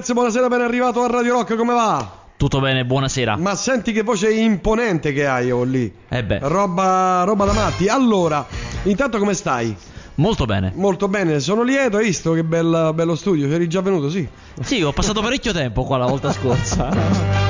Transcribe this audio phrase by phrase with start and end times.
[0.00, 2.10] Vasquez, buonasera, ben arrivato a Radio Rock, come va?
[2.36, 3.36] Tutto bene, buonasera.
[3.36, 5.92] Ma senti che voce imponente che hai oh, lì.
[6.08, 7.86] Eh beh, Roba, roba da matti.
[7.86, 8.46] Allora,
[8.84, 9.76] intanto come stai?
[10.14, 10.72] molto bene.
[10.74, 13.46] Molto bene, sono lieto, hai visto che bel- bello studio?
[13.48, 14.26] C'eri già venuto, sì.
[14.62, 17.48] Sì, ho passato parecchio tempo qua la volta scorsa.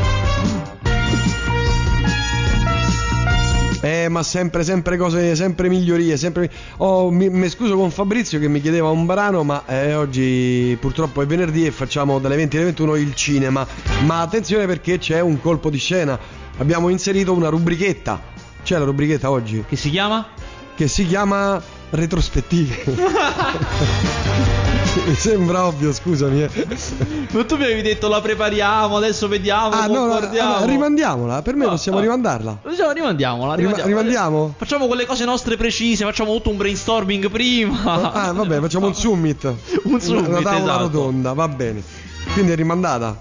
[3.81, 6.51] Eh, ma sempre, sempre cose, sempre migliorie, sempre...
[6.79, 11.23] Oh, mi, mi scuso con Fabrizio che mi chiedeva un brano, ma eh, oggi purtroppo
[11.23, 13.67] è venerdì e facciamo dalle 20 alle 21 il cinema.
[14.05, 16.19] Ma attenzione perché c'è un colpo di scena.
[16.59, 18.21] Abbiamo inserito una rubrichetta.
[18.63, 19.65] C'è la rubrichetta oggi?
[19.67, 20.27] Che si chiama?
[20.81, 22.85] che si chiama retrospettive.
[25.07, 26.43] Mi sembra ovvio, scusami.
[26.43, 26.51] eh.
[27.33, 31.43] Ma tu mi avevi detto la prepariamo, adesso vediamo, Ah, no, allora, rimandiamola.
[31.43, 32.03] Per me No, possiamo no.
[32.05, 32.59] rimandarla.
[32.69, 33.87] Diciamo, rimandiamola, Rima- rimandiamola.
[34.01, 34.55] rimandiamo?
[34.57, 38.13] Facciamo quelle cose nostre precise, facciamo tutto un brainstorming prima.
[38.13, 39.45] Ah, vabbè, facciamo un summit.
[39.85, 40.79] Un summit, Una tavola esatto.
[40.83, 41.83] rotonda, va bene.
[42.33, 43.17] Quindi è rimandata.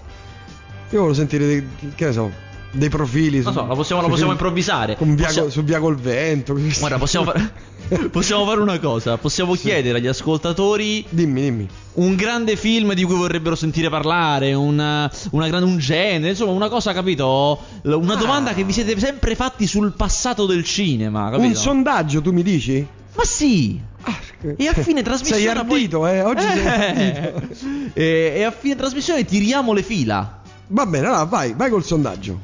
[0.92, 2.32] Io volevo sentire dei, che ne so,
[2.72, 3.42] dei profili.
[3.42, 4.96] Non su- so, la possiamo, la possiamo improvvisare.
[4.96, 6.56] Con via, Possiamo- Su via col vento.
[6.56, 7.52] Guarda, possiamo fare...
[8.12, 9.18] possiamo fare una cosa.
[9.18, 11.68] Possiamo chiedere agli ascoltatori Dimmi, dimmi.
[11.96, 16.70] un grande film di cui vorrebbero sentire parlare, una, una gran- un genere, insomma, una
[16.70, 17.60] cosa, capito?
[17.84, 18.18] Una Ah.
[18.18, 21.60] domanda che vi siete sempre fatti sul passato del cinema, Un capito?
[21.60, 22.86] sondaggio, tu mi dici?
[23.16, 23.80] Ma sì!
[24.04, 24.18] Ah,
[24.56, 25.42] E a fine trasmissione.
[25.42, 26.22] Sei ardito, poi- eh?
[26.24, 26.68] Oggi sei Eh.
[26.70, 27.48] ardito.
[27.94, 30.42] e, e a fine trasmissione tiriamo le fila.
[30.68, 32.40] Va bene, allora vai, vai col sondaggio.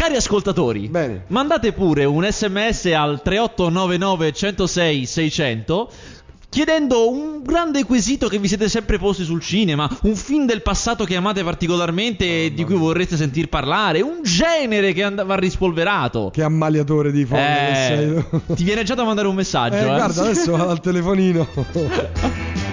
[0.00, 1.24] Cari ascoltatori, Bene.
[1.26, 5.90] mandate pure un sms al 3899 106 600
[6.48, 11.04] chiedendo un grande quesito che vi siete sempre posti sul cinema, un film del passato
[11.04, 16.30] che amate particolarmente e di cui vorreste sentir parlare, un genere che and- va rispolverato.
[16.32, 18.24] Che ammaliatore di sei Eh,
[18.54, 19.84] ti viene già da mandare un messaggio, Eh, eh?
[19.84, 21.46] guarda, adesso vado al telefonino.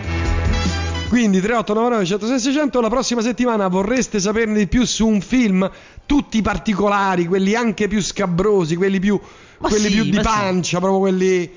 [1.07, 5.69] Quindi 3899 106 600 la prossima settimana vorreste saperne di più su un film,
[6.05, 9.17] tutti particolari, quelli anche più scabrosi, quelli più,
[9.59, 10.27] Ma quelli sì, più di ma sì.
[10.27, 11.49] pancia, proprio quelli...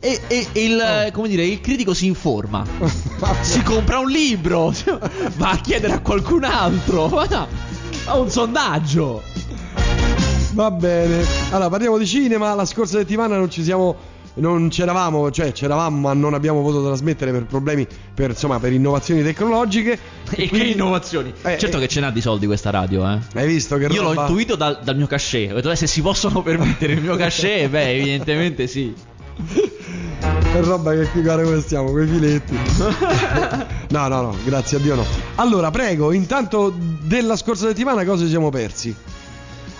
[0.00, 1.10] E, e- e il, Oh.
[1.12, 2.64] come dire, il critico si informa.
[3.42, 4.72] si compra un libro,
[5.36, 7.46] va a chiedere a qualcun altro, va a-
[7.90, 9.22] fa un sondaggio.
[10.54, 11.22] Va bene.
[11.50, 12.54] Allora, parliamo di cinema.
[12.54, 14.14] La scorsa settimana non ci siamo.
[14.38, 19.22] Non c'eravamo, cioè c'eravamo, ma non abbiamo potuto trasmettere per problemi, per, insomma, per innovazioni
[19.22, 19.92] tecnologiche.
[20.30, 21.32] E che quindi- innovazioni.
[21.42, 23.18] Eh, certo eh, che ce n'ha di soldi questa radio, eh.
[23.34, 25.52] Hai visto che Io l'ho roba- intuito dal, dal mio cachet.
[25.52, 28.94] Ho detto, eh, se si possono permettere il mio cachet, beh, evidentemente sì.
[30.18, 32.56] Che roba che qui guarda come stiamo, quei filetti.
[33.90, 35.04] no, no, no, grazie a Dio no.
[35.36, 38.94] Allora, prego, intanto della scorsa settimana cosa ci siamo persi?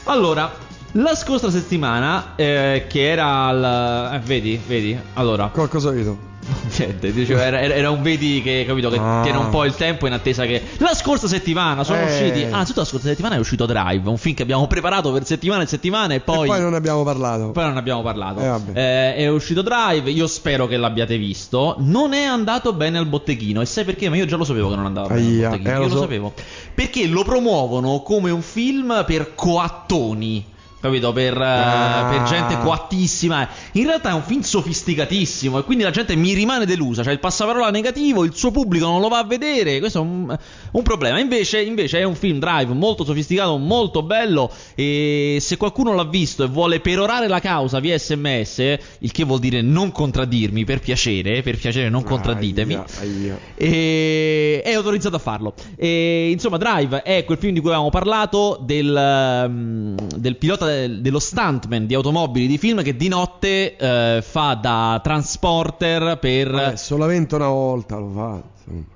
[0.04, 0.52] Allora,
[0.96, 4.14] la scorsa settimana, eh, che era al.
[4.14, 4.98] eh, vedi, vedi.
[5.14, 6.34] Allora, Qualcosa vedo.
[6.78, 9.20] Niente, dicevo, era, era- era un vedi che capito che Ah.
[9.24, 10.62] tiene un po' il tempo in attesa che.
[10.78, 12.04] La scorsa settimana sono Eh.
[12.04, 12.44] usciti.
[12.44, 15.66] Anzitutto, la scorsa settimana è uscito Drive, un film che abbiamo preparato per settimane e
[15.66, 16.44] settimane e poi.
[16.44, 17.50] e poi non ne abbiamo parlato.
[17.50, 18.40] poi non abbiamo parlato.
[18.40, 18.70] Eh, vabbè.
[18.78, 21.74] Eh, è uscito Drive, io spero che l'abbiate visto.
[21.78, 23.60] Non è andato bene al botteghino.
[23.60, 24.08] E sai perché?
[24.08, 25.68] Ma io già lo sapevo che non andava bene Aia, al botteghino.
[25.70, 26.00] eh, io lo lo so.
[26.02, 26.32] sapevo.
[26.74, 30.54] Perché lo promuovono come un film per coattoni.
[30.86, 31.12] Capito?
[31.12, 32.08] Per, eh, Ah.
[32.10, 33.48] per gente coattissima.
[33.72, 35.58] In realtà è un film sofisticatissimo.
[35.58, 37.02] E quindi la gente mi rimane delusa.
[37.02, 39.78] Cioè, il passaparola negativo, il suo pubblico non lo va a vedere.
[39.78, 40.36] Questo è un,
[40.72, 41.18] un problema.
[41.18, 44.50] Invece, invece è un film drive molto sofisticato, molto bello.
[44.74, 48.58] E se qualcuno l'ha visto e vuole perorare la causa via sms,
[49.00, 52.74] il che vuol dire non contraddirmi, per piacere, per piacere, non contradditemi.
[52.74, 53.38] Aia, aia.
[53.56, 55.54] E è autorizzato a farlo.
[55.76, 61.00] E, insomma, Drive è quel film di cui avevamo parlato del, um, del pilota del-
[61.00, 66.50] dello stuntman di automobili di film che di notte eh, fa da transporter per.
[66.50, 68.36] Vabbè, solamente una volta lo fa.
[68.38, 68.94] è-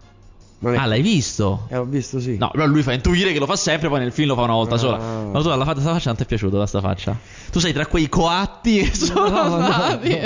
[0.63, 1.67] Ah, l'hai visto?
[1.71, 2.37] Eh, ho visto sì.
[2.37, 4.53] No, però lui fa intuire che lo fa sempre, poi nel film lo fa una
[4.53, 4.79] volta Ah.
[4.79, 4.99] sola.
[4.99, 7.17] Ma tu la fa- faccia non ti è piaciuta questa faccia?
[7.51, 10.19] Tu sei tra quei coatti che sono No, no, stati.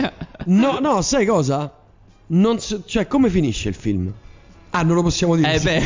[0.47, 1.73] No, no, sai cosa?
[2.27, 4.13] Non so- cioè, come finisce il film?
[4.71, 5.53] Ah, non lo possiamo dire.
[5.55, 5.83] Eh beh.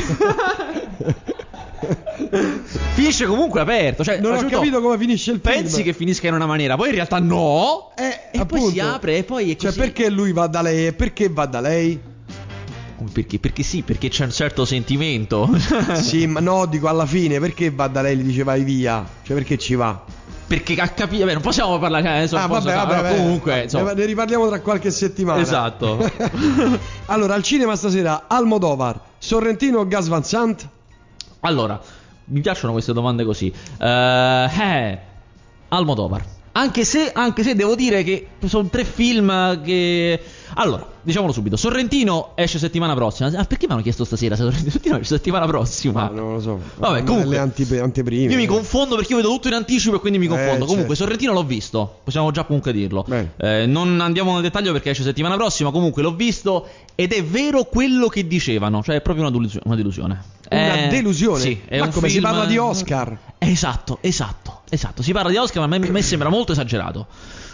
[2.94, 4.04] Finisce comunque aperto.
[4.04, 5.54] Cioè, Non ho capito come finisce il film.
[5.56, 7.90] Pensi che finisca in una maniera, poi in realtà no.
[7.96, 9.78] Eh, E poi si apre e poi è Cioè, così.
[9.78, 12.00] perché lui va da lei e perché va da lei?
[13.12, 13.38] Perché?
[13.38, 15.48] Perché sì, perché c'è un certo sentimento.
[16.02, 19.06] sì, ma no, dico alla fine, perché va da lei e gli dice vai via?
[19.22, 20.04] Cioè, perché ci va?
[20.48, 21.20] perché ha capito.
[21.20, 22.04] Vabbè, non possiamo parlare.
[22.08, 23.16] eh, Adesso ah, non posso vabbè, vabbè, vabbè.
[23.16, 23.92] Comunque, Ne- insomma.
[23.92, 25.40] ne riparliamo tra qualche settimana.
[25.42, 26.10] Esatto.
[27.06, 30.66] allora, al cinema stasera Almodovar, Sorrentino o Gas Van Sant?
[31.40, 31.80] Allora,
[32.26, 33.52] mi piacciono queste domande così.
[33.78, 34.98] Eh, eh,
[35.68, 36.24] Almodovar.
[36.52, 40.20] Anche se, anche se devo dire che sono tre film che.
[40.54, 43.28] Allora, diciamolo subito: Sorrentino esce settimana prossima.
[43.38, 44.36] Ah, perché mi hanno chiesto stasera?
[44.36, 46.04] se Sorrentino esce settimana prossima.
[46.04, 46.60] Ma non lo so.
[46.76, 47.30] Vabbè, comunque.
[47.30, 48.32] Le antipe- anteprime.
[48.32, 50.50] Io mi confondo perché io vedo tutto in anticipo e quindi mi confondo.
[50.52, 50.66] certo.
[50.66, 52.00] comunque, Sorrentino l'ho visto.
[52.04, 53.06] Possiamo già comunque dirlo.
[53.36, 55.70] Eh, non andiamo nel dettaglio perché esce settimana prossima.
[55.70, 58.82] Comunque, l'ho visto ed è vero quello che dicevano.
[58.82, 60.22] Cioè, è proprio una, delusio- una delusione.
[60.50, 61.40] Una Eh, delusione?
[61.40, 63.16] Sì, è Ma un come si film- parla di Oscar?
[63.38, 65.02] Esatto, esatto, esatto.
[65.02, 67.06] Si parla di Oscar, ma a me, a me sembra molto esagerato.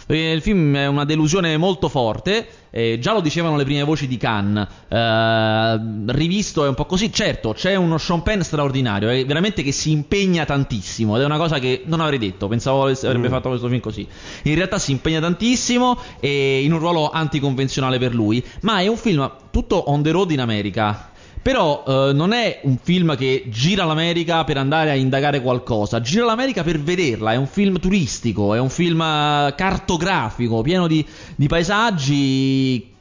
[0.05, 2.47] Perché il film è una delusione molto forte.
[2.69, 4.67] eh, già lo dicevano le prime voci di Cannes.
[4.89, 7.11] eh, rivisto è un po' così.
[7.11, 9.09] Certo, c'è uno Sean Penn straordinario.
[9.09, 11.15] È veramente che si impegna tantissimo.
[11.15, 12.47] Ed è una cosa che non avrei detto.
[12.47, 13.31] Pensavo avrebbe Mm.
[13.31, 14.07] fatto questo film così.
[14.43, 15.97] In realtà si impegna tantissimo.
[16.19, 18.43] E in un ruolo anticonvenzionale per lui.
[18.61, 21.09] Ma è un film tutto on the road in America.
[21.45, 26.25] Però eh, non è un film che gira l'America per andare a indagare qualcosa, gira
[26.25, 31.05] l'America per vederla, è un film turistico, è un film eh, cartografico, pieno di,
[31.35, 32.91] di paesaggi.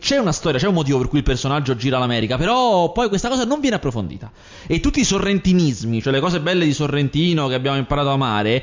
[0.00, 3.30] C'è una storia, c'è un motivo per cui il personaggio gira l'America, però poi questa
[3.30, 4.30] cosa non viene approfondita.
[4.66, 8.62] E tutti i sorrentinismi, cioè le cose belle di Sorrentino che abbiamo imparato a amare,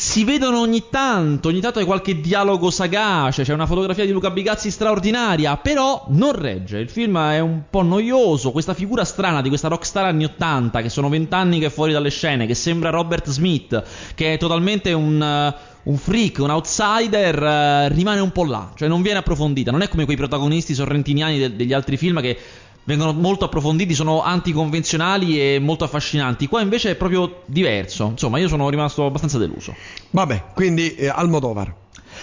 [0.00, 4.30] si vedono ogni tanto, ogni tanto c'è qualche dialogo sagace, c'è una fotografia di Luca
[4.30, 9.50] Bigazzi straordinaria, però non regge, il film è un po' noioso, questa figura strana di
[9.50, 13.28] questa rockstar anni 80 che sono vent'anni che è fuori dalle scene, che sembra Robert
[13.28, 13.82] Smith,
[14.14, 15.22] che è totalmente un...
[15.22, 19.70] eh, un freak, un outsider, eh, rimane un po' là, cioè non viene approfondita.
[19.70, 22.38] Non è come quei protagonisti sorrentiniani de- degli altri film che
[22.84, 26.46] vengono molto approfonditi, sono anticonvenzionali e molto affascinanti.
[26.46, 28.06] Qua invece è proprio diverso.
[28.06, 29.74] Insomma, io sono rimasto abbastanza deluso.
[30.10, 31.74] Vabbè, quindi eh, Almodovar.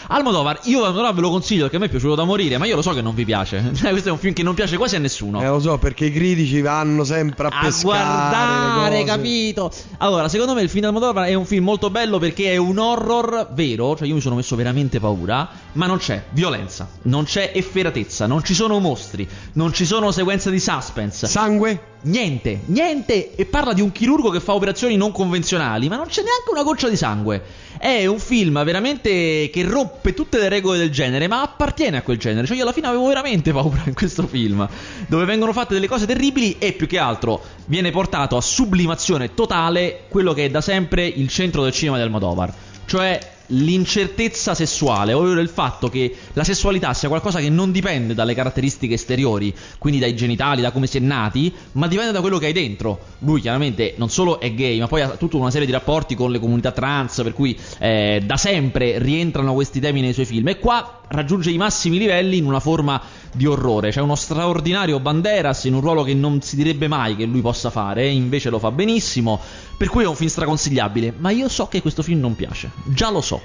[0.09, 2.75] Almodovar, io Almodovar ve lo consiglio perché a me è piaciuto da morire, ma io
[2.75, 3.71] lo so che non vi piace.
[3.77, 5.42] Questo è un film che non piace quasi a nessuno.
[5.42, 9.71] Eh, lo so, perché i critici vanno sempre a, a pescare guardare, capito?
[9.98, 12.77] Allora, secondo me il film di Almodovar è un film molto bello perché è un
[12.77, 17.51] horror vero, cioè io mi sono messo veramente paura, ma non c'è violenza, non c'è
[17.53, 21.27] efferatezza, non ci sono mostri, non ci sono sequenze di suspense.
[21.27, 21.95] Sangue?
[22.03, 23.36] Niente, niente.
[23.36, 26.63] E parla di un chirurgo che fa operazioni non convenzionali, ma non c'è neanche una
[26.63, 27.44] goccia di sangue.
[27.79, 32.18] È un film veramente che rompe tutte le regole del genere, ma appartiene a quel
[32.18, 32.47] genere.
[32.47, 34.68] Cioè, io alla fine avevo veramente paura in questo film,
[35.07, 40.05] dove vengono fatte delle cose terribili e più che altro viene portato a sublimazione totale
[40.10, 42.53] quello che è da sempre il centro del cinema di Almodovar.
[42.86, 48.34] Cioè l'incertezza sessuale, ovvero il fatto che la sessualità sia qualcosa che non dipende dalle
[48.34, 52.48] caratteristiche esteriori, quindi dai genitali, da come si è nati, ma dipende da quello che
[52.48, 53.00] hai dentro.
[53.20, 56.32] Lui chiaramente non solo è gay, ma poi ha tutta una serie di rapporti con
[56.32, 60.48] le comunità trans, per cui eh, da sempre rientrano questi temi nei suoi film.
[60.48, 63.91] E qua raggiunge i massimi livelli in una forma di orrore.
[63.91, 67.69] C'è uno straordinario Banderas in un ruolo che non si direbbe mai che lui possa
[67.69, 69.39] fare, invece lo fa benissimo.
[69.77, 71.13] Per cui è un film straconsigliabile.
[71.17, 72.72] Ma io so che questo film non piace.
[72.86, 73.41] Già lo so.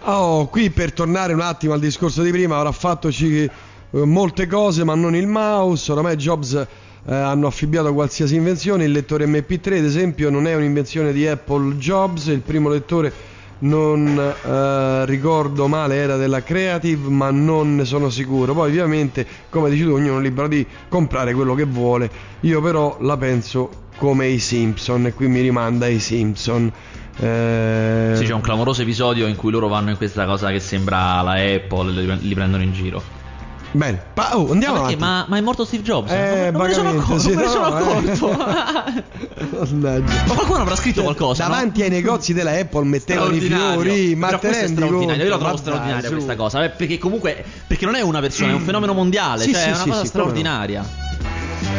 [0.00, 3.50] Oh, qui per tornare un attimo al discorso di prima, avrà fattoci eh,
[3.90, 5.90] molte cose, ma non il mouse.
[5.90, 8.84] Oramai Jobs eh, hanno affibbiato qualsiasi invenzione.
[8.84, 12.26] Il lettore MP3, ad esempio, non è un'invenzione di Apple Jobs.
[12.26, 13.12] Il primo lettore,
[13.58, 18.52] non eh, ricordo male, era della Creative, ma non ne sono sicuro.
[18.52, 22.10] Poi, ovviamente, come dici tu, ognuno è libero di comprare quello che vuole.
[22.40, 26.70] Io, però, la penso come i Simpson, e qui mi rimanda ai Simpson.
[27.18, 31.22] Eh, Sì, c'è un clamoroso episodio in cui loro vanno in questa cosa che sembra
[31.22, 33.15] la Apple, li prendono in giro.
[33.76, 34.96] Bene, pa- oh, andiamo ma, perché?
[34.96, 36.10] Ma, ma è morto Steve Jobs?
[36.10, 37.18] Eh, non, non me ne sono accorto.
[37.18, 38.10] sì, ne sono no, eh.
[38.10, 39.04] accorto.
[39.76, 41.44] Ma qualcuno avrà scritto qualcosa?
[41.44, 41.50] no?
[41.50, 45.24] Davanti ai negozi della Apple mettevano i fiori, ma Però te questo è straordinario.
[45.24, 46.64] Io la trovo dai, straordinaria questa cosa.
[46.64, 47.44] eh, Perché comunque.
[47.66, 49.42] Perché non è una persona, è un fenomeno mondiale.
[49.42, 50.06] Sì, cioè, sì, è una sì, cosa no.
[50.06, 50.84] straordinaria.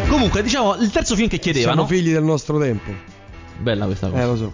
[0.08, 1.86] Comunque, diciamo, il terzo film che chiedevano.
[1.86, 3.17] Siamo figli del nostro tempo.
[3.60, 4.22] Bella questa cosa.
[4.22, 4.52] Eh, lo so.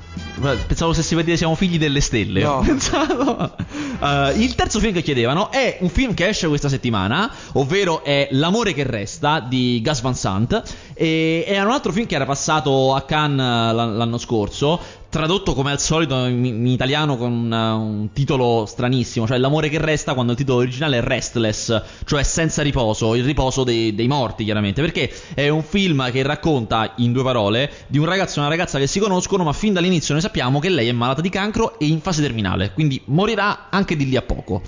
[0.67, 2.41] Pensavo se si vedeva siamo figli delle stelle.
[2.41, 2.57] No.
[2.57, 3.55] Ho pensato.
[4.01, 8.27] Eh, il terzo film che chiedevano è un film che esce questa settimana, ovvero è
[8.31, 10.61] L'amore che resta di Gus Van Sant.
[10.93, 14.79] E è un altro film che era passato a Cannes eh, l'an- l'anno scorso.
[15.13, 19.77] Tradotto come al solito in, in italiano con un, un titolo stranissimo, cioè L'amore che
[19.77, 24.43] resta, quando il titolo originale è Restless, cioè senza riposo, il riposo dei, dei morti,
[24.43, 24.81] chiaramente.
[24.81, 28.79] Perché è un film che racconta, in due parole, di un ragazzo e una ragazza
[28.79, 31.85] che si conoscono, ma fin dall'inizio noi sappiamo che lei è malata di cancro e
[31.85, 34.63] in fase terminale, quindi morirà anche di lì a poco.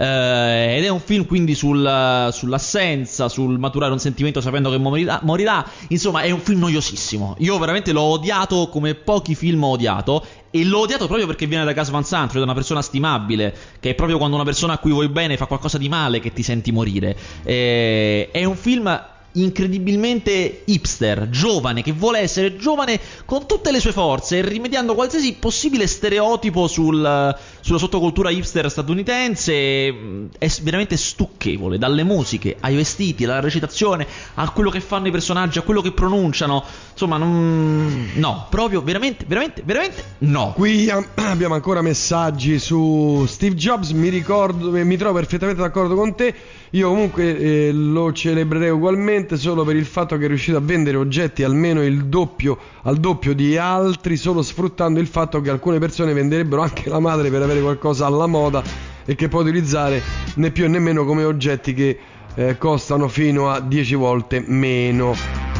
[0.00, 5.18] Eh, ed è un film quindi sul- sull'assenza, sul maturare un sentimento sapendo che morirà,
[5.24, 5.68] morirà.
[5.88, 7.34] Insomma, è un film noiosissimo.
[7.40, 10.24] Io veramente l'ho odiato come pochi film ho odiato.
[10.50, 13.54] E l'ho odiato proprio perché viene da Gas Van Sant, cioè da una persona stimabile,
[13.80, 16.32] che è proprio quando una persona a cui vuoi bene fa qualcosa di male che
[16.32, 17.16] ti senti morire.
[17.42, 23.92] Eh, è un film incredibilmente hipster, giovane, che vuole essere giovane con tutte le sue
[23.92, 29.92] forze, rimediando qualsiasi possibile stereotipo sul, sulla sottocultura hipster statunitense.
[29.92, 35.10] mm, È veramente stucchevole, dalle musiche ai vestiti, alla recitazione, a quello che fanno i
[35.10, 36.64] personaggi, a quello che pronunciano.
[36.92, 38.10] Insomma, non...
[38.14, 40.52] no, proprio veramente, veramente, veramente no.
[40.54, 46.14] Qui am- abbiamo ancora messaggi su Steve Jobs, mi ricordo, mi trovo perfettamente d'accordo con
[46.14, 46.34] te,
[46.70, 50.96] io comunque eh, lo celebrerei ugualmente solo per il fatto che è riuscito a vendere
[50.96, 56.12] oggetti almeno il doppio, al doppio di altri, solo sfruttando il fatto che alcune persone
[56.12, 58.62] venderebbero anche la madre per avere qualcosa alla moda
[59.04, 60.02] e che può utilizzare
[60.34, 61.98] né più né meno come oggetti che
[62.34, 65.57] eh, costano fino a 10 volte meno.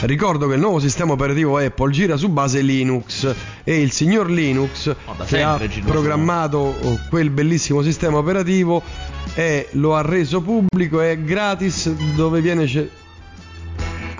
[0.00, 4.94] Ricordo che il nuovo sistema operativo Apple gira su base Linux e il signor Linux
[5.04, 8.80] Oh, che ha programmato oh, quel bellissimo sistema operativo
[9.34, 12.90] e lo ha reso pubblico è gratis dove viene ce-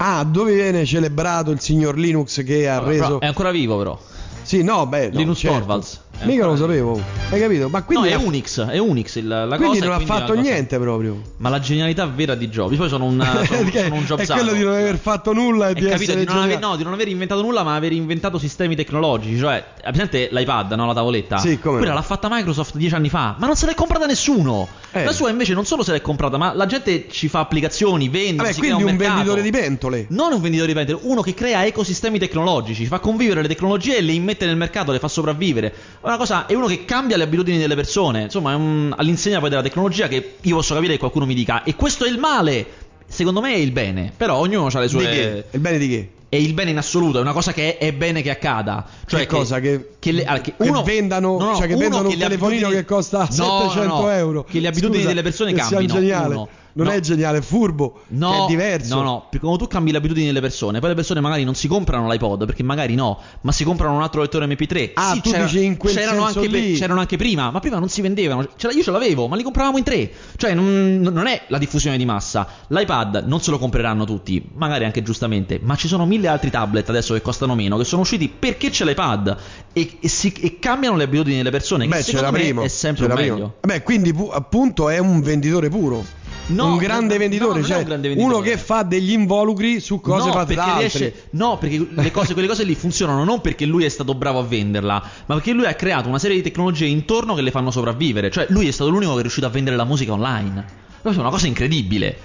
[0.00, 3.98] Ah, dove viene celebrato il signor Linux che ha Però reso è ancora vivo, però.
[4.42, 5.58] Sì, no, beh, no, Linus certo.
[5.58, 6.00] Torvalds.
[6.20, 7.00] È Mica lo ancora sapevo.
[7.30, 7.68] Hai capito?
[7.68, 9.84] Ma quindi no, è Unix, è Unix il- la quindi cosa.
[9.84, 11.22] non ha quindi fatto la cosa- niente proprio.
[11.36, 12.76] Ma la genialità vera di Jobs.
[12.76, 14.40] Poi sono un, sono, Perché sono un è Jobsano.
[14.40, 16.66] quello di non aver fatto nulla e È di capito, essere di non, aver, geniale.
[16.72, 19.38] no, di non aver inventato nulla, ma aver inventato sistemi tecnologici.
[19.38, 19.52] Cioè,
[19.84, 20.86] hai presente l'iPad, no?
[20.86, 21.38] La tavoletta?
[21.38, 21.98] Sì, come Quella no.
[21.98, 24.66] l'ha fatta Microsoft dieci anni fa, ma non se l'è comprata nessuno.
[24.90, 25.04] Eh.
[25.04, 28.38] La sua invece non solo se l'è comprata, ma la gente ci fa applicazioni, vende,
[28.42, 29.14] Vabbè, si crea quindi un, mercato.
[29.18, 30.06] venditore di pentole.
[30.10, 34.00] Non un venditore di pentole, uno che crea ecosistemi tecnologici, fa convivere le tecnologie e
[34.00, 35.72] le immette nel mercato, le fa sopravvivere.
[36.08, 38.22] Una cosa, è uno che cambia le abitudini delle persone.
[38.22, 41.62] Insomma, è un, all'insegna poi della tecnologia che io posso capire che qualcuno mi dica,
[41.64, 42.66] e questo è il male.
[43.06, 44.98] Secondo me è il bene, però ognuno ha le sue.
[45.00, 45.44] Di che?
[45.52, 46.10] Il bene di che?
[46.28, 48.84] È il bene in assoluto, è una cosa che è, è bene che accada.
[49.06, 49.60] Cioè Che cosa?
[49.60, 52.18] Che- le- allora, che che uno, vendano- no, no, cioè che uno vendano un le
[52.18, 54.44] telefonino abitudini- che costa No, no, 700 no, euro.
[54.44, 56.26] Che le abitudini Scusa, delle persone che cambino.
[56.26, 56.48] uno.
[56.78, 56.92] Non No.
[56.92, 58.02] è geniale, è furbo.
[58.08, 58.94] No, è diverso.
[58.94, 61.56] No, no, perché quando tu cambi le abitudini delle persone, poi le persone magari non
[61.56, 64.92] si comprano l'iPod, perché magari no, ma si comprano un altro lettore MP3.
[64.94, 67.80] Ah, Sì, tu c'era- dici in quel c'erano, anche pe- c'erano anche prima, ma prima
[67.80, 68.46] non si vendevano.
[68.56, 70.08] C'era- io ce l'avevo, ma li compravamo in tre.
[70.36, 72.46] Cioè, non, non è la diffusione di massa.
[72.68, 76.88] L'iPad non se lo compreranno tutti, magari anche giustamente, ma ci sono mille altri tablet
[76.90, 79.36] adesso che costano meno, che sono usciti perché c'è l'iPad
[79.72, 81.88] e, e si- e cambiano le abitudini delle persone.
[81.88, 82.62] Beh, che c'era prima.
[82.62, 83.34] è sempre c'era meglio.
[83.34, 83.52] prima.
[83.62, 86.04] Beh, quindi pu- appunto è un venditore puro.
[86.48, 88.34] No, un grande no, venditore, no, cioè un grande venditore.
[88.34, 90.98] uno che fa degli involucri su cose fatte da altri.
[90.98, 94.38] riesce- no, perché le cose, quelle cose lì funzionano non perché lui è stato bravo
[94.38, 97.70] a venderla, ma perché lui ha creato una serie di tecnologie intorno che le fanno
[97.70, 98.30] sopravvivere.
[98.30, 100.64] Cioè, lui è stato l'unico che è riuscito a vendere la musica online.
[101.00, 102.16] Questa è una cosa incredibile.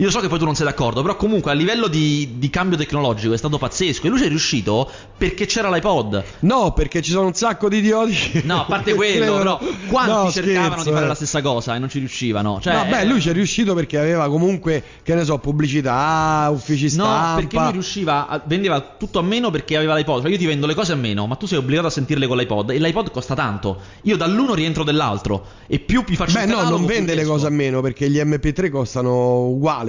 [0.00, 2.76] Io so che poi tu non sei d'accordo, però comunque a livello di, di cambio
[2.76, 4.06] tecnologico è stato pazzesco.
[4.06, 6.24] E lui ci è riuscito perché c'era l'iPod.
[6.40, 8.42] No, perché ci sono un sacco di idioti.
[8.44, 11.08] No, a parte quello, però, quanti No, cercavano scherzo, di fare eh.
[11.08, 12.60] la stessa cosa e non ci riuscivano?
[12.60, 16.48] Cioè, no, beh, eh, lui ci è riuscito perché aveva comunque, che ne so, pubblicità,
[16.52, 17.30] uffici stampa.
[17.30, 20.22] No, perché lui riusciva, a- vendeva tutto a meno perché aveva l'iPod.
[20.22, 22.36] Cioè io ti vendo le cose a meno, ma tu sei obbligato a sentirle con
[22.36, 23.80] l'iPod e l'iPod costa tanto.
[24.02, 27.50] Io dall'uno rientro dell'altro e più mi faccio Beh, no, non vende le cose a
[27.50, 29.10] meno perché gli MP3 costano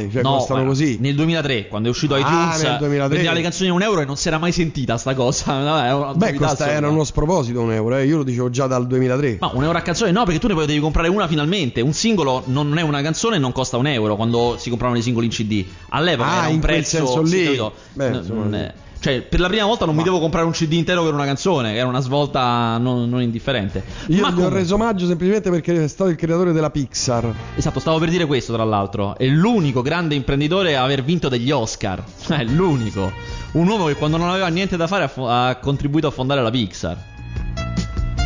[0.03, 0.98] uguale, cioè No, costano guarda, così.
[1.00, 3.08] Nel 2003, quando è uscito Ah, iTunes, 2003.
[3.15, 5.53] vendeva le canzoni a un euro e non si era mai sentita sta cosa.
[5.60, 8.06] Una Beh, costa, era uno sproposito un euro, eh.
[8.06, 9.38] io lo dicevo già dal 2003.
[9.39, 11.82] Ma un euro a canzone no, perché tu ne poi devi comprare una finalmente.
[11.82, 15.03] Un singolo non è una canzone e non costa un euro quando si compravano i
[15.03, 15.65] singoli in CD.
[15.89, 17.25] All'epoca Ah, era un prezzo.
[17.25, 17.44] sì, lì.
[17.46, 17.74] capito?
[17.94, 18.88] Beh, insomma, sì.
[19.01, 21.24] Cioè, per la prima volta non mi Ma- devo comprare un CD intero per una
[21.24, 23.82] canzone, che era una svolta non, non indifferente.
[24.08, 27.34] Io Ma gli ho reso omaggio semplicemente perché è stato il creatore della Pixar.
[27.56, 29.18] Esatto, stavo per dire questo, tra l'altro.
[29.18, 32.03] È l'unico grande imprenditore a aver vinto degli Oscar.
[32.29, 33.12] È l'unico.
[33.53, 36.43] Un uomo che quando non aveva niente da fare ha, fo- ha contribuito a fondare
[36.43, 37.08] la Pixar.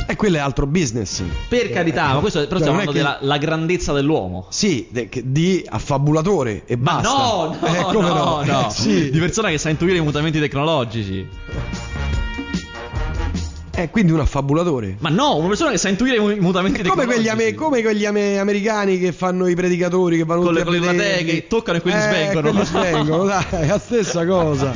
[0.05, 1.23] E quello è altro business.
[1.47, 4.47] Per carità, ma questo però Cioè, stiamo parlando che- della la grandezza dell'uomo.
[4.49, 7.09] Sì, de- di affabulatore e Ma basta.
[7.09, 8.69] no, no, Eh, come no, no.
[8.69, 9.09] Sì.
[9.09, 11.25] Di persona che sa intuire i mutamenti tecnologici.
[13.75, 14.97] Eh, quindi un affabulatore.
[14.99, 17.55] Ma no, una persona che sa intuire i mu- i mutamenti È come quegli, ame-
[17.55, 21.25] come quegli ame- americani che fanno i predicatori che vanno Con le- vederli.
[21.25, 22.49] che toccano e quelli Eh, svengono.
[22.51, 24.73] quelli svengono, dai, è la stessa cosa.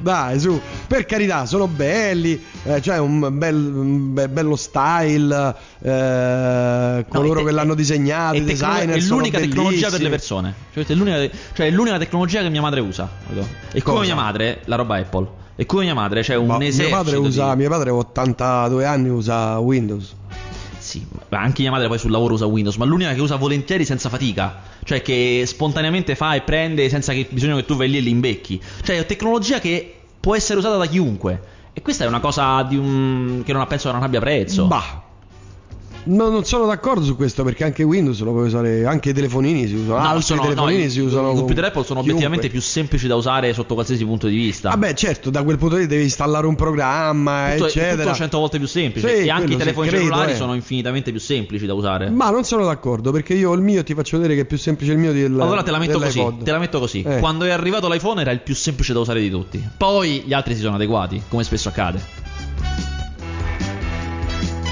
[0.00, 0.60] Dai, su.
[0.86, 7.42] Per carità, sono belli, eh, cioè un, bel, un be- bello style, eh, coloro è
[7.42, 10.54] te- che l'hanno è- disegnato, è, i designer è l'unica tecnologia per le persone.
[10.72, 13.08] Cioè, è l'unica, cioè, è l'unica tecnologia che mia madre usa.
[13.72, 15.44] E come mia madre, la roba Apple.
[15.56, 16.86] E come mia madre c'è un Ma esercito.
[16.88, 20.14] mio padre di- usa, mio padre ha 82 anni usa Windows.
[20.78, 23.84] Sì, ma anche mia madre poi sul lavoro usa Windows, ma l'unica che usa volentieri
[23.84, 24.60] senza fatica.
[24.84, 28.10] Cioè che spontaneamente fa e prende senza che bisogna che tu vai lì e li
[28.10, 28.60] imbecchi.
[28.82, 31.40] Cioè è tecnologia che può essere usata da chiunque.
[31.72, 33.42] E questa è una cosa di un...
[33.44, 34.66] che non penso che non abbia prezzo.
[34.66, 35.02] Bah.
[36.08, 39.66] No, non sono d'accordo su questo perché anche Windows lo puoi usare, anche i telefonini
[39.66, 41.32] si usano, No, altri sono- no, telefonini i- si usano.
[41.32, 42.12] I computer Apple sono chiunque.
[42.12, 44.70] obiettivamente più semplici da usare sotto qualsiasi punto di vista.
[44.70, 48.02] Vabbè, certo, da quel punto di vista devi installare un programma, tutto, eccetera.
[48.04, 49.08] tutto cento volte più semplice.
[49.08, 50.36] Sì, e anche i telefoni credo, cellulari eh.
[50.36, 52.08] sono infinitamente più semplici da usare.
[52.10, 54.58] Ma non sono d'accordo perché io ho il mio ti faccio vedere che è più
[54.58, 57.02] semplice il mio del Allora te la metto così, te la metto così.
[57.02, 57.18] Eh.
[57.18, 59.60] Quando è arrivato l'iPhone era il più semplice da usare di tutti.
[59.76, 62.25] Poi gli altri si sono adeguati, come spesso accade.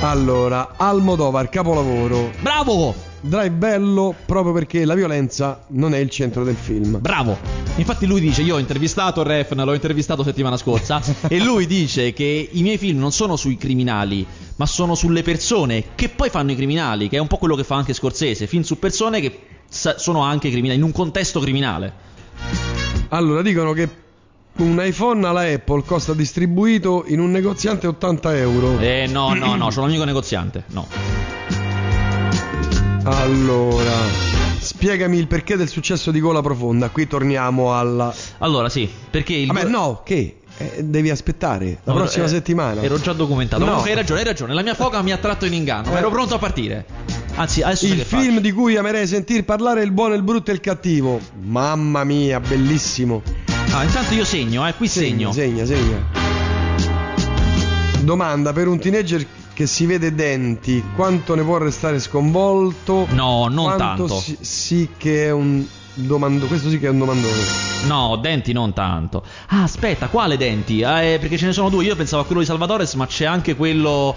[0.05, 2.31] Allora, Almodovar, capolavoro.
[2.43, 2.95] Bravo!
[3.23, 6.99] Drive bello proprio perché la violenza non è il centro del film.
[7.01, 7.39] Bravo!
[7.77, 12.51] Infatti lui dice, io ho intervistato Refn, l'ho intervistato settimana scorsa, e lui dice che
[12.53, 16.57] i miei film non sono sui criminali, ma sono sulle persone che poi fanno i
[16.57, 20.21] criminali, che è un po' quello che fa anche Scorsese, film su persone che sono
[20.21, 21.93] anche criminali, in un contesto criminale.
[23.09, 23.89] Allora, dicono che
[24.57, 28.79] un iPhone alla Apple costa distribuito in un negoziante 80 euro.
[28.79, 30.87] Eh no, no, no, un amico negoziante, no.
[33.05, 33.93] Allora,
[34.59, 36.89] spiegami il perché del successo di Gola Profonda.
[36.91, 38.15] Qui torniamo alla.
[38.39, 39.47] Allora sì, perché il...
[39.49, 40.39] Vabbè, no, che?
[40.57, 42.81] Eh, devi aspettare la No, prossima eh, settimana.
[42.81, 43.61] Ero già documentato.
[43.61, 43.71] No.
[43.71, 44.55] Comunque hai ragione, hai ragione.
[44.55, 45.93] La mia foca mi ha tratto in inganno.
[45.95, 45.99] Eh.
[45.99, 46.87] Ero pronto a partire.
[47.35, 48.41] Anzi, adesso Il film faccio?
[48.41, 51.21] di cui amerei sentir parlare è il buono, il brutto e il cattivo.
[51.43, 53.23] Mamma mia, bellissimo.
[53.77, 55.33] Ah, intanto io segno, eh, qui segno.
[55.33, 56.01] Segna, segna.
[58.03, 63.07] Domanda per un teenager che si vede denti, quanto ne può restare sconvolto?
[63.11, 64.21] No, non Quanto tanto.
[64.21, 67.43] Sì, sì che è un domando, questo sì che è un domandone.
[67.87, 69.25] No, denti non tanto.
[69.49, 70.85] Ah, aspetta, quale denti?
[70.85, 71.83] Ah, eh, perché ce ne sono due.
[71.85, 74.15] Io pensavo a quello di Salvatores, ma c'è anche quello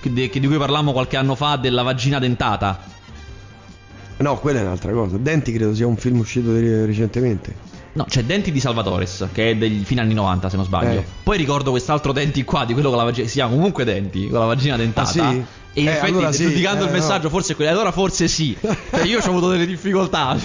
[0.00, 2.80] che- di, che- di cui parlammo qualche anno fa della vagina dentata.
[4.18, 5.16] No, quella è un'altra cosa.
[5.16, 7.74] Denti credo sia un film uscito di- recentemente.
[7.96, 10.98] No, c'è Denti di Salvatores, che è degli fine anni 90, se non sbaglio.
[11.00, 11.04] Eh.
[11.22, 13.26] Poi ricordo quest'altro Denti qua, di quello con la vagina.
[13.26, 15.08] Si chiama comunque Denti, con la vagina dentata.
[15.08, 15.44] Ah, sì?
[15.72, 17.28] E in Eh, effetti, allora sì, giudicando eh, il messaggio, no.
[17.30, 17.70] forse quello.
[17.70, 18.54] Allora forse sì.
[18.60, 20.36] Cioè, io ho avuto delle difficoltà.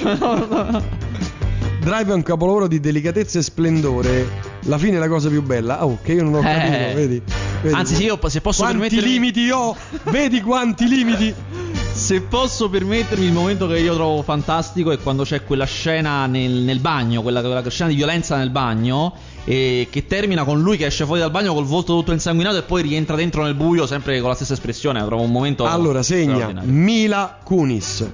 [1.81, 4.27] Drive è un capolavoro di delicatezza e splendore.
[4.65, 5.83] La fine è la cosa più bella.
[5.85, 6.43] Oh, che io non ho Eh.
[6.43, 7.21] capito, vedi?
[7.63, 7.75] Vedi?
[7.75, 9.11] Anzi, sì, io se posso Quanti permettermi.
[9.11, 9.75] limiti ho?
[10.03, 11.33] Vedi quanti limiti?
[11.93, 16.51] Se posso permettermi, il momento che io trovo fantastico è quando c'è quella scena nel,
[16.51, 19.13] nel bagno, quella, quella scena di violenza nel bagno,
[19.45, 22.61] e che termina con lui che esce fuori dal bagno col volto tutto insanguinato e
[22.63, 25.03] poi rientra dentro nel buio, sempre con la stessa espressione.
[25.05, 25.65] Trovo un momento.
[25.65, 26.61] Allora, segna.
[26.63, 28.09] Mila Kunis.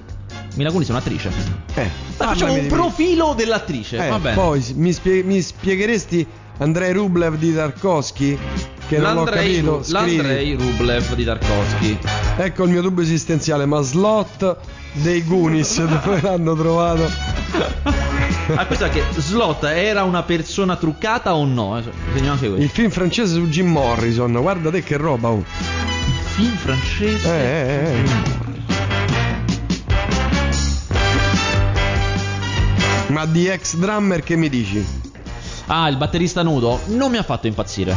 [0.54, 1.30] Mila Kunis è un'attrice.
[1.74, 4.04] Eh, facciamo un profilo dell'attrice.
[4.04, 4.34] Eh, Va bene.
[4.34, 6.26] poi mi, spie- mi spiegheresti
[6.58, 8.36] Andrei Rublev di Tarkovsky?
[8.88, 9.76] Che non l'ho L'Andrei, capito.
[9.76, 10.16] Ru- Scrivi.
[10.16, 11.98] l'Andrei Rublev di Tarkovsky.
[12.38, 14.56] Ecco il mio dubbio esistenziale, ma slot
[14.92, 17.08] dei Goonies dove l'hanno trovato?
[18.54, 21.78] Ah, questo è che Slot era una persona truccata o no?
[21.78, 21.82] Eh,
[22.14, 22.64] Segno anche questo.
[22.64, 25.28] Il film francese su Jim Morrison, guarda te che roba.
[25.28, 25.44] oh.
[26.34, 27.28] film francese.
[27.28, 28.46] Eh, eh, eh.
[33.08, 34.84] Ma di ex drummer che mi dici?
[35.68, 37.94] Ah, il batterista nudo non mi ha fatto impazzire.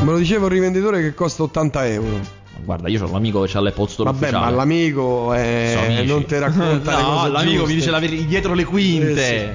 [0.00, 2.20] Me lo diceva un rivenditore che costa 80 euro.
[2.64, 4.50] Guarda, io ho l'amico che c'ha l'Apple Store Vabbè, ufficiale.
[4.50, 6.06] ma l'amico eh, Sono amici.
[6.06, 7.66] non ti racconta no, l'amico giuste.
[7.68, 9.54] mi dice la verità dietro le quinte.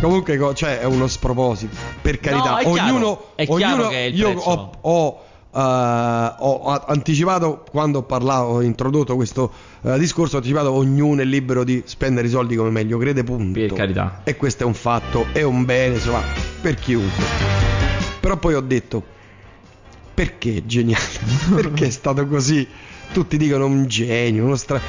[0.00, 1.74] Comunque, co- cioè, è uno sproposito.
[2.02, 3.20] Per carità, è chiaro, ognuno.
[3.36, 4.48] è chiaro ognuno che è il io prezzo.
[4.50, 10.34] ho, ho, eh, ho a- anticipato quando ho parlato, ho introdotto questo eh, discorso.
[10.34, 13.58] Ho anticipato ognuno è libero di spendere i soldi come meglio crede, punto.
[13.58, 14.20] Per carità.
[14.24, 16.22] E questo è un fatto, è un bene, insomma,
[16.60, 17.24] per chiunque.
[18.20, 19.02] Però poi ho detto,
[20.14, 21.04] perché geniale?
[21.54, 22.66] perché è stato così?
[23.12, 24.80] Tutti dicono un genio, uno stra...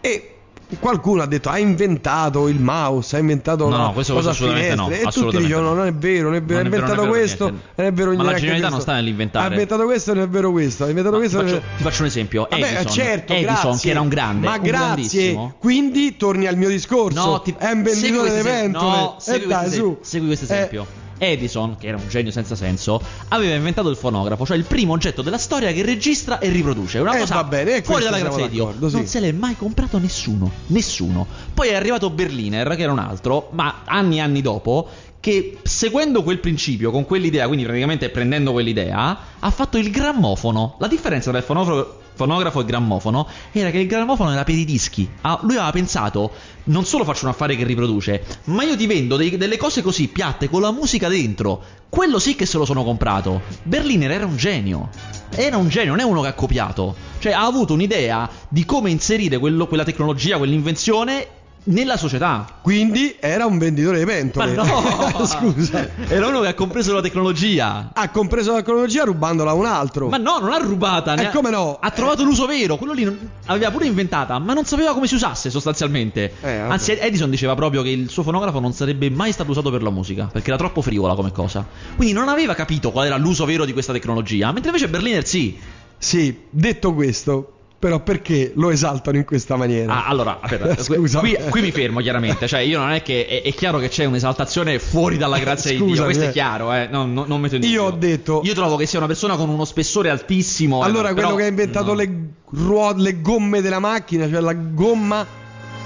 [0.00, 0.34] E
[0.78, 4.74] qualcuno ha detto, ha inventato il mouse, ha inventato No, no, questo- cosa questo assolutamente
[4.76, 5.08] no, finestre.
[5.08, 5.74] E tutti dicono, no.
[5.74, 7.44] non è vero, non è vero, Non ha è vero, inventato non è vero questo,
[7.48, 7.66] niente.
[7.74, 9.46] non è vero Ma la genialità non sta nell'inventare.
[9.46, 11.38] Ha inventato questo, non è vero questo, ha inventato questo.
[11.42, 12.46] Ti faccio, ti faccio un esempio.
[12.50, 13.80] Vabbè, Edison, certo, Edison grazie.
[13.80, 15.52] che era un grande, Ma un grazie.
[15.58, 17.24] Quindi torni al mio discorso.
[17.24, 18.96] No, ti- è un venditore di pentole.
[18.96, 19.80] No, e segui dai, questo su.
[19.82, 19.98] esempio.
[20.04, 20.86] Segui questo Eh, esempio.
[21.22, 25.20] Edison, che era un genio senza senso, aveva inventato il fonografo, cioè il primo oggetto
[25.22, 26.98] della storia che registra e riproduce.
[26.98, 28.72] Una Eh, cosa va bene, fuori dalla grazia di Dio.
[28.88, 28.96] sì.
[28.96, 30.50] Non se l'è mai comprato nessuno.
[30.68, 31.26] Nessuno.
[31.52, 34.88] Poi è arrivato Berliner, che era un altro, ma anni e anni dopo,
[35.20, 40.76] che seguendo quel principio, con quell'idea, quindi praticamente prendendo quell'idea, ha fatto il grammofono.
[40.78, 44.66] La differenza tra il fonografo, fonografo e grammofono era che il grammofono era per i
[44.66, 45.08] dischi.
[45.22, 46.30] Ah, lui aveva pensato,
[46.64, 50.08] non solo faccio un affare che riproduce, ma io ti vendo dei- delle cose così
[50.08, 51.62] piatte con la musica dentro.
[51.88, 53.40] Quello sì che se lo sono comprato.
[53.62, 54.90] Berliner era un genio.
[55.34, 56.94] Era un genio, non è uno che ha copiato.
[57.20, 61.26] Cioè ha avuto un'idea di come inserire quello- quella tecnologia, quell'invenzione
[61.64, 62.46] nella società.
[62.62, 64.54] Quindi era un venditore di pentole.
[64.54, 65.24] Ma no!
[65.26, 65.88] Scusa.
[66.08, 67.90] Era uno che ha compreso la tecnologia.
[67.92, 70.08] Ha compreso la tecnologia rubandola a un altro.
[70.08, 71.14] Ma no, non l'ha rubata.
[71.14, 71.78] ne Eh, ha- come no?
[71.80, 72.76] Ha trovato l'uso vero.
[72.76, 76.32] Quello lì non- aveva pure inventata, ma non sapeva come si usasse sostanzialmente.
[76.40, 76.50] Eh.
[76.58, 79.90] Anzi, Edison diceva proprio che il suo fonografo non sarebbe mai stato usato per la
[79.90, 81.66] musica, perché era troppo frivola come cosa.
[81.96, 84.50] Quindi non aveva capito qual era l'uso vero di questa tecnologia.
[84.52, 85.58] Mentre invece Berliner sì.
[86.02, 90.04] Sì, detto questo, però perché lo esaltano in questa maniera?
[90.04, 91.18] Ah, allora, aspetta, Scusa.
[91.20, 92.46] qui, qui mi fermo chiaramente.
[92.46, 93.26] Cioè, io non è che.
[93.26, 96.04] È, è chiaro che c'è un'esaltazione fuori dalla grazia di Dio.
[96.04, 96.28] Questo eh.
[96.28, 96.88] è chiaro, eh.
[96.90, 97.86] No, no, non metto in Io dubbio.
[97.86, 100.82] ho detto- Io trovo che sia una persona con uno spessore altissimo.
[100.82, 101.94] eh, allora, però- quello che ha inventato no.
[101.94, 102.10] le,
[102.50, 105.26] ruo- le gomme della macchina, cioè la gomma,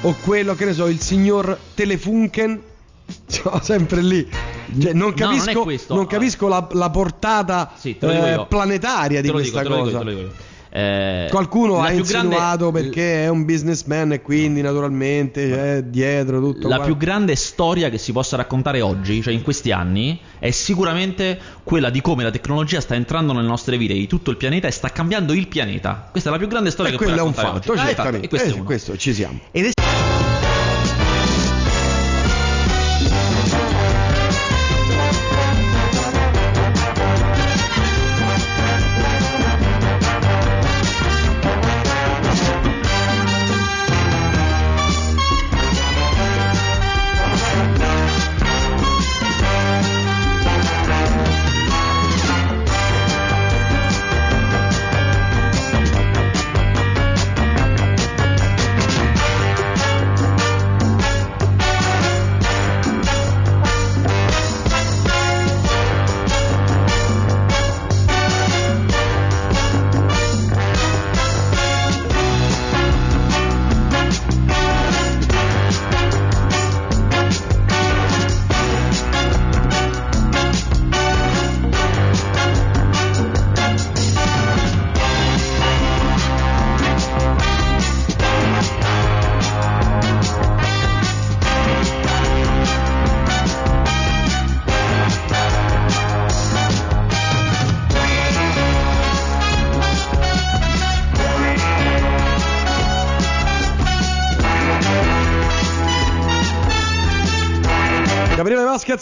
[0.00, 2.60] o quello che ne so, il signor Telefunken,
[3.28, 4.28] sono sempre lì.
[4.80, 8.46] Cioè, non No, non capisco, non capisco la, la portata Sì, eh, io.
[8.46, 9.98] planetaria di Te lo questa dico, te lo cosa.
[9.98, 10.52] dico, te lo dico io.
[10.76, 16.40] Eh, Qualcuno ha più grande- insinuato perché è un businessman e quindi naturalmente c'è dietro
[16.40, 16.66] tutto.
[16.66, 20.50] La qua- più grande storia che si possa raccontare oggi, cioè in questi anni, è
[20.50, 24.66] sicuramente quella di come la tecnologia sta entrando nelle nostre vite di tutto il pianeta
[24.66, 26.08] e sta cambiando il pianeta.
[26.10, 27.80] Questa è la più grande storia E che puoi quello è un raccontare fatto, oggi.
[27.80, 28.26] Ah, certamente.
[28.26, 29.38] e questo è Eh, questo ci siamo.
[29.52, 29.70] Ed è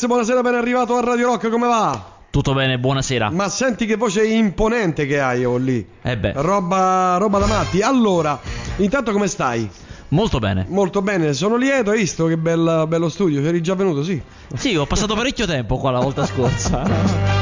[0.02, 2.04] Vasquez, buonasera, ben arrivato a Radio Rock, come va?
[2.30, 3.30] tutto bene, buonasera.
[3.30, 5.86] Ma senti che voce imponente che hai oh, lì.
[6.00, 7.82] Eh beh, Roba, roba da matti.
[7.82, 8.40] Allora,
[8.78, 9.68] intanto come stai?
[10.08, 10.66] molto bene.
[10.68, 14.20] Molto bene, sono lieto, hai visto che bel- bello studio, c'eri già venuto, sì.
[14.54, 17.40] Sì, ho passato parecchio tempo qua la volta scorsa.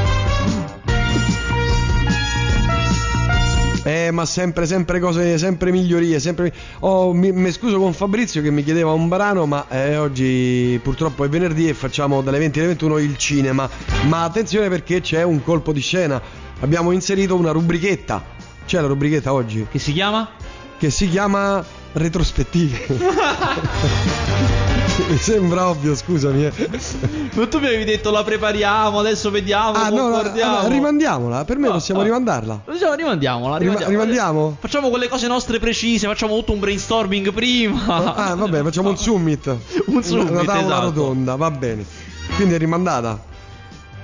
[3.83, 6.53] Eh, ma sempre, sempre cose, sempre migliorie, sempre...
[6.79, 11.23] Oh, mi, mi scuso con Fabrizio che mi chiedeva un brano, ma eh, oggi purtroppo
[11.23, 13.69] è venerdì e facciamo dalle 20 alle 21 il cinema.
[14.07, 16.21] Ma attenzione perché c'è un colpo di scena.
[16.59, 18.23] Abbiamo inserito una rubrichetta.
[18.65, 19.65] C'è la rubrichetta oggi?
[19.69, 20.29] Che si chiama?
[20.77, 21.63] Che si chiama
[21.93, 24.59] Retrospettive.
[25.09, 26.45] mi sembra ovvio, scusami.
[26.45, 26.53] eh.
[27.33, 30.57] Ma tu mi avevi detto la prepariamo, adesso vediamo, Ah, no, no, concordiamo.
[30.59, 31.45] allora, rimandiamola.
[31.45, 32.05] Per me No, possiamo no.
[32.05, 32.61] rimandarla.
[32.71, 33.91] Diciamo, rimandiamola, Rima- rimandiamo.
[33.91, 34.57] rimandiamo?
[34.59, 38.13] Facciamo quelle cose nostre precise, facciamo tutto un brainstorming prima.
[38.15, 39.47] Ah, vabbè, facciamo un summit.
[39.87, 40.81] Un summit, Una tavola esatto.
[40.85, 41.85] rotonda, va bene.
[42.35, 43.09] Quindi è rimandata.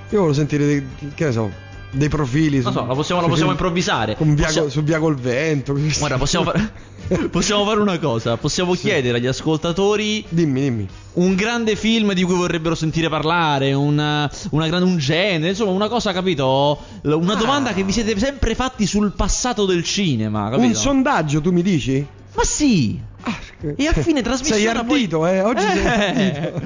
[0.10, 1.50] Io volevo sentire che ne so,
[1.98, 2.62] dei profili.
[2.62, 4.16] Non su- so, la possiamo, la possiamo improvvisare.
[4.20, 5.74] Via, Possiamo- Su via col vento.
[5.74, 6.72] Guarda, possiamo fare...
[7.32, 8.38] possiamo fare una cosa.
[8.38, 10.88] Possiamo chiedere agli ascoltatori Dimmi, dimmi.
[11.14, 15.88] un grande film di cui vorrebbero sentire parlare, una, una gran- un genere, insomma, una
[15.88, 16.78] cosa, capito?
[17.04, 17.36] Una Ah.
[17.38, 20.68] domanda che vi siete sempre fatti sul passato del cinema, capito?
[20.68, 22.06] Un sondaggio, tu mi dici?
[22.36, 23.00] Ma sì!
[23.22, 23.36] Ah,
[23.76, 24.62] E a fine trasmissione.
[24.62, 25.42] Sei ardito, poi- eh?
[25.42, 25.88] Oggi sei Eh.
[25.88, 26.62] ardito.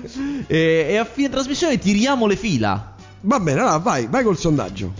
[0.47, 2.95] e, e a fine trasmissione tiriamo le fila.
[3.21, 4.91] Va bene, allora vai, vai col sondaggio.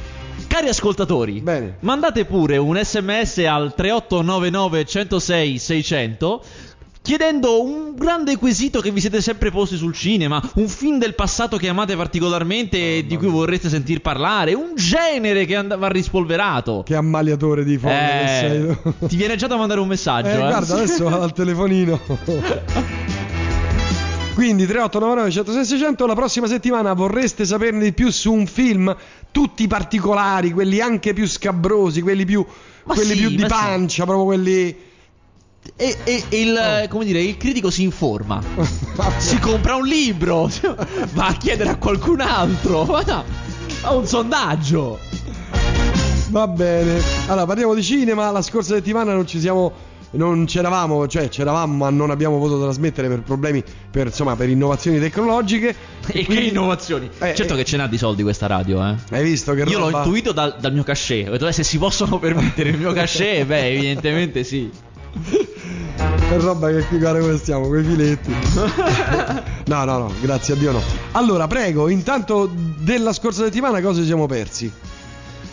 [0.52, 1.78] Cari ascoltatori, Bene.
[1.80, 6.44] mandate pure un sms al 3899 106 600
[7.02, 11.56] chiedendo un grande quesito che vi siete sempre posti sul cinema, un film del passato
[11.56, 16.84] che amate particolarmente e di cui vorreste sentir parlare, un genere che and- va rispolverato.
[16.86, 18.68] Che ammaliatore di fondo che sei
[19.02, 20.38] Eh, ti viene già da mandare un messaggio, Eh, eh?
[20.38, 21.98] guarda, adesso vado al telefonino.
[24.34, 28.96] Quindi 3899 106 600 la prossima settimana vorreste saperne di più su un film,
[29.32, 32.44] tutti particolari, quelli anche più scabrosi, quelli più,
[32.86, 33.48] Ma quelli sì, più di ma sì.
[33.54, 34.90] pancia, proprio quelli...
[35.76, 36.88] E, e- e il, Oh.
[36.88, 38.42] come dire, il critico si informa.
[39.20, 40.50] si compra un libro,
[41.14, 43.24] va a chiedere a qualcun altro, va
[43.84, 44.98] a un sondaggio.
[46.30, 47.00] Va bene.
[47.28, 48.32] Allora, parliamo di cinema.
[48.32, 49.72] La scorsa settimana non ci siamo
[50.12, 55.00] non c'eravamo, cioè c'eravamo ma non abbiamo potuto trasmettere per problemi, per, insomma, per innovazioni
[55.00, 55.76] tecnologiche.
[56.08, 57.10] E che innovazioni?
[57.20, 57.58] Eh, certo eh.
[57.58, 58.96] che ce n'ha di soldi questa radio, eh.
[59.12, 60.04] Hai visto che Io l'ho roba?
[60.04, 61.28] intuito dal, dal mio cachet.
[61.28, 64.70] Ho detto, eh, se si possono permettere il mio cachet, beh, evidentemente sì.
[66.32, 68.34] Che roba che qui guarda come stiamo, quei filetti.
[69.66, 70.82] no, no, no, grazie a Dio no.
[71.12, 74.72] Allora, prego, intanto della scorsa settimana cosa ci siamo persi?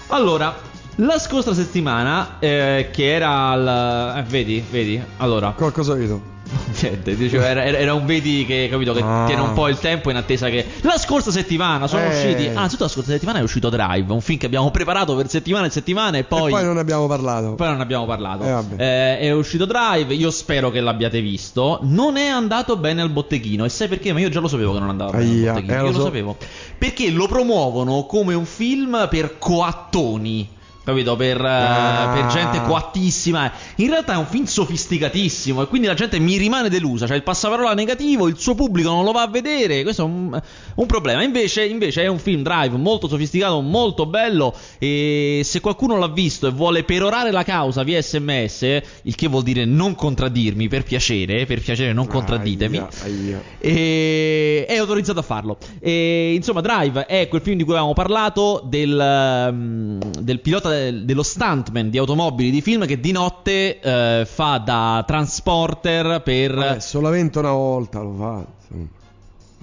[0.09, 0.57] Allora,
[1.01, 4.17] la scorsa settimana, eh, che era al.
[4.19, 5.01] eh, vedi, vedi.
[5.19, 6.37] Allora, Qualcosa vedo.
[6.81, 9.25] niente, dicevo, era, era- un vedi che, capito, che Ah.
[9.27, 10.65] tiene un po' il tempo in attesa che.
[10.81, 12.09] La scorsa settimana sono Eh.
[12.09, 12.47] usciti.
[12.49, 15.71] Anzitutto, la scorsa settimana è uscito Drive, un film che abbiamo preparato per settimane e
[15.71, 16.49] settimane, e poi.
[16.49, 17.55] e poi non ne abbiamo parlato.
[17.55, 18.45] Poi non abbiamo parlato.
[18.45, 18.75] Eh, vabbè.
[18.83, 21.81] Eh, è uscito Drive, io spero che l'abbiate visto.
[21.83, 23.65] Non è andato bene al botteghino.
[23.65, 24.13] E sai perché?
[24.15, 25.75] Ma io già lo sapevo che non andava bene Aia, al botteghino.
[25.75, 26.05] eh, io lo lo so.
[26.07, 26.37] sapevo.
[26.79, 30.57] Perché lo promuovono come un film per coattoni.
[30.88, 31.16] Capito?
[31.16, 32.12] Per, eh, Ah.
[32.14, 33.53] per gente coattissima.
[33.77, 35.61] In realtà è un film sofisticatissimo.
[35.61, 37.07] E quindi la gente mi rimane delusa.
[37.07, 39.83] Cioè, il passaparola negativo, il suo pubblico non lo va a vedere.
[39.83, 40.40] Questo è un,
[40.77, 41.22] un problema.
[41.22, 44.55] Invece, invece è un film Drive molto sofisticato, molto bello.
[44.79, 48.62] E se qualcuno l'ha visto e vuole perorare la causa via sms,
[49.03, 52.79] il che vuol dire non contraddirmi, per piacere, per piacere, non contradditemi.
[52.79, 53.42] Aia, aia.
[53.59, 55.59] E è autorizzato a farlo.
[55.81, 61.05] E, insomma, Drive è quel film di cui avevamo parlato del, mm, del pilota del-
[61.05, 66.55] dello stuntman di automobili di film che di notte eh, fa da transporter per.
[66.55, 68.45] Vabbè, solamente una volta lo fa.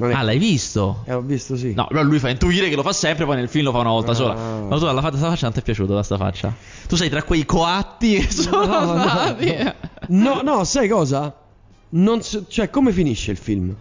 [0.08, 0.14] è...
[0.14, 1.04] Ah, l'hai visto?
[1.06, 1.74] Eh, ho visto sì.
[1.74, 3.92] No, però lui fa intuire che lo fa sempre, poi nel film lo fa una
[3.92, 4.16] volta Ah.
[4.16, 4.34] sola.
[4.68, 6.54] Ma tu alla fa- sta faccia non ti è piaciuto da sta faccia?
[6.88, 9.56] Tu sei tra quei coatti che sono No, no, stati.
[10.10, 11.34] no, no, sai cosa?
[11.90, 13.74] Non so- cioè, come finisce il film?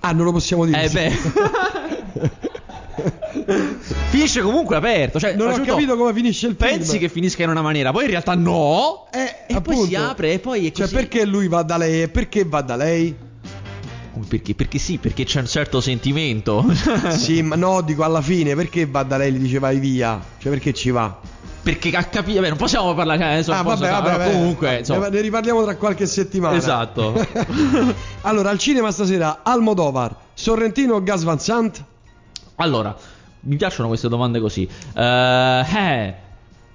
[0.00, 0.82] Ah, non lo possiamo dire.
[0.82, 1.12] Eh beh.
[4.10, 5.18] Finisce comunque aperto.
[5.18, 6.70] Cioè, non ho Giusto, capito come finisce il film.
[6.70, 9.06] Pensi che finisca in una maniera, poi in realtà no.
[9.12, 9.84] Eh, E poi appunto.
[9.86, 10.94] si apre e poi è Cioè, così.
[10.94, 13.14] perché lui va da lei e perché va da lei?
[14.12, 14.54] Come Perché?
[14.54, 16.64] Perché sì, perché c'è un certo sentimento.
[17.16, 20.20] sì, ma no, dico alla fine, perché va da lei e gli dice vai via?
[20.38, 21.18] Cioè, perché ci va?
[21.62, 22.40] perché ha capito.
[22.40, 23.20] Non possiamo parlare.
[23.20, 24.32] cioè, adesso ah, vabbè, vabbè, vabbè.
[24.32, 25.08] Comunque, insomma.
[25.08, 26.56] Ne, ne riparliamo tra qualche settimana.
[26.56, 27.14] Esatto.
[28.22, 31.84] allora, al cinema stasera Almodovar, Sorrentino o Gas Van Sant?
[32.56, 32.96] Allora,
[33.40, 34.68] mi piacciono queste domande così.
[34.94, 36.14] Eh, eh,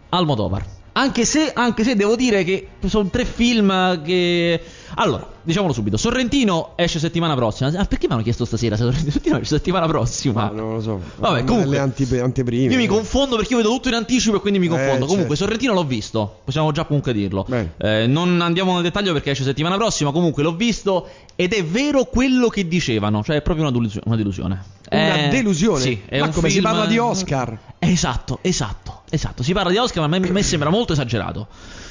[0.10, 0.76] Almodovar.
[0.94, 4.60] Anche se, anche se devo dire che sono tre film che.
[4.96, 5.96] Allora, diciamolo subito.
[5.96, 7.70] Sorrentino esce settimana prossima.
[7.78, 8.76] Ah, perché mi hanno chiesto stasera?
[8.76, 10.46] se Sorrentino esce settimana prossima.
[10.46, 11.00] Ma non lo so.
[11.18, 11.70] Vabbè, comunque.
[11.76, 12.72] Le antipe- anteprime.
[12.74, 15.06] Io mi confondo perché io vedo tutto in anticipo e quindi mi Eh, confondo.
[15.06, 15.44] Comunque, certo.
[15.44, 16.40] Sorrentino l'ho visto.
[16.44, 17.46] Possiamo già comunque dirlo.
[17.78, 20.12] Eh, non andiamo nel dettaglio perché esce settimana prossima.
[20.12, 23.22] Comunque, l'ho visto ed è vero quello che dicevano.
[23.24, 24.64] Cioè, è proprio una, delusio- una delusione.
[24.90, 25.82] Una Eh, delusione?
[25.82, 27.58] Sì, è Ma come si film- parla di Oscar?
[27.80, 29.44] Esatto, esatto, esatto.
[29.44, 31.48] Si parla di Oscar, ma a me, sembra molto esagerato.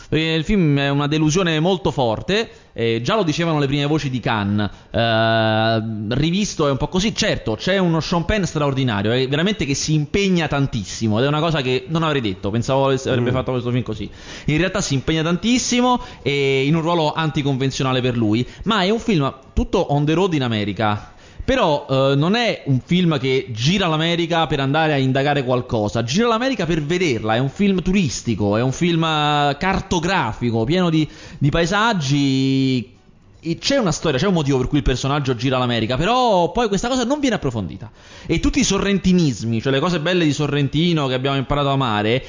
[0.09, 2.49] Perché il film è una delusione molto forte.
[2.79, 4.71] eh, già lo dicevano le prime voci di Cannes.
[4.91, 7.15] eh, rivisto è un po' così.
[7.15, 9.13] Certo, c'è uno Sean Penn straordinario.
[9.13, 11.19] È veramente che si impegna tantissimo.
[11.19, 12.51] Ed è una cosa che non avrei detto.
[12.51, 13.35] Pensavo avrebbe Mm.
[13.35, 14.09] fatto questo film così.
[14.47, 16.01] In realtà si impegna tantissimo.
[16.23, 18.47] E in un ruolo anticonvenzionale per lui.
[18.65, 21.13] Ma è un film tutto on the road in America.
[21.47, 26.27] Però eh, non è un film che gira l'America per andare a indagare qualcosa, gira
[26.27, 31.49] l'America per vederla, è un film turistico, è un film eh, cartografico, pieno di, di
[31.49, 32.95] paesaggi.
[33.61, 36.89] C'è una storia, c'è un motivo per cui il personaggio gira l'America, però poi questa
[36.89, 37.93] cosa non viene approfondita.
[38.27, 42.25] E tutti i sorrentinismi, cioè le cose belle di Sorrentino che abbiamo imparato a amare,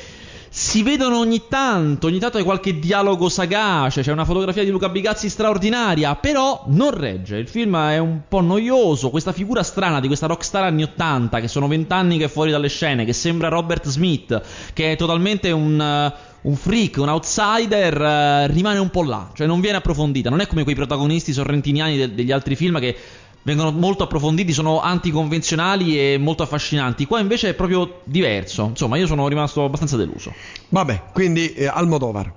[0.58, 4.89] si vedono ogni tanto, ogni tanto c'è qualche dialogo sagace, c'è una fotografia di Luca
[4.89, 10.08] Bigazzi straordinaria, però non regge, il film è un po' noioso, questa figura strana di
[10.08, 13.88] questa rockstar anni 80 che sono vent'anni che è fuori dalle scene, che sembra Robert
[13.88, 14.41] Smith,
[14.74, 15.80] che è totalmente un...
[15.80, 20.39] eh, un freak, un outsider, eh, rimane un po' là, cioè non viene approfondita, non
[20.39, 22.96] è come quei protagonisti sorrentiniani de- degli altri film che
[23.47, 27.05] vengono molto approfonditi, sono anticonvenzionali e molto affascinanti.
[27.05, 28.65] Qua invece è proprio diverso.
[28.65, 30.33] Insomma, io sono rimasto abbastanza deluso.
[30.67, 32.29] Vabbè, quindi eh, Almodovar.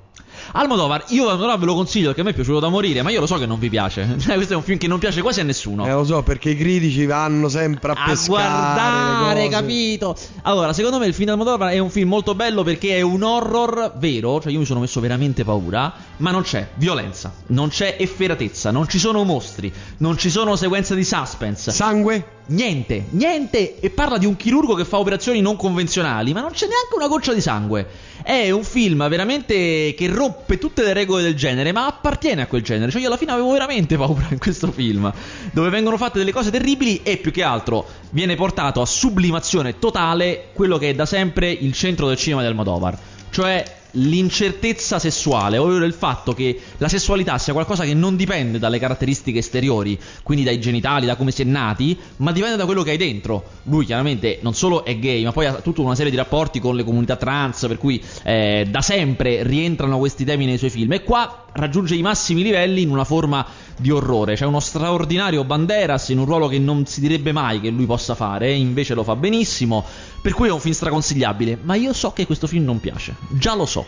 [0.53, 3.20] Almodovar, io Almodovar ve lo consiglio perché a me è piaciuto da morire, ma io
[3.20, 4.16] lo so che non vi piace.
[4.31, 5.87] Cioè, questo è un film che non piace quasi a nessuno.
[5.87, 10.16] Eh, lo so, perché i critici vanno sempre a, a pescare guardare, capito?
[10.42, 13.22] Allora, secondo me il film di Almodovar è un film molto bello perché è un
[13.22, 17.96] horror vero, cioè io mi sono messo veramente paura, ma non c'è violenza, non c'è
[17.98, 21.70] efferatezza, non ci sono mostri, non ci sono sequenze di suspense.
[21.70, 22.38] Sangue?
[22.51, 23.79] Niente, niente.
[23.79, 27.07] E parla di un chirurgo che fa operazioni non convenzionali, ma non c'è neanche una
[27.07, 27.87] goccia di sangue.
[28.23, 32.63] È un film veramente che rompe tutte le regole del genere, ma appartiene a quel
[32.63, 32.91] genere.
[32.91, 35.13] Cioè, io alla fine avevo veramente paura in questo film,
[35.53, 40.49] dove vengono fatte delle cose terribili e più che altro viene portato a sublimazione totale
[40.53, 42.99] quello che è da sempre il centro del cinema del Almodovar.
[43.31, 48.79] Cioè l'incertezza sessuale, ovvero il fatto che la sessualità sia qualcosa che non dipende dalle
[48.79, 52.90] caratteristiche esteriori, quindi dai genitali, da come si è nati, ma dipende da quello che
[52.90, 53.44] hai dentro.
[53.64, 56.76] Lui chiaramente non solo è gay, ma poi ha tutta una serie di rapporti con
[56.76, 60.92] le comunità trans, per cui eh, da sempre rientrano questi temi nei suoi film.
[60.92, 63.44] E qua raggiunge i massimi livelli in una forma
[63.76, 64.35] di orrore.
[64.35, 68.14] C'è uno straordinario Banderas in un ruolo che non si direbbe mai che lui possa
[68.14, 69.85] fare, invece lo fa benissimo.
[70.20, 71.59] Per cui è un film straconsigliabile.
[71.62, 73.14] Ma io so che questo film non piace.
[73.31, 73.80] Già lo so.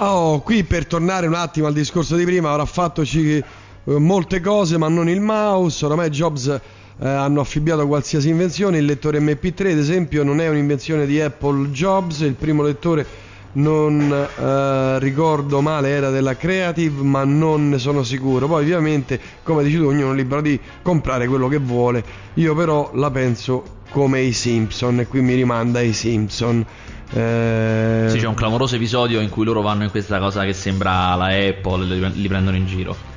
[0.00, 3.42] Oh, qui per tornare un attimo al discorso di prima, avrà fatto eh,
[3.84, 5.84] molte cose, ma non il mouse.
[5.84, 8.78] Oramai Jobs eh, hanno affibbiato qualsiasi invenzione.
[8.78, 12.20] Il lettore MP3, ad esempio, non è un'invenzione di Apple Jobs.
[12.20, 18.46] Il primo lettore non eh, ricordo male era della Creative ma non ne sono sicuro
[18.46, 22.90] poi ovviamente come dici tu ognuno è libero di comprare quello che vuole io però
[22.94, 26.64] la penso come i Simpson e qui mi rimanda ai Simpson
[27.10, 28.06] eh...
[28.08, 31.26] Sì, c'è un clamoroso episodio in cui loro vanno in questa cosa che sembra la
[31.26, 33.16] Apple e li prendono in giro.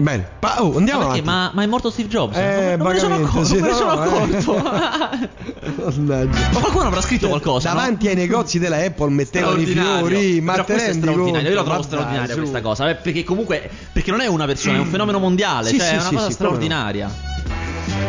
[0.00, 2.34] Bene, pa- oh, andiamo ma, perché, ma, ma, è morto Steve Jobs?
[2.34, 3.44] Eh, non, me ne sono accorto.
[3.44, 5.28] Sì, non me ne sono no, accorto.
[5.60, 6.02] Eh.
[6.02, 7.68] ma qualcuno avrà scritto cioè, qualcosa.
[7.68, 8.10] Davanti no?
[8.10, 11.38] ai negozi della Apple mettevano i fiori, ma te rendi conto?
[11.38, 12.88] Io la trovo straordinaria dai, questa cosa.
[12.88, 15.68] Eh, perché comunque, perché non è una persona, è un fenomeno mondiale.
[15.68, 17.14] Sì, cioè, sì, è una sì, cosa straordinaria.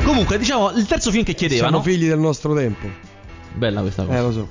[0.04, 1.82] Comunque, diciamo, il terzo film che chiedevano.
[1.82, 3.11] Siamo figli del nostro tempo.
[3.54, 4.18] Bella questa cosa.
[4.18, 4.48] Eh, lo so.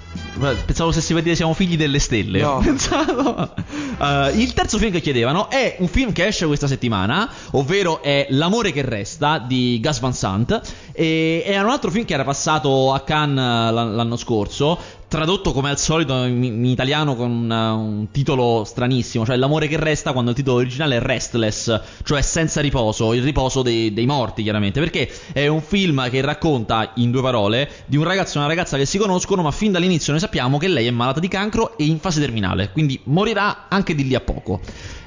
[0.64, 2.40] Pensavo se si per dire siamo figli delle stelle.
[2.40, 2.60] No.
[2.64, 3.52] Pensavo.
[3.98, 8.26] Uh, il terzo film che chiedevano è un film che esce questa settimana, ovvero è
[8.30, 10.60] L'amore che resta di Gus Van Sant.
[10.92, 14.78] E è un altro film che era passato a Cannes l'anno scorso
[15.10, 19.76] tradotto come al solito in, in italiano con un, un, titolo stranissimo, cioè l'amore che
[19.76, 24.44] resta quando il titolo originale è Restless, cioè senza riposo, il riposo dei, dei, morti
[24.44, 28.46] chiaramente, perché è un film che racconta in due parole di un ragazzo e una
[28.46, 31.76] ragazza che si conoscono, ma fin dall'inizio noi sappiamo che lei è malata di cancro
[31.76, 34.60] e in fase terminale, quindi morirà anche di lì a poco.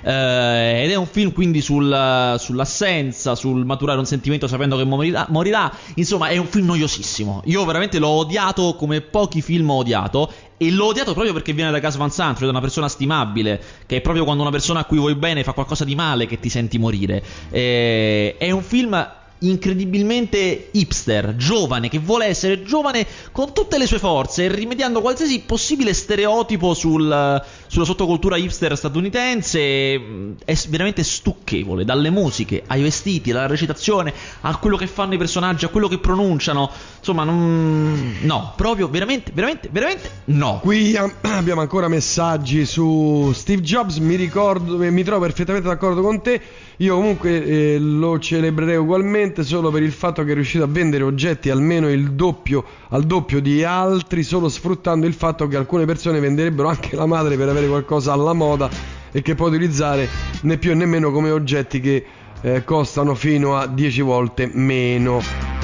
[0.04, 5.26] Eh, ed è un film quindi sul, sull'assenza, sul maturare un sentimento sapendo che morirà,
[5.30, 5.72] morirà.
[5.96, 7.44] Insomma, è un film noiosissimo.
[7.46, 10.32] Io veramente l'ho odiato come pochi film ho odiato.
[10.58, 13.62] E l'ho odiato proprio perché viene da Gas Van Sant, cioè da una persona stimabile.
[13.86, 16.40] Che è proprio quando una persona a cui vuoi bene fa qualcosa di male che
[16.40, 17.24] ti senti morire.
[17.50, 24.00] Eh, è un film incredibilmente hipster, giovane, che vuole essere giovane con tutte le sue
[24.00, 30.00] forze, rimediando qualsiasi possibile stereotipo sul, sulla sottocultura hipster statunitense.
[30.00, 35.18] Mm, è veramente stucchevole, dalle musiche ai vestiti, alla recitazione, a quello che fanno i
[35.18, 36.70] personaggi, a quello che pronunciano.
[36.98, 38.18] Insomma, non...
[38.22, 40.60] no, proprio veramente, veramente, veramente no.
[40.62, 46.42] Qui abbiamo ancora messaggi su Steve Jobs, mi ricordo, mi trovo perfettamente d'accordo con te.
[46.78, 51.04] Io comunque eh, lo celebrerei ugualmente solo per il fatto che è riuscito a vendere
[51.04, 56.20] oggetti almeno il doppio, al doppio di altri, solo sfruttando il fatto che alcune persone
[56.20, 58.70] venderebbero anche la madre per avere qualcosa alla moda
[59.12, 60.08] e che può utilizzare
[60.42, 62.06] né più né meno come oggetti che
[62.42, 65.63] eh, costano fino a 10 volte meno.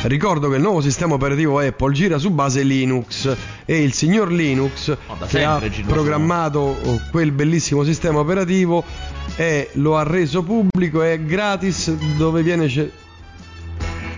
[0.00, 4.96] Ricordo che il nuovo sistema operativo Apple gira su base Linux e il signor Linux
[5.06, 8.84] oh, che ha programmato oh, quel bellissimo sistema operativo
[9.36, 12.68] e lo ha reso pubblico, è gratis dove viene...
[12.68, 12.90] Ce-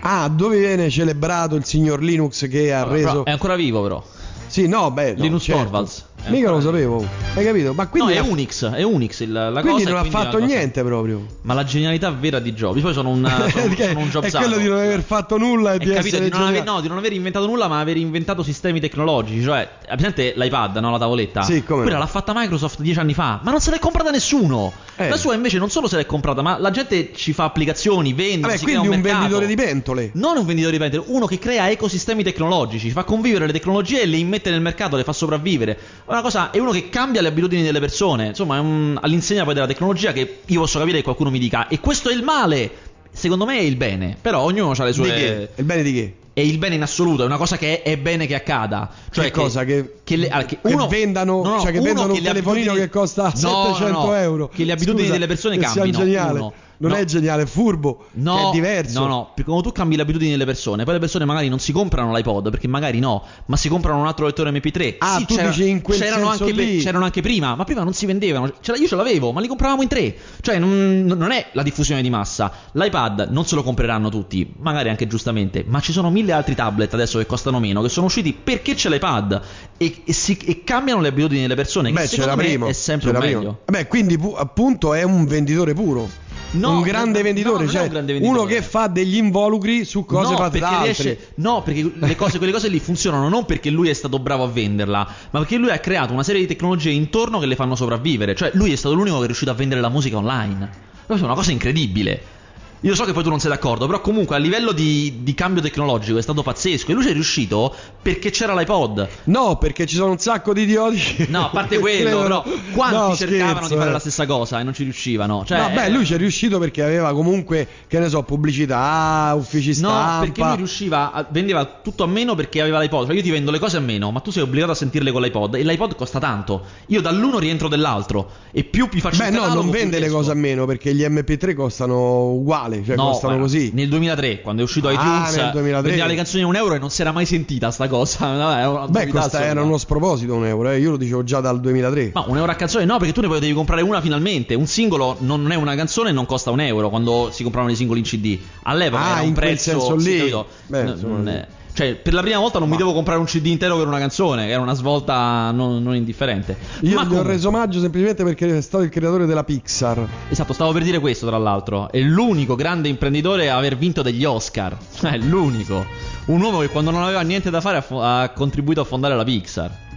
[0.01, 3.25] ah, dove viene celebrato il signor Linux che ha allora, reso...
[3.25, 4.03] È ancora vivo però.
[4.45, 5.63] Sì, no, beh, no, Linus certo.
[5.63, 6.05] Torvalds.
[6.27, 7.73] Mica lo sapevo, hai capito?
[7.73, 9.95] Ma quindi no, è Unix, è Unix il, la quindi cosa.
[9.95, 11.25] non ha fatto niente proprio.
[11.41, 12.79] Ma la genialità vera di Jobs.
[12.79, 14.33] Poi sono un, sono, sono un Jobs.
[14.33, 16.79] È quello di non aver fatto nulla e di capito, essere di non aver, no,
[16.79, 19.41] di non aver inventato nulla, ma aver inventato sistemi tecnologici.
[19.41, 20.91] Cioè, presente l'iPad, no?
[20.91, 21.41] La tavoletta?
[21.41, 21.83] Sì, come?
[21.83, 24.71] Quella l'ha fatta Microsoft dieci anni fa, ma non se l'è comprata nessuno.
[24.95, 25.09] Eh.
[25.09, 28.47] La sua invece non solo se l'è comprata, ma la gente ci fa applicazioni, vende.
[28.47, 30.11] Vabbè, quindi un, un venditore di pentole.
[30.13, 34.05] Non un venditore di pentole, uno che crea ecosistemi tecnologici, fa convivere le tecnologie e
[34.05, 35.77] le immette nel mercato, le fa sopravvivere.
[36.11, 38.27] Una cosa, è uno che cambia le abitudini delle persone.
[38.27, 41.69] Insomma, è un, all'insegna poi della tecnologia che io posso capire che qualcuno mi dica,
[41.69, 42.89] e questo è il male.
[43.13, 45.49] Secondo me è il bene, però ognuno ha le sue.
[45.55, 46.15] Il bene di che?
[46.33, 48.89] È il bene in assoluto, è una cosa che è, è bene che accada.
[49.09, 49.63] Cioè che cosa?
[49.63, 52.89] Che, che, le, che, uno, vendano, no, no, cioè che vendano un le telefonino che
[52.89, 54.49] costa No, 700 no, no, euro.
[54.49, 55.99] Che le abitudini Scusa, delle persone cambino.
[55.99, 56.53] uno.
[56.81, 56.97] Non No.
[56.97, 58.05] è geniale, è furbo.
[58.13, 58.99] No, è diverso.
[59.01, 61.59] No, no, perché quando tu cambi le abitudini delle persone, poi le persone magari non
[61.59, 64.95] si comprano l'iPod, perché magari no, ma si comprano un altro lettore MP3.
[64.97, 66.79] Ah, Sì, tu c'era- dici in quel c'erano, anche, lì.
[66.79, 68.51] c'erano anche prima, ma prima non si vendevano.
[68.61, 70.15] C'era- io ce l'avevo, ma li compravamo in tre.
[70.41, 72.51] Cioè, non, non è la diffusione di massa.
[72.71, 76.91] L'iPad non se lo compreranno tutti, magari anche giustamente, ma ci sono mille altri tablet
[76.95, 79.39] adesso che costano meno, che sono usciti perché c'è l'iPad
[79.77, 81.91] e, e si- e cambiano le abitudini delle persone.
[81.91, 82.67] Beh, che c'era prima.
[82.67, 83.37] è sempre c'era meglio.
[83.39, 83.57] prima.
[83.65, 86.09] Beh, quindi pu- appunto è un venditore puro.
[86.51, 88.39] No, un grande venditore, no, cioè un grande venditore.
[88.39, 91.03] uno che fa degli involucri su cose no, fatte da altri.
[91.03, 94.43] riesce, no, perché le cose, quelle cose lì funzionano non perché lui è stato bravo
[94.43, 97.75] a venderla, ma perché lui ha creato una serie di tecnologie intorno che le fanno
[97.75, 98.35] sopravvivere.
[98.35, 100.69] Cioè, lui è stato l'unico che è riuscito a vendere la musica online.
[101.05, 102.39] Questa è una cosa incredibile.
[102.83, 105.61] Io so che poi tu non sei d'accordo, però comunque a livello di, di cambio
[105.61, 106.89] tecnologico è stato pazzesco.
[106.89, 109.07] E lui ci è riuscito perché c'era l'iPod.
[109.25, 111.27] No, perché ci sono un sacco di idioti.
[111.31, 113.93] No, a parte quello, però quanti No, cercavano scherzo, di fare eh.
[113.93, 115.45] la stessa cosa e non ci riuscivano?
[115.45, 119.33] Cioè, no, beh, eh, lui ci è riuscito perché aveva comunque, che ne so, pubblicità,
[119.35, 120.13] uffici stampa.
[120.15, 123.05] No, perché lui riusciva, a- vendeva tutto a meno perché aveva l'iPod.
[123.05, 125.21] Cioè io ti vendo le cose a meno, ma tu sei obbligato a sentirle con
[125.21, 126.63] l'iPod e l'iPod costa tanto.
[126.87, 130.35] Io dall'uno rientro dell'altro e più mi faccio Beh, no, non vende le cose a
[130.35, 133.71] meno perché gli MP3 costano uguali, cioè No, costano guarda, così.
[133.73, 135.81] Nel 2003, quando è uscito Ah, iTunes, nel 2003.
[135.89, 138.87] vendeva le canzoni a un euro e non si era mai sentita sta cosa.
[138.87, 139.43] Beh, assurda.
[139.45, 140.79] era uno sproposito un euro, eh.
[140.79, 142.11] io lo dicevo già dal 2003.
[142.13, 144.53] Ma un euro a canzone no, perché tu ne poi devi comprare una finalmente.
[144.55, 147.75] Un singolo non è una canzone e non costa un euro quando si compravano i
[147.75, 148.37] singoli in CD.
[148.63, 150.17] All'epoca Ah, era un prezzo sì, lì.
[150.17, 150.47] capito?
[150.67, 151.31] Beh, N- insomma, non sì.
[151.33, 153.87] è- Cioè, per la prima volta non mi Ma- devo comprare un CD intero per
[153.87, 156.57] una canzone, che era una svolta non, non indifferente.
[156.81, 160.05] Io Ma gli ho reso omaggio semplicemente perché è stato il creatore della Pixar.
[160.29, 161.89] Esatto, stavo per dire questo, tra l'altro.
[161.91, 164.77] È l'unico grande imprenditore a aver vinto degli Oscar.
[165.01, 165.85] È l'unico.
[166.25, 169.23] Un uomo che quando non aveva niente da fare ha, ha contribuito a fondare la
[169.23, 169.89] Pixar.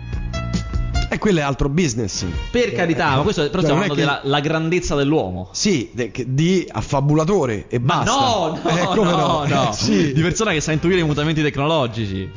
[1.14, 2.24] E quello è altro business.
[2.50, 5.48] Per carità, ma questo però Cioè, stiamo parlando che- della la grandezza dell'uomo.
[5.52, 8.10] Sì, de- di affabulatore e Ma basta.
[8.10, 9.70] no, no, Eh, come no, no.
[9.70, 10.12] Eh, sì.
[10.12, 12.28] Di persona che sa intuire i mutamenti tecnologici.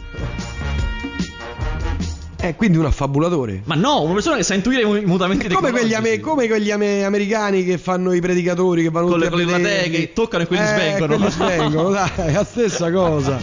[2.48, 3.62] Eh, quindi un affabulatore.
[3.66, 6.48] Ma no, una persona che sa intuire i mu- i mutamenti Come quegli, ame- come
[6.48, 10.48] quegli ame- americani che fanno i predicatori che vanno Con le- platee che toccano e
[10.48, 11.16] quelli Eh, svengono.
[11.18, 13.38] quelli svengono, dai, è la stessa cosa.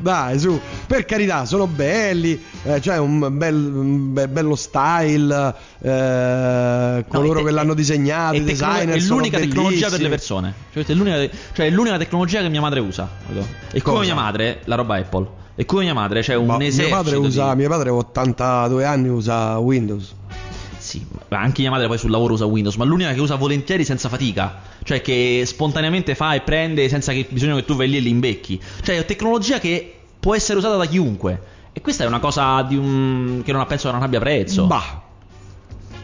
[0.00, 7.04] Dai, su, per carità, sono belli, eh, cioè un, bel- un be- bello style, eh,
[7.08, 10.54] coloro è te- che l'hanno disegnato, i designer È l'unica tecnologia per le persone.
[10.72, 11.16] Cioè, è l'unica,
[11.54, 13.08] cioè, è l'unica tecnologia che mia madre usa.
[13.72, 15.42] E come mia madre, la roba Apple.
[15.56, 16.86] E come mia madre c'è un Ma esercito.
[16.86, 20.14] mio padre di- usa, mio padre ha 82 anni usa Windows.
[20.78, 23.84] Sì, ma anche mia madre poi sul lavoro usa Windows, ma l'unica che usa volentieri
[23.84, 24.60] senza fatica.
[24.82, 28.10] Cioè che spontaneamente fa e prende senza che bisogna che tu vai lì e li
[28.10, 28.60] imbecchi.
[28.82, 31.40] Cioè è tecnologia che può essere usata da chiunque.
[31.72, 33.40] E questa è una cosa di un...
[33.44, 34.66] che non penso che non abbia prezzo.
[34.66, 35.02] Bah.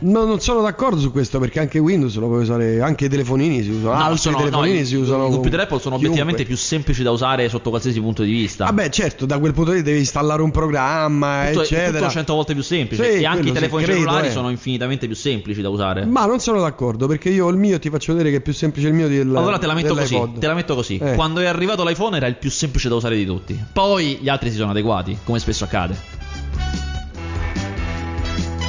[0.03, 3.63] No, non sono d'accordo su questo perché anche Windows lo puoi usare, anche i telefonini
[3.63, 5.27] si usano, No, altri sono- no, telefonini i- si usano.
[5.27, 6.55] I computer Apple sono obiettivamente chiunque.
[6.55, 8.65] più semplici da usare sotto qualsiasi punto di vista.
[8.65, 11.99] Vabbè, certo, da quel punto di vista devi installare un programma, tutto, eccetera.
[11.99, 13.05] tutto 100 volte più semplice.
[13.13, 14.31] Sì, e anche i telefoni credo, cellulari eh.
[14.31, 16.05] sono infinitamente più semplici da usare.
[16.07, 18.55] Ma non sono d'accordo perché io ho il mio ti faccio vedere che è più
[18.55, 20.97] semplice il mio del Allora te la metto così, te la metto così.
[20.97, 21.15] Eh.
[21.15, 23.63] Quando è arrivato l'iPhone era il più semplice da usare di tutti.
[23.73, 26.90] Poi gli altri si sono adeguati, come spesso accade.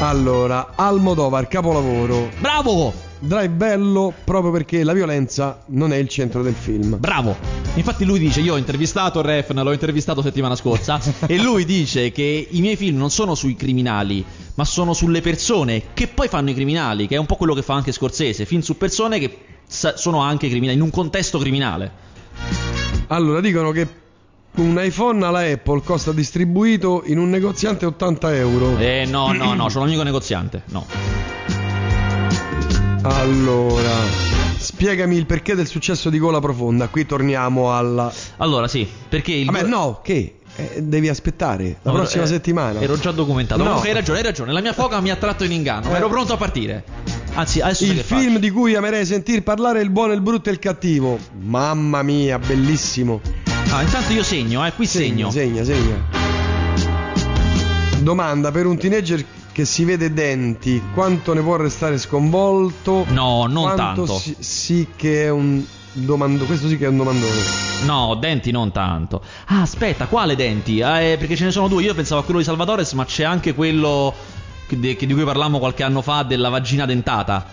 [0.02, 2.32] Allora, Almodovar, capolavoro.
[2.40, 2.92] Bravo!
[3.20, 6.98] Drive bello proprio perché la violenza non è il centro del film.
[6.98, 7.38] Bravo!
[7.76, 12.48] Infatti lui dice, io ho intervistato Refn, l'ho intervistato settimana scorsa, e lui dice che
[12.50, 14.26] i miei film non sono sui criminali,
[14.56, 17.62] ma sono sulle persone che poi fanno i criminali, che è un po' quello che
[17.62, 19.38] fa anche Scorsese, film su persone che
[19.68, 21.92] sono anche criminali, in un contesto criminale.
[23.06, 23.88] Allora, dicono che
[24.56, 28.78] un iPhone alla Apple costa distribuito in un negoziante 80 euro.
[28.78, 30.86] Eh no, no, no, sono un amico negoziante, no.
[33.04, 33.90] Allora,
[34.58, 36.88] spiegami il perché del successo di Gola Profonda.
[36.88, 38.12] Qui torniamo alla.
[38.38, 39.46] Allora sì, perché il...
[39.46, 40.36] Vabbè, no, che?
[40.56, 42.80] Eh, devi aspettare la No, prossima eh, settimana.
[42.80, 43.60] Ero già documentato.
[43.60, 43.68] No.
[43.68, 44.52] Comunque hai ragione, hai ragione.
[44.52, 45.90] La mia foca mi ha tratto in inganno.
[45.90, 45.98] ma Eh.
[45.98, 46.84] Ero pronto a partire.
[47.34, 50.52] Anzi, adesso Il film di cui amerei sentir parlare è il buono, il brutto e
[50.52, 51.18] il cattivo.
[51.40, 53.22] Mamma mia, bellissimo.
[53.74, 55.32] Ah, intanto io segno, eh, qui segno.
[55.32, 55.96] Segna, segna.
[58.02, 63.06] Domanda per un teenager che si vede denti, quanto ne può restare sconvolto?
[63.10, 64.18] No, non Quanto tanto.
[64.18, 65.64] Sì, sì che è un
[65.94, 67.40] domando, questo sì che è un domandone.
[67.86, 69.22] No, denti non tanto.
[69.48, 70.82] Ah, aspetta, quale denti?
[70.82, 71.82] Ah, eh, perché ce ne sono due.
[71.84, 74.14] Io pensavo a quello di Salvatores, ma c'è anche quello
[74.68, 77.46] che- di, di cui parlammo qualche anno fa della vagina dentata.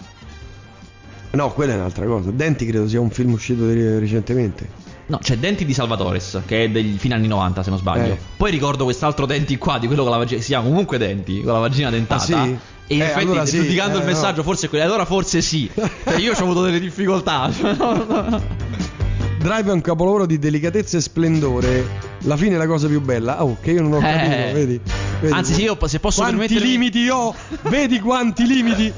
[1.30, 2.30] No, quella è un'altra cosa.
[2.30, 4.86] Denti credo sia un film uscito recentemente.
[5.08, 8.12] No, c'è Denti di Salvatores, che è degli fine anni 90, se non sbaglio.
[8.12, 8.18] Eh.
[8.36, 10.40] Poi ricordo quest'altro Denti qua, di quello con la vagina.
[10.40, 12.22] Si chiama comunque Denti, con la vagina dentata.
[12.22, 12.58] Ah, sì?
[12.90, 14.42] E in Eh, effetti, allora sì, giudicando eh, il messaggio, no.
[14.42, 14.84] forse quello.
[14.84, 15.70] Allora forse sì.
[15.74, 17.50] Cioè, io ho avuto delle difficoltà.
[19.38, 21.86] Drive è un capolavoro di delicatezza e splendore.
[22.22, 23.42] La fine è la cosa più bella.
[23.44, 24.52] Oh, che io non ho capito, Eh.
[24.52, 24.80] vedi?
[25.20, 25.32] Vedi?
[25.32, 26.68] Anzi, sì, io se posso Quanti permettermi.
[26.70, 27.34] limiti ho?
[27.62, 28.92] Vedi quanti limiti?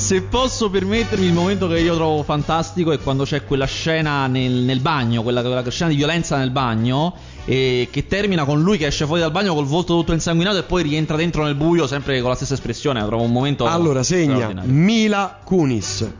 [0.00, 4.50] Se posso permettermi, il momento che io trovo fantastico è quando c'è quella scena nel,
[4.50, 8.86] nel bagno, quella, quella scena di violenza nel bagno, e che termina con lui che
[8.86, 12.18] esce fuori dal bagno col volto tutto insanguinato e poi rientra dentro nel buio, sempre
[12.22, 13.04] con la stessa espressione.
[13.04, 13.66] Trovo un momento.
[13.66, 14.62] Allora, segna.
[14.64, 16.10] Mila Kunis.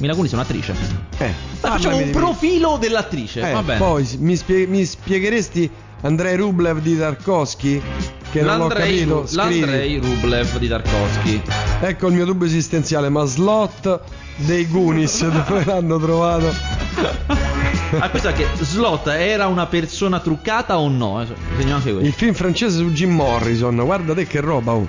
[0.00, 0.74] Mila Kunis è un'attrice.
[1.18, 3.48] Eh, Dai, facciamo un profilo dell'attrice.
[3.48, 3.78] Eh, Va bene.
[3.78, 5.70] poi mi, spie- mi spiegheresti
[6.02, 7.80] Andrei Rublev di Tarkovsky?
[8.30, 9.26] Che non l'ho L'Andrei, capito.
[9.26, 9.60] Scrivi.
[9.60, 11.42] l'Andrei Rublev di Tarkovsky.
[11.80, 14.00] Ecco il mio dubbio esistenziale, ma slot
[14.36, 16.52] dei Goonies dove l'hanno trovato?
[17.98, 21.20] Ah, questo è che Slot era una persona truccata o no?
[21.22, 21.26] Eh,
[21.56, 22.06] Segniamo anche questo.
[22.08, 24.72] Il film francese su Jim Morrison, guarda te che roba.
[24.72, 24.86] oh.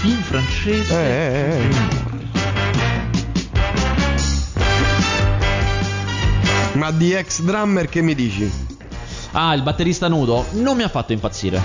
[0.00, 0.94] film francese.
[0.94, 2.00] Eh, eh, eh.
[6.74, 8.50] Ma di ex drummer che mi dici?
[9.32, 11.60] Ah, il batterista nudo non mi ha fatto impazzire.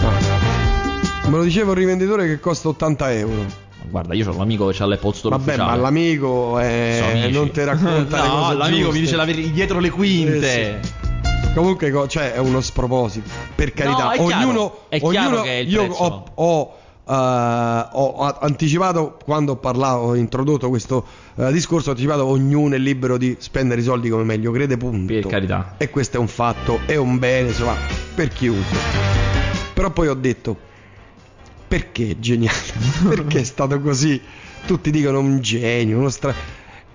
[0.00, 1.28] Ah.
[1.28, 3.44] Me lo diceva un rivenditore che costa 80 euro.
[3.88, 5.70] Guarda, io ho l'amico che ha l'Apple Store Vabbè, ufficiale.
[5.70, 7.30] ma l'amico eh, Sono amici.
[7.30, 8.92] non ti racconta No, l'amico giuste.
[8.92, 10.80] mi dice la verità dietro le quinte.
[10.80, 11.04] Eh,
[11.54, 13.30] Comunque, co- cioè, è uno sproposito.
[13.54, 16.02] Per carità, è chiaro, ognuno, è chiaro ognuno- che è il io prezzo.
[16.02, 16.76] ho, ho,
[17.08, 21.04] eh, ho anticipato quando ho parlato, ho introdotto questo
[21.36, 21.88] eh, discorso.
[21.88, 24.76] Ho anticipato ognuno è libero di spendere i soldi come meglio crede.
[24.76, 25.12] Punto.
[25.12, 25.74] Per carità.
[25.76, 27.76] E questo è un fatto, è un bene, insomma,
[28.14, 28.76] per chiunque.
[29.72, 30.56] Però poi ho detto,
[31.68, 32.56] perché geniale?
[33.08, 34.20] perché è stato così?
[34.66, 36.34] Tutti dicono un genio, uno stra...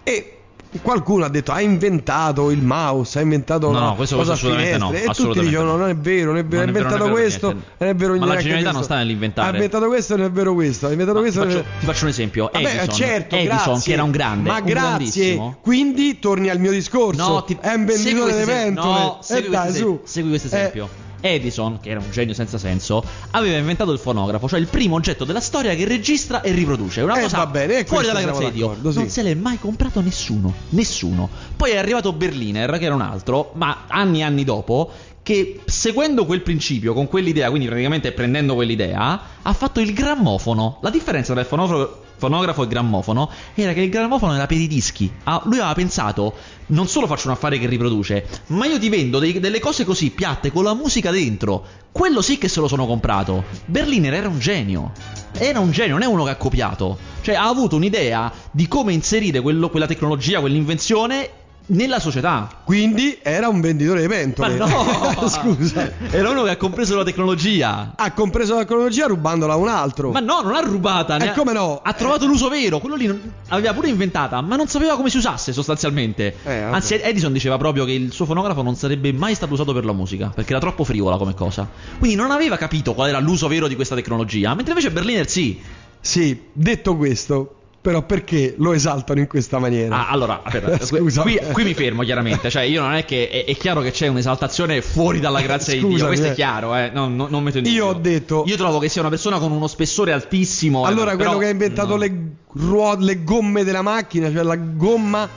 [0.03, 0.40] E
[0.81, 4.35] qualcuno ha detto, ha inventato il mouse, ha inventato No, la no, questo cosa a
[4.35, 4.91] assolutamente no.
[4.93, 5.77] E tutti dicono, no.
[5.77, 7.67] non è vero, non è vero, Non ha inventato non è vero questo, niente.
[7.77, 8.83] non è vero Ma la genialità non questo.
[8.83, 9.47] sta nell'inventare.
[9.49, 11.49] Ha inventato questo, non è vero questo, ha inventato Ma ti, questo.
[11.49, 12.49] è faccio, ti faccio un esempio.
[12.53, 13.81] Vabbè, Edison, certo, Edison grazie.
[13.83, 14.81] che era un grande, Ma un grazie.
[14.89, 15.57] grandissimo.
[15.61, 17.27] Quindi torni al mio discorso.
[17.27, 18.87] No, ti- è un segui venditore questo di.
[18.87, 19.83] No, Eh, segui, dai, questo su.
[19.85, 20.01] esempio.
[20.05, 20.89] segui questo Eh, esempio.
[21.21, 25.23] Edison, che era un genio senza senso, aveva inventato il fonografo, cioè il primo oggetto
[25.23, 27.01] della storia che registra e riproduce.
[27.01, 28.75] Una Eh, cosa va bene, fuori dalla grazia di Dio.
[28.91, 28.97] sì.
[28.97, 30.53] Non se l'è mai comprato nessuno.
[30.69, 31.29] Nessuno.
[31.55, 34.91] Poi è arrivato Berliner, che era un altro, ma anni e anni dopo.
[35.23, 40.79] Che seguendo quel principio, con quell'idea, quindi praticamente prendendo quell'idea, ha fatto il grammofono.
[40.81, 44.65] La differenza tra il fonografo, fonografo e grammofono era che il grammofono era per i
[44.65, 45.11] dischi.
[45.25, 46.33] Ah, lui aveva pensato:
[46.71, 50.09] non solo faccio un affare che riproduce, ma io ti vendo dei- delle cose così
[50.09, 51.63] piatte con la musica dentro.
[51.91, 53.43] Quello sì che se lo sono comprato.
[53.65, 54.91] Berliner era un genio.
[55.33, 56.97] Era un genio, non è uno che ha copiato.
[57.21, 61.29] Cioè, ha avuto un'idea di come inserire quello- quella tecnologia, quell'invenzione
[61.67, 62.49] nella società.
[62.63, 64.55] Quindi era un venditore di Ma pentole.
[64.55, 65.27] no!
[65.29, 65.91] Scusa.
[66.09, 67.93] Era uno che ha compreso la tecnologia.
[67.95, 70.11] Ha compreso la tecnologia rubandola a un altro.
[70.11, 71.17] Ma no, non l'ha rubata.
[71.17, 71.79] E ha- come no?
[71.83, 72.79] Ha trovato l'uso vero.
[72.79, 76.35] Quello lì non- aveva pure inventata, ma non sapeva come si usasse sostanzialmente.
[76.43, 76.53] Eh.
[76.61, 79.93] Anzi, Edison diceva proprio che il suo fonografo non sarebbe mai stato usato per la
[79.93, 81.67] musica, perché era troppo frivola come cosa.
[81.99, 85.59] Quindi non aveva capito qual era l'uso vero di questa tecnologia, mentre invece Berliner sì.
[86.03, 90.07] Sì, detto questo, però perché lo esaltano in questa maniera?
[90.07, 90.41] Ah, allora,
[90.79, 91.23] Scusa.
[91.23, 92.49] Qui, qui mi fermo chiaramente.
[92.49, 93.27] Cioè, io non è che.
[93.29, 96.05] È, è chiaro che c'è un'esaltazione fuori dalla grazia di Dio.
[96.05, 96.31] Questo eh.
[96.31, 96.91] è chiaro, eh.
[96.93, 97.87] No, no, non metto in Io dubbio.
[97.97, 100.85] ho detto- Io trovo che sia una persona con uno spessore altissimo.
[100.85, 101.95] eh, allora, però- quello che ha inventato no.
[101.97, 102.13] le,
[102.53, 105.27] ruo- le gomme della macchina, cioè la gomma,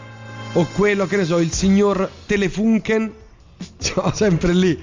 [0.52, 3.10] o quello che ne so, il signor Telefunken,
[3.78, 4.78] sono sempre lì.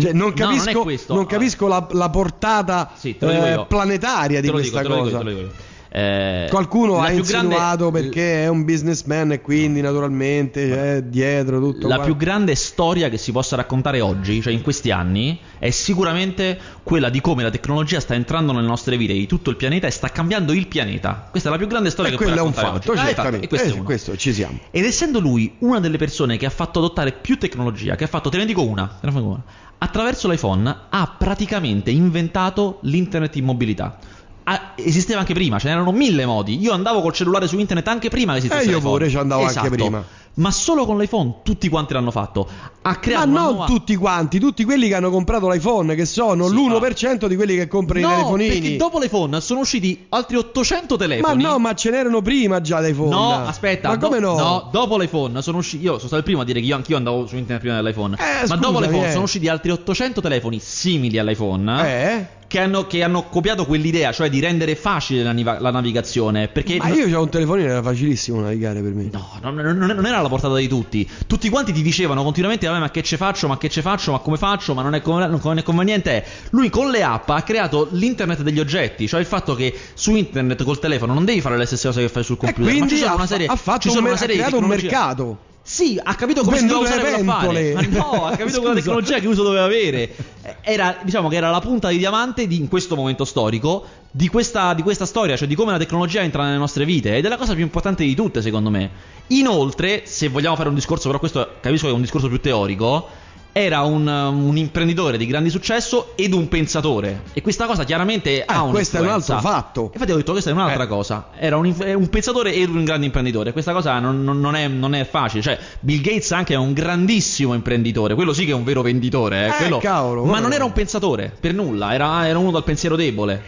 [0.00, 3.66] Cioè, non No, non capisco, non capisco la, la portata Sì, eh, io.
[3.66, 5.18] planetaria di Te lo questa dico, te lo dico, cosa.
[5.18, 5.70] te lo dico io.
[5.94, 11.86] Eh, Qualcuno ha insinuato grande- perché è un businessman e quindi naturalmente c'è dietro tutto
[11.86, 15.68] La qua- più grande storia che si possa raccontare oggi, cioè in questi anni, è
[15.68, 19.86] sicuramente quella di come la tecnologia sta entrando nelle nostre vite di tutto il pianeta
[19.86, 21.28] e sta cambiando il pianeta.
[21.30, 23.00] Questa è la più grande storia E che puoi è raccontare fatto, oggi.
[23.00, 23.44] Ah, certamente.
[23.44, 24.58] e questo è Eh, questo ci siamo.
[24.70, 28.30] Ed essendo lui una delle persone che ha fatto adottare più tecnologia, che ha fatto,
[28.30, 29.42] te ne dico una, te ne dico una,
[29.76, 33.98] attraverso l'iPhone ha praticamente inventato l'internet in mobilità.
[34.44, 36.58] Ah, esisteva anche prima, ce n'erano mille modi.
[36.60, 38.96] Io andavo col cellulare su internet anche prima che esistesse Eh, io l'iPhone.
[38.98, 39.70] pure ci andavo anche Esatto.
[39.70, 40.04] prima.
[40.34, 42.48] Ma solo con l'iPhone tutti quanti l'hanno fatto.
[42.80, 46.48] Ha creato Ma non nuova- tutti quanti, tutti quelli che hanno comprato l'iPhone, che sono
[46.48, 48.48] Sì, l'1% di quelli che comprano No, i telefonini.
[48.60, 51.42] perché dopo l'iPhone sono usciti altri 800 Ma telefoni.
[51.42, 53.10] no, ma ce n'erano prima già d'iPhone.
[53.10, 53.88] No, aspetta.
[53.90, 54.68] Ma come do- no?
[54.72, 55.84] dopo l'iPhone sono usciti.
[55.84, 58.16] Io sono stato il primo a dire che io anch'io andavo su internet prima dell'iPhone.
[58.18, 59.12] Eh, ma dopo scusami, l'iPhone eh.
[59.12, 61.86] sono usciti altri 800 telefoni simili all'iPhone.
[61.88, 62.26] Eh?
[62.52, 66.48] Che hanno, che hanno copiato quell'idea, cioè di rendere facile la, la navigazione.
[66.48, 66.76] Perché.
[66.76, 69.08] Ma io ho un telefonino, era facilissimo navigare per me.
[69.10, 71.08] No, non, non- era alla portata di tutti.
[71.26, 73.48] Tutti quanti ti dicevano continuamente: ma che ce faccio?
[73.48, 74.12] Ma che ce faccio?
[74.12, 74.74] Ma come faccio?
[74.74, 76.22] Ma non è, come- non è conveniente.
[76.50, 80.62] Lui con le app ha creato l'internet degli oggetti, cioè il fatto che su internet
[80.62, 82.70] col telefono non devi fare le stesse cose che fai sul E computer.
[82.70, 84.46] ci quindi sono ha, una serie, ha fatto ci un, sono mer- una serie ha
[84.46, 85.38] creato un mercato.
[85.64, 89.44] Sì, ha capito come si Venduto doveva usare no, ha capito quella tecnologia che uso
[89.44, 90.12] doveva avere.
[90.60, 94.74] Era, diciamo che era la punta di diamante di, in questo momento storico di questa,
[94.74, 97.16] di questa storia, cioè di come la tecnologia entra nelle nostre vite.
[97.16, 98.90] Ed è la cosa più importante di tutte, secondo me.
[99.28, 103.08] Inoltre, se vogliamo fare un discorso, però questo capisco che è un discorso più teorico.
[103.54, 107.22] Era un, un imprenditore di grande successo ed un pensatore.
[107.34, 108.70] E questa cosa chiaramente ha un.
[108.70, 109.90] Eh, questo è un altro fatto.
[109.92, 110.86] Infatti, ho detto: questa è un'altra Eh.
[110.86, 111.28] cosa.
[111.36, 113.52] Era un, inf- un pensatore ed un grande imprenditore.
[113.52, 115.42] Questa cosa non, non- è, non è facile.
[115.42, 118.14] Cioè, Bill Gates anche è un grandissimo imprenditore.
[118.14, 119.44] Quello sì che è un vero venditore.
[119.44, 121.92] eh, Eh, quello- cavolo, ma non era un pensatore per nulla.
[121.92, 123.42] Era, era uno dal pensiero debole.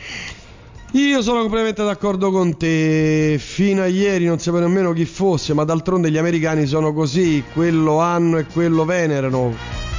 [0.93, 3.37] Io sono completamente d'accordo con te.
[3.41, 7.99] Fino a ieri non sapevo nemmeno chi fosse, ma d'altronde gli americani sono così, quello
[8.01, 9.93] hanno e quello venerano.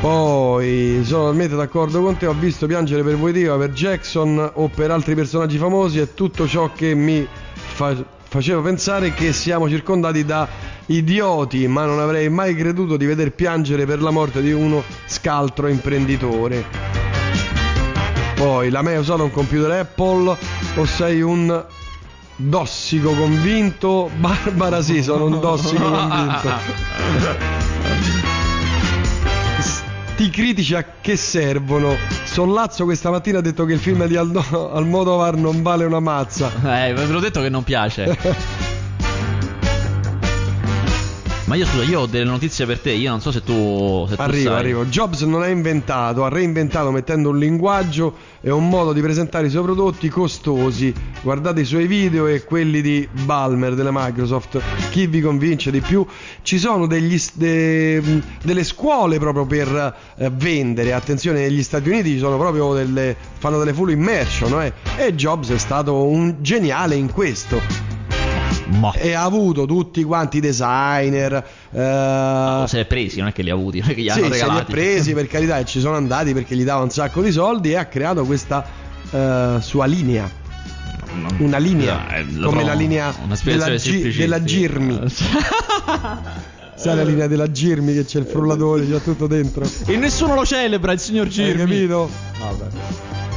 [0.00, 4.90] Poi sono talmente d'accordo con te, ho visto piangere per Voitiva, per Jackson o per
[4.90, 7.96] altri personaggi famosi e tutto ciò che mi fa-
[8.28, 10.46] faceva pensare che siamo circondati da
[10.86, 15.66] idioti, ma non avrei mai creduto di veder piangere per la morte di uno scaltro
[15.66, 16.64] imprenditore.
[18.34, 20.36] Poi, l'hai mai usato un computer Apple
[20.74, 21.64] o sei un
[22.36, 24.10] dossico convinto?
[24.16, 27.74] Barbara sì, sono un dossico convinto.
[30.16, 31.94] Sti critici a che servono?
[32.24, 36.50] Sollazzo questa mattina ha detto che il film di Aldo- Almodovar non vale una mazza.
[36.88, 38.16] Eh, ve l'ho detto che non piace.
[41.46, 42.90] Ma io scusa, io ho delle notizie per te.
[42.90, 44.04] Io non so se tu.
[44.08, 44.58] Se tu Arrivo, sai.
[44.58, 44.84] arrivo.
[44.86, 49.50] Jobs non ha inventato, ha reinventato mettendo un linguaggio e un modo di presentare i
[49.50, 50.92] suoi prodotti costosi.
[51.22, 54.60] Guardate i suoi video e quelli di Balmer della Microsoft.
[54.90, 56.04] Chi vi convince di più?
[56.42, 58.02] Ci sono degli de-
[58.42, 60.94] delle scuole proprio per eh, vendere.
[60.94, 63.14] Attenzione, negli Stati Uniti ci sono proprio delle.
[63.38, 64.62] fanno delle full immersion.
[64.62, 64.72] eh.
[64.96, 67.94] E Jobs è stato un geniale in questo.
[68.68, 68.92] Ma.
[68.92, 71.34] E ha avuto tutti quanti i designer.
[71.70, 74.10] eh, Se li è presi, non è che li ha avuti, non è che gli
[74.10, 74.72] sì, hanno se li ha regalati.
[74.72, 77.76] presi per carità e ci sono andati perché gli dava un sacco di soldi e
[77.76, 78.64] ha creato questa
[79.10, 80.28] eh, sua linea.
[81.38, 84.12] Una linea, Eh, lo come la linea della, semplicissima.
[84.18, 85.00] della Girmi.
[86.78, 89.64] Sai la linea della Girmi che c'è il frullatore, c'è tutto dentro.
[89.86, 91.58] e nessuno lo celebra, il signor Hai Girmi.
[91.58, 92.10] capito?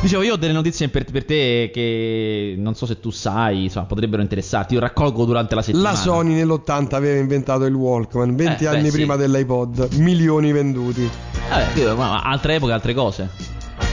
[0.01, 3.85] Dicevo, io ho delle notizie per, per te che non so se tu sai, insomma,
[3.85, 4.73] potrebbero interessarti.
[4.75, 5.91] Io raccolgo durante la settimana.
[5.91, 8.95] La Sony nell'80 aveva inventato il Walkman, 20 Eh, anni beh, sì.
[8.95, 11.07] prima dell'iPod, milioni venduti.
[11.49, 13.29] Vabbè, io- ma altre epoche, altre cose.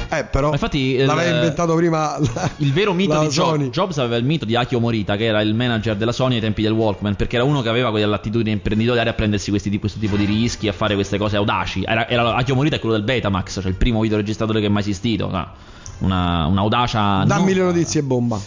[0.08, 3.70] Eh, però Ma infatti, il- l'aveva inventato prima la- Il vero mito di Jobs, Sony.
[3.70, 6.62] Jobs aveva il mito di Akio Morita, che era il manager della Sony ai tempi
[6.62, 10.24] del Walkman, perché era uno che aveva quell'attitudine imprenditoriale a prendersi questi, questo tipo di
[10.24, 11.82] rischi, a fare queste cose audaci.
[11.84, 14.82] Era, era- Akio Morita è quello del Betamax, cioè il primo videoregistratore che è mai
[14.82, 15.28] esistito.
[15.28, 15.74] no?
[15.98, 17.24] Una, un'audacia.
[17.26, 18.40] Dammi non- le notizie bomba.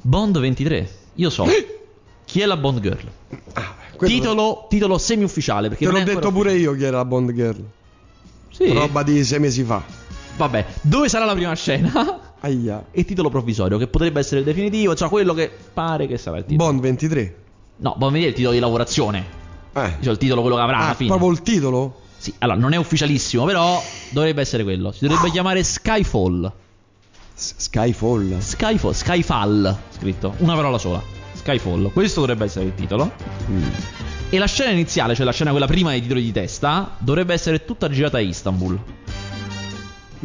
[0.00, 0.90] Bond 23.
[1.14, 1.46] Io so.
[2.24, 3.08] Chi è la Bond Girl?
[3.54, 5.68] Ah, Titolo, titolo semi-ufficiale.
[5.68, 7.64] Perché Te l'ho detto pure io chi era la Bond Girl.
[8.50, 8.70] Sì.
[8.72, 9.82] Roba di sei mesi fa.
[10.36, 12.20] Vabbè, dove sarà la prima scena?
[12.40, 12.84] Aia.
[12.92, 16.44] e titolo provvisorio, che potrebbe essere il definitivo, cioè quello che pare che sarà il
[16.44, 16.68] titolo.
[16.70, 17.36] Bond 23.
[17.78, 19.24] No, Bond 23 è il titolo di lavorazione.
[19.72, 19.92] Eh.
[20.00, 21.08] Cioè il titolo quello che avrà Ah, alla fine.
[21.08, 22.00] proprio il titolo?
[22.18, 24.92] Sì, allora non è ufficialissimo, però dovrebbe essere quello.
[24.92, 26.52] Si dovrebbe chiamare Skyfall.
[27.38, 28.40] Skyfall.
[28.40, 30.34] Skyfall, Skyfall, scritto.
[30.38, 31.00] Una parola sola.
[31.34, 31.92] Skyfall.
[31.92, 33.12] Questo dovrebbe essere il titolo.
[33.48, 33.62] Mm.
[34.30, 37.64] E la scena iniziale, cioè la scena quella prima dei titoli di testa, dovrebbe essere
[37.64, 38.78] tutta girata a Istanbul.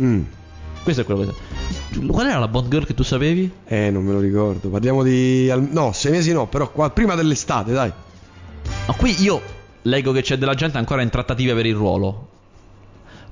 [0.02, 0.22] Mm.
[0.82, 2.08] Questo è quello che.
[2.08, 3.50] Qual era la Bond Girl che tu sapevi?
[3.66, 4.70] Eh, non me lo ricordo.
[4.70, 5.54] Parliamo di.
[5.70, 7.92] No, sei mesi no, però qua, prima dell'estate, dai.
[8.88, 9.40] Ma qui io
[9.84, 12.30] leggo che c'è della gente ancora in trattative per il ruolo.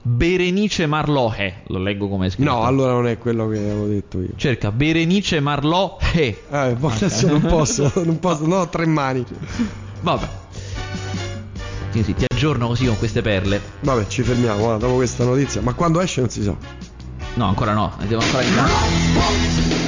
[0.03, 2.49] Berenice Marlohe, lo leggo come è scritto.
[2.49, 4.29] No, allora non è quello che avevo detto io.
[4.35, 5.99] Cerca Berenice Marlohe.
[6.13, 9.23] Eh, adesso non posso, non posso, no, ho tre mani.
[10.01, 10.27] Vabbè.
[11.91, 13.61] Sì, sì, ti aggiorno così con queste perle.
[13.81, 15.61] Vabbè, ci fermiamo, guarda, dopo questa notizia.
[15.61, 16.55] Ma quando esce non si sa.
[17.35, 19.80] No, ancora no, devo ancora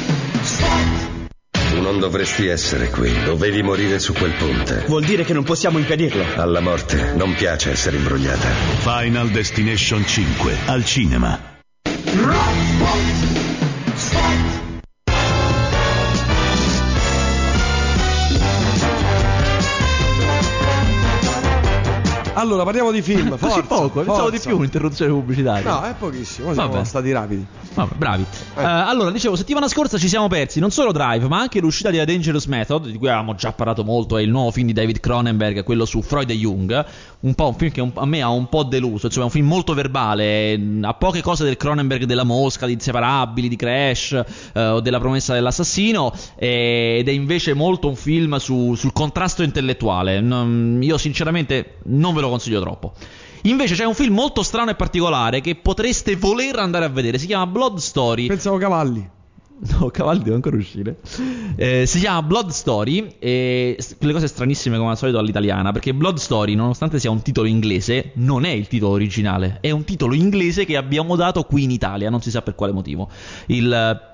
[1.73, 3.11] Tu non dovresti essere qui.
[3.23, 4.83] Dovevi morire su quel ponte.
[4.85, 6.23] Vuol dire che non possiamo impedirlo.
[6.35, 8.47] Alla morte non piace essere imbrogliata.
[8.47, 11.51] Final Destination 5 al cinema.
[22.43, 23.29] Allora, parliamo di film.
[23.37, 24.49] Forza, Così poco, pensavo di forza.
[24.49, 25.71] più un'interruzione pubblicitaria.
[25.71, 26.53] No, è pochissimo.
[26.53, 26.83] Siamo Vabbè.
[26.83, 27.45] stati rapidi.
[27.73, 28.25] Vabbè, bravi.
[28.55, 28.61] Eh.
[28.61, 31.99] Eh, allora, dicevo, settimana scorsa ci siamo persi non solo Drive, ma anche l'uscita di
[31.99, 34.99] A Dangerous Method, di cui avevamo già parlato molto, è il nuovo film di David
[34.99, 36.85] Cronenberg, quello su Freud e Jung.
[37.23, 39.33] Un po' un film che un- a me ha un po' deluso, insomma, è un
[39.33, 44.21] film molto verbale, ha poche cose del Cronenberg della Mosca, di Inseparabili, di Crash
[44.53, 49.41] eh, o della promessa dell'assassino, eh, ed è invece molto un film su- sul contrasto
[49.41, 50.19] intellettuale.
[50.19, 52.91] Non- io sinceramente non ve lo consiglio troppo.
[53.43, 57.17] Invece c'è un film molto strano e particolare che potreste voler andare a vedere.
[57.17, 58.27] Si chiama Blood Story.
[58.27, 59.09] Pensavo cavalli.
[59.79, 60.97] No, Cavalli deve ancora uscire.
[61.55, 63.15] Eh, si chiama Blood Story.
[63.19, 65.71] E quelle cose stranissime come al solito all'italiana.
[65.71, 69.57] Perché Blood Story, nonostante sia un titolo inglese, non è il titolo originale.
[69.61, 72.09] È un titolo inglese che abbiamo dato qui in Italia.
[72.09, 73.09] Non si sa per quale motivo.
[73.47, 74.11] Il.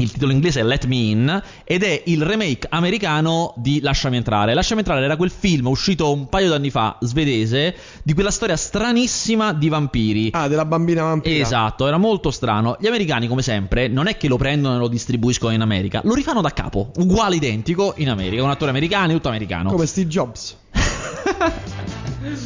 [0.00, 4.54] Il titolo inglese è Let Me In ed è il remake americano di Lasciami entrare.
[4.54, 7.74] Lasciami entrare era quel film uscito un paio d'anni fa, svedese,
[8.04, 10.30] di quella storia stranissima di vampiri.
[10.32, 11.44] Ah, della bambina vampira.
[11.44, 12.76] Esatto, era molto strano.
[12.78, 16.14] Gli americani, come sempre, non è che lo prendono e lo distribuiscono in America, lo
[16.14, 18.42] rifanno da capo, uguale identico in America.
[18.44, 19.70] Un attore americano, tutto americano.
[19.70, 20.56] Come Steve Jobs.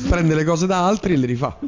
[0.09, 1.59] Prende le cose da altri e le rifà.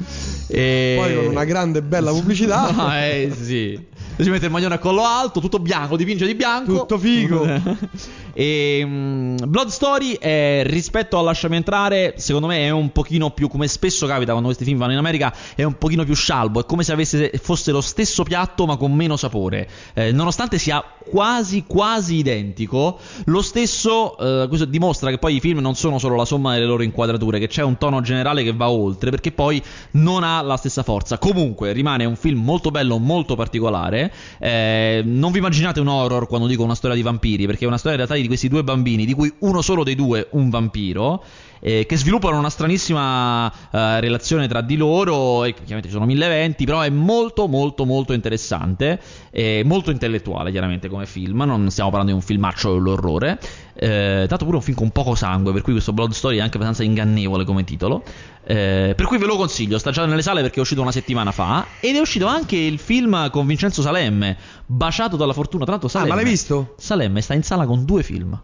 [0.46, 2.70] E- Poi con una grande e bella pubblicità.
[2.74, 3.78] No, eh sì.
[4.16, 6.78] Si mette il maglione a collo alto, tutto bianco, dipinge di bianco.
[6.78, 7.44] Tutto figo.
[8.32, 13.48] e mm, Blood Story è, rispetto a Lasciami entrare, secondo me è un pochino più,
[13.48, 16.64] come spesso capita quando questi film vanno in America, è un pochino più scialbo, è
[16.66, 19.68] come se avesse, fosse lo stesso piatto ma con meno sapore.
[19.94, 25.58] Eh, nonostante sia quasi quasi identico, lo stesso eh, questo dimostra che poi i film
[25.58, 28.70] non sono solo la somma delle loro inquadrature, che c'è un tono generale che va
[28.70, 29.60] oltre, perché poi
[29.92, 31.18] non ha la stessa forza.
[31.18, 34.12] Comunque rimane un film molto bello, molto particolare.
[34.38, 37.78] Eh, non vi immaginate un horror quando dico una storia di vampiri, perché è una
[37.78, 41.24] storia in realtà di questi due bambini, di cui uno solo dei due un vampiro.
[41.66, 46.26] Eh, che sviluppano una stranissima eh, relazione tra di loro, e chiaramente ci sono mille
[46.26, 49.00] eventi, però è molto molto molto interessante,
[49.30, 53.40] e molto intellettuale chiaramente come film, non stiamo parlando di un filmaccio dell'orrore,
[53.72, 56.56] eh, tanto pure un film con poco sangue, per cui questo Blood Story è anche
[56.56, 58.02] abbastanza ingannevole come titolo,
[58.44, 61.32] eh, per cui ve lo consiglio, sta già nelle sale perché è uscito una settimana
[61.32, 64.36] fa, ed è uscito anche il film con Vincenzo Salemme,
[64.66, 66.74] Baciato dalla fortuna, tra l'altro Ah, Salemme, ma l'hai visto?
[66.76, 68.38] Salemme sta in sala con due film.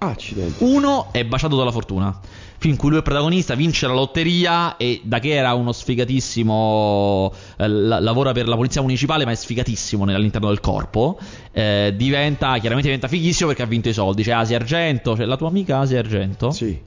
[0.00, 0.62] Ah, accidenti.
[0.62, 2.16] Uno è Baciato dalla fortuna,
[2.58, 7.32] film in cui lui è protagonista, vince la lotteria e da che era uno sfigatissimo,
[7.56, 11.18] eh, la- lavora per la polizia municipale ma è sfigatissimo all'interno del corpo,
[11.52, 15.36] eh, diventa, chiaramente diventa fighissimo perché ha vinto i soldi, c'è Asia Argento, c'è la
[15.36, 16.78] tua amica Asia Argento, Sì.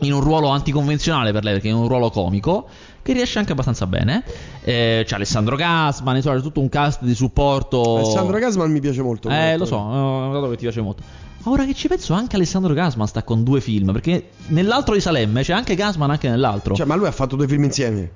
[0.00, 2.66] in un ruolo anticonvenzionale per lei perché è un ruolo comico
[3.02, 4.22] che riesce anche abbastanza bene,
[4.62, 7.96] eh, c'è Alessandro Gasman, insomma c'è tutto un cast di supporto...
[7.96, 9.28] Alessandro Gasman mi piace molto.
[9.28, 11.02] Eh, lo so, ho notato che ti piace molto.
[11.44, 13.92] Ora che ci penso, anche Alessandro Gasman sta con due film.
[13.92, 16.74] Perché nell'altro di Salemme c'è anche Gasman, anche nell'altro.
[16.74, 18.10] Cioè, ma lui ha fatto due film insieme.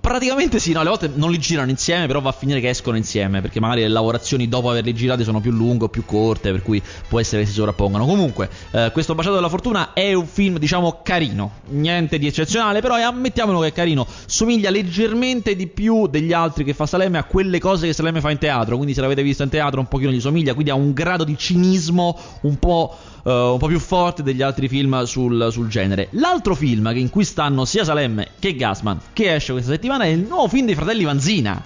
[0.00, 2.96] Praticamente sì, no, le volte non li girano insieme, però va a finire che escono
[2.96, 3.40] insieme.
[3.40, 6.82] Perché magari le lavorazioni dopo averli girati sono più lunghe o più corte, per cui
[7.08, 8.06] può essere che si sovrappongano.
[8.06, 11.60] Comunque, eh, questo Baciato della Fortuna è un film, diciamo, carino.
[11.70, 14.06] Niente di eccezionale, però eh, ammettiamolo che è carino.
[14.26, 18.30] Somiglia leggermente di più degli altri che fa Salemme a quelle cose che Salemme fa
[18.30, 18.76] in teatro.
[18.76, 20.54] Quindi, se l'avete visto in teatro, un pochino gli somiglia.
[20.54, 22.96] Quindi ha un grado di cinismo un po'.
[23.26, 26.08] Eh, un po' più forte degli altri film sul, sul genere.
[26.12, 30.08] L'altro film che in cui stanno sia Salemme che Gasman, che esce questa settimana, è
[30.08, 31.60] il nuovo film dei fratelli Vanzina.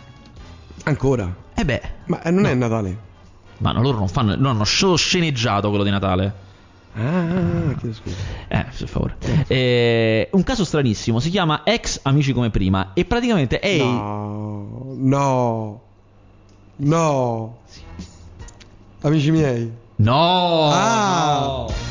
[0.85, 1.35] Ancora.
[1.55, 2.97] E beh, Ma eh, non è Natale.
[3.59, 4.35] ma no, loro non fanno.
[4.35, 6.49] Loro hanno solo sceneggiato quello di Natale.
[6.95, 8.17] Ah, chiedo scusa.
[8.49, 9.17] Eh, per favore.
[9.47, 12.93] Eh, un caso stranissimo, si chiama Ex Amici come prima.
[12.95, 13.77] E praticamente è.
[13.79, 15.81] No, no,
[16.77, 17.59] no.
[19.03, 19.71] Amici miei.
[20.01, 20.71] No!
[20.73, 21.67] Ah!
[21.69, 21.90] no.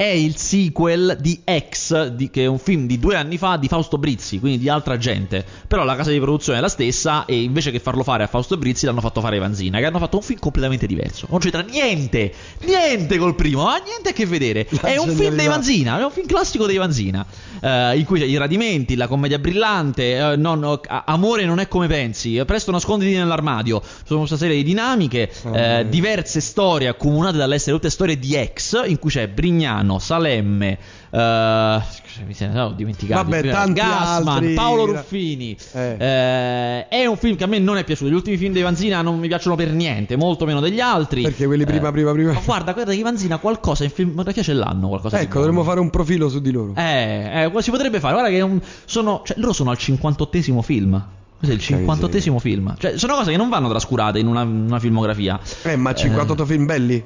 [0.00, 3.68] È il sequel di Ex, di- che è un film di due anni fa di
[3.68, 5.44] Fausto Brizzi, quindi di altra gente.
[5.68, 8.56] Però la casa di produzione è la stessa e invece che farlo fare a Fausto
[8.56, 11.26] Brizzi l'hanno fatto fare ai Vanzina, che hanno fatto un film completamente diverso.
[11.28, 12.32] Non c'entra niente,
[12.64, 14.66] niente col primo, ma niente a che vedere.
[14.70, 15.48] La è un film dei.
[15.48, 17.26] Vanzina, è un film classico dei Vanzina,
[17.60, 21.58] eh, in cui c'è i radimenti, la commedia brillante, eh, non- oh, a- amore non
[21.58, 23.82] è come pensi, presto nasconditi nell'armadio.
[24.06, 28.98] Sono questa serie di dinamiche, eh, diverse storie accomunate dall'essere tutte storie di ex, in
[28.98, 30.78] cui c'è Brignano, Salemme,
[31.10, 31.80] eh,
[32.26, 33.28] mi sono dimenticato.
[33.28, 34.54] Vabbè, tanti Gasman, altri.
[34.54, 35.56] Paolo Ruffini.
[35.72, 35.96] Eh.
[35.98, 38.10] Eh, è un film che a me non è piaciuto.
[38.10, 41.22] Gli ultimi film dei Vanzina non mi piacciono per niente, molto meno degli altri.
[41.22, 42.32] Perché quelli prima, Eh, prima, prima.
[42.32, 44.88] Ma guarda, guarda che Vanzina qualcosa in filmografia ce l'hanno.
[44.88, 46.74] Qualcosa di Ecco, dovremmo fare un profilo su di loro.
[46.76, 48.14] Eh, eh, si potrebbe fare.
[48.14, 51.02] Guarda che un- sono, cioè, loro sono al 58esimo film.
[51.40, 52.74] Questo è il Porca 58esimo film.
[52.78, 55.40] Cioè, sono cose che non vanno trascurate in una, una filmografia.
[55.62, 57.02] Eh, ma 58 film belli?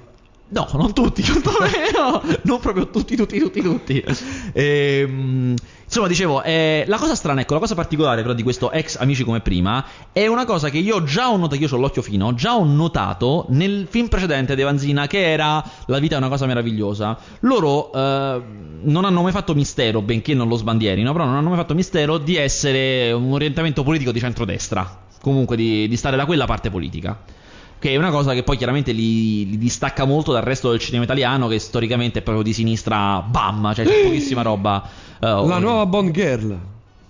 [0.46, 1.24] No, non tutti,
[1.96, 4.04] no, non proprio tutti, tutti, tutti, tutti.
[4.52, 8.96] Ehm, insomma, dicevo, eh, la cosa strana, ecco, la cosa particolare però di questo ex
[8.96, 9.82] Amici come prima
[10.12, 13.46] è una cosa che io già ho notato, io ho l'occhio fino, già ho notato
[13.48, 17.18] nel film precedente di Vanzina che era La vita è una cosa meravigliosa.
[17.40, 18.42] Loro eh,
[18.82, 22.18] non hanno mai fatto mistero, benché non lo sbandierino, però non hanno mai fatto mistero
[22.18, 27.42] di essere un orientamento politico di centrodestra, comunque di, di stare da quella parte politica.
[27.84, 31.04] Che è una cosa che poi chiaramente li, li distacca molto dal resto del cinema
[31.04, 34.82] italiano, che storicamente è proprio di sinistra, bam, cioè c'è pochissima roba.
[35.20, 36.58] eh, La nuova Bond Girl.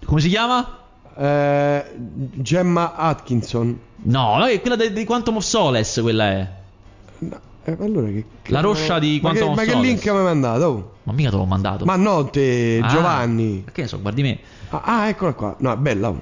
[0.05, 0.79] Come si chiama?
[1.17, 3.79] Eh, Gemma Atkinson.
[4.03, 6.51] No, no, è quella de- di Quantum of Solace, quella è.
[7.19, 10.17] No, eh, allora che, che- La roscia di ma Quantum che, ma che link mi
[10.19, 10.65] hai mandato?
[10.65, 10.93] oh?
[11.05, 11.85] Ma mica te l'ho mandato.
[11.85, 13.65] Ma no te, Ah, Giovanni.
[13.71, 14.39] Che ne so, guardi me.
[14.71, 15.55] Ah, ah, eccola qua.
[15.61, 16.09] No, è bella.
[16.09, 16.21] oh.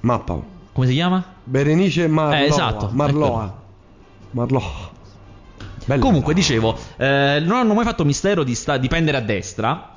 [0.00, 0.32] Mappa.
[0.32, 0.44] oh.
[0.72, 1.24] Come si chiama?
[1.44, 2.38] Berenice Marloa.
[2.40, 3.66] Eh, esatto, Marloa.
[4.30, 4.96] Marloa.
[5.84, 6.02] Bella.
[6.02, 9.92] Comunque, dicevo, eh, non hanno mai fatto mistero di, sta- di pendere a destra.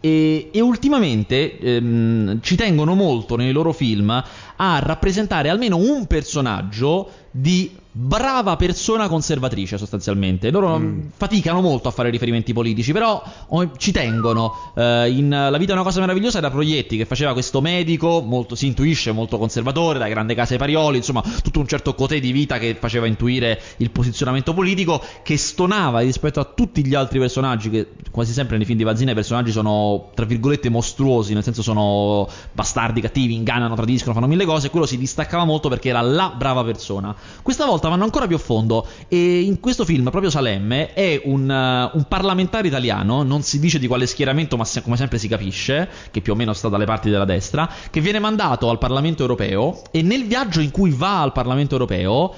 [0.00, 7.10] E, e ultimamente ehm, ci tengono molto nei loro film a rappresentare almeno un personaggio
[7.40, 10.50] di brava persona conservatrice sostanzialmente.
[10.50, 14.72] Loro mm, faticano molto a fare riferimenti politici, però oh, ci tengono.
[14.74, 18.54] Eh, in La vita è una cosa meravigliosa era Proietti che faceva questo medico, molto,
[18.54, 22.30] si intuisce molto conservatore, da grande casa ai Parioli, insomma tutto un certo cotè di
[22.30, 27.70] vita che faceva intuire il posizionamento politico, che stonava rispetto a tutti gli altri personaggi,
[27.70, 31.62] che quasi sempre nei film di Vanzina i personaggi sono, tra virgolette, mostruosi, nel senso
[31.62, 36.00] sono bastardi, cattivi, ingannano, tradiscono, fanno mille cose, e quello si distaccava molto perché era
[36.00, 37.14] la brava persona.
[37.42, 41.50] Questa volta vanno ancora più a fondo e in questo film proprio Salemme è un,
[41.50, 45.28] eh, un parlamentare italiano, non si dice di quale schieramento ma se- come sempre si
[45.28, 49.22] capisce, che più o meno sta dalle parti della destra, che viene mandato al Parlamento
[49.22, 52.34] europeo e nel viaggio in cui va al Parlamento europeo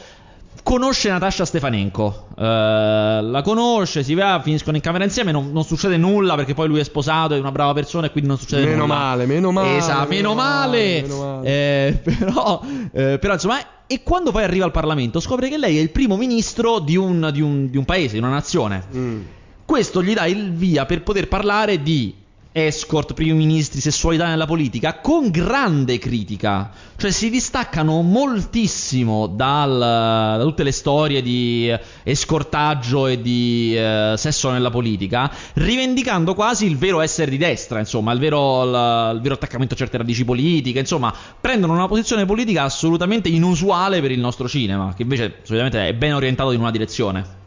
[0.62, 5.96] conosce Natasha Stefanenko, Eh, la conosce, si va, finiscono in camera insieme, non, non succede
[5.96, 8.82] nulla perché poi lui è sposato, è una brava persona e quindi non succede Meno
[8.82, 8.94] nulla.
[8.94, 10.78] male, meno male, Esatto, meno, meno male.
[10.78, 11.48] male, meno male.
[11.48, 12.60] Eh, però,
[12.92, 16.16] eh, però, insomma, e quando poi arriva al Parlamento scopre che lei è il primo
[16.16, 18.84] ministro di un, di un- di un paese, di una nazione.
[18.94, 19.20] Mm.
[19.64, 22.14] Questo gli dà il via per poter parlare di
[22.52, 26.70] escort, primi ministri, sessualità nella politica con grande critica.
[26.96, 31.72] Cioè si distaccano moltissimo dal- da tutte le storie di
[32.02, 38.12] escortaggio e di eh, sesso nella politica, rivendicando quasi il vero essere di destra, insomma,
[38.12, 42.64] il vero, il- il vero attaccamento a certe radici politiche, insomma, prendono una posizione politica
[42.64, 47.39] assolutamente inusuale per il nostro cinema, che invece solitamente è ben orientato in una direzione.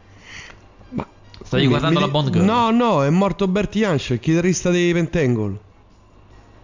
[1.44, 2.44] Stavi guardando mi la Bond Girl?
[2.44, 5.58] No, no, è morto Bertie Jansch, il chitarrista dei Pentangle.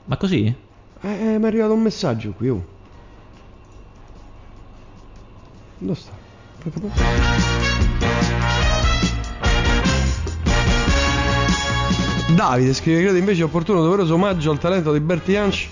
[0.07, 0.53] Ma così?
[1.03, 2.65] Eh, eh, mi è arrivato un messaggio qui, oh.
[5.79, 6.19] Dove sta?
[12.35, 15.69] Davide scrive credo invece opportuno doveroso omaggio al talento di Bertie Jansch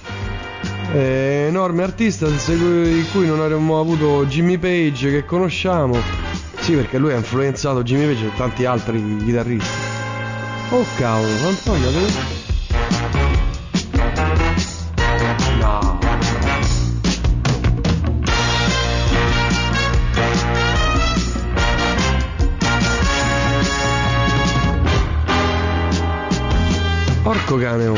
[0.92, 5.98] eh, enorme artista di cui non avremmo avuto Jimmy Page che conosciamo
[6.68, 9.70] sì perché lui ha influenzato Jimmy Page e tanti altri chitarristi.
[10.68, 12.36] Oh cavolo Antonio dove-
[27.22, 27.96] Porco cane, oh.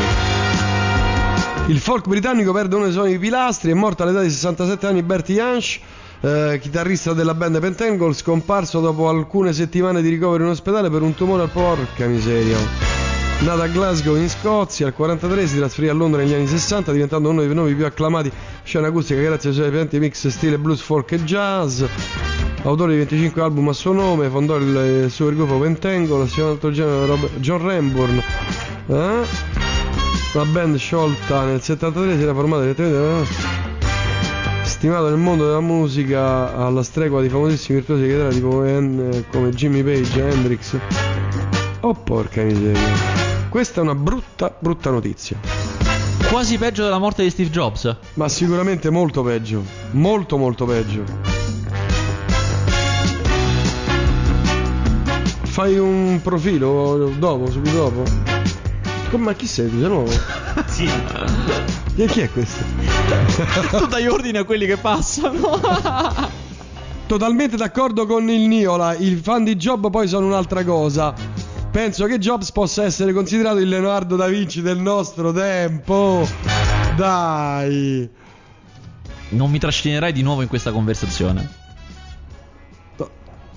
[1.67, 5.35] Il folk britannico perde uno dei suoi pilastri, è morto all'età di 67 anni Bertie
[5.35, 5.81] Jansch,
[6.21, 11.15] eh, chitarrista della band Pentangle, scomparso dopo alcune settimane di ricovero in ospedale per un
[11.15, 12.59] tumore al porca miseria.
[13.41, 17.31] Nato a Glasgow in Scozia, al 43 si trasferì a Londra negli anni 60, diventando
[17.31, 18.31] uno dei nomi più acclamati
[18.63, 21.83] scena acustica grazie ai suoi evidenti mix stile blues, folk e jazz.
[22.65, 27.07] Autore di 25 album a suo nome, fondò il supergruppo Pentangle, assieme ad altro genere
[27.07, 28.23] Rob- John Ramborn.
[28.89, 29.25] Eh?
[30.35, 33.70] La band sciolta nel 73 si era formata direttamente
[34.81, 39.83] stimato nel mondo della musica alla stregua di famosissimi virtuosi chitarra tipo eh, come Jimmy
[39.85, 40.79] Page, Hendrix.
[41.81, 42.89] Oh porca miseria.
[43.51, 45.39] Questa è una brutta, brutta notizia.
[46.31, 47.95] Quasi peggio della morte di Steve Jobs.
[48.15, 49.63] Ma sicuramente molto peggio.
[49.91, 51.05] Molto, molto peggio.
[55.43, 58.03] Fai un profilo dopo, subito dopo?
[59.11, 59.79] Come, ma chi sei tu?
[59.79, 60.11] Sei nuovo?
[60.67, 60.89] Sì.
[62.01, 62.65] Chi chi è questo?
[63.77, 65.61] tu dai ordine a quelli che passano.
[67.07, 71.13] Totalmente d'accordo con il Niola, i fan di Job poi sono un'altra cosa.
[71.71, 76.27] Penso che Jobs possa essere considerato il Leonardo da Vinci del nostro tempo.
[76.97, 78.09] Dai.
[79.31, 81.59] non mi trascinerai di nuovo in questa conversazione.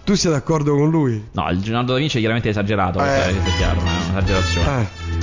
[0.04, 1.30] Tu sei d'accordo con lui?
[1.32, 3.30] No, il Leonardo da Vinci è chiaramente esagerato, Eh.
[3.30, 4.82] è chiaro, è un'esagerazione.
[4.82, 5.23] Eh.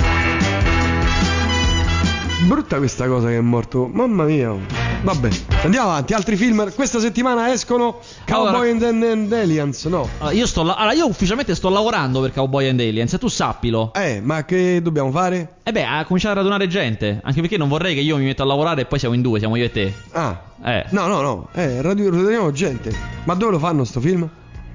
[2.47, 3.87] Brutta questa cosa che è morto.
[3.93, 4.53] Mamma mia.
[5.03, 5.29] Vabbè,
[5.63, 6.15] andiamo avanti.
[6.15, 8.01] Altri film questa settimana escono.
[8.27, 10.09] Cowboy and, and Aliens, no?
[10.19, 13.29] Allora, io, sto la- allora, io ufficialmente sto lavorando per Cowboy and Aliens, e tu
[13.29, 13.93] sappilo.
[13.95, 15.57] Eh, ma che dobbiamo fare?
[15.63, 17.21] E beh, a cominciare a radunare gente.
[17.23, 19.39] Anche perché non vorrei che io mi metto a lavorare e poi siamo in due,
[19.39, 19.93] siamo io e te.
[20.13, 20.41] Ah.
[20.65, 20.87] Eh.
[20.91, 21.49] No, no, no.
[21.53, 22.93] Eh, radio, raduniamo gente.
[23.25, 24.29] Ma dove lo fanno sto film?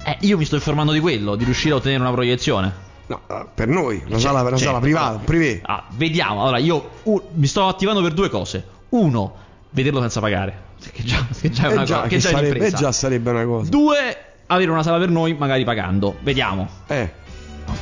[0.03, 2.83] Eh, io mi sto informando di quello, di riuscire a ottenere una proiezione.
[3.07, 4.65] No, eh, per noi, una sala, una certo.
[4.65, 5.61] sala privata, privé.
[5.63, 6.41] Ah, vediamo.
[6.41, 8.65] Allora, io uh, mi sto attivando per due cose.
[8.89, 9.35] Uno,
[9.71, 10.63] vederlo senza pagare.
[10.91, 12.07] Che già, che già è una Eh già, cosa.
[12.07, 13.69] che Che già sarebbe, eh già sarebbe una cosa.
[13.69, 16.15] Due, avere una sala per noi, magari pagando.
[16.21, 16.67] Vediamo.
[16.87, 17.23] Eh.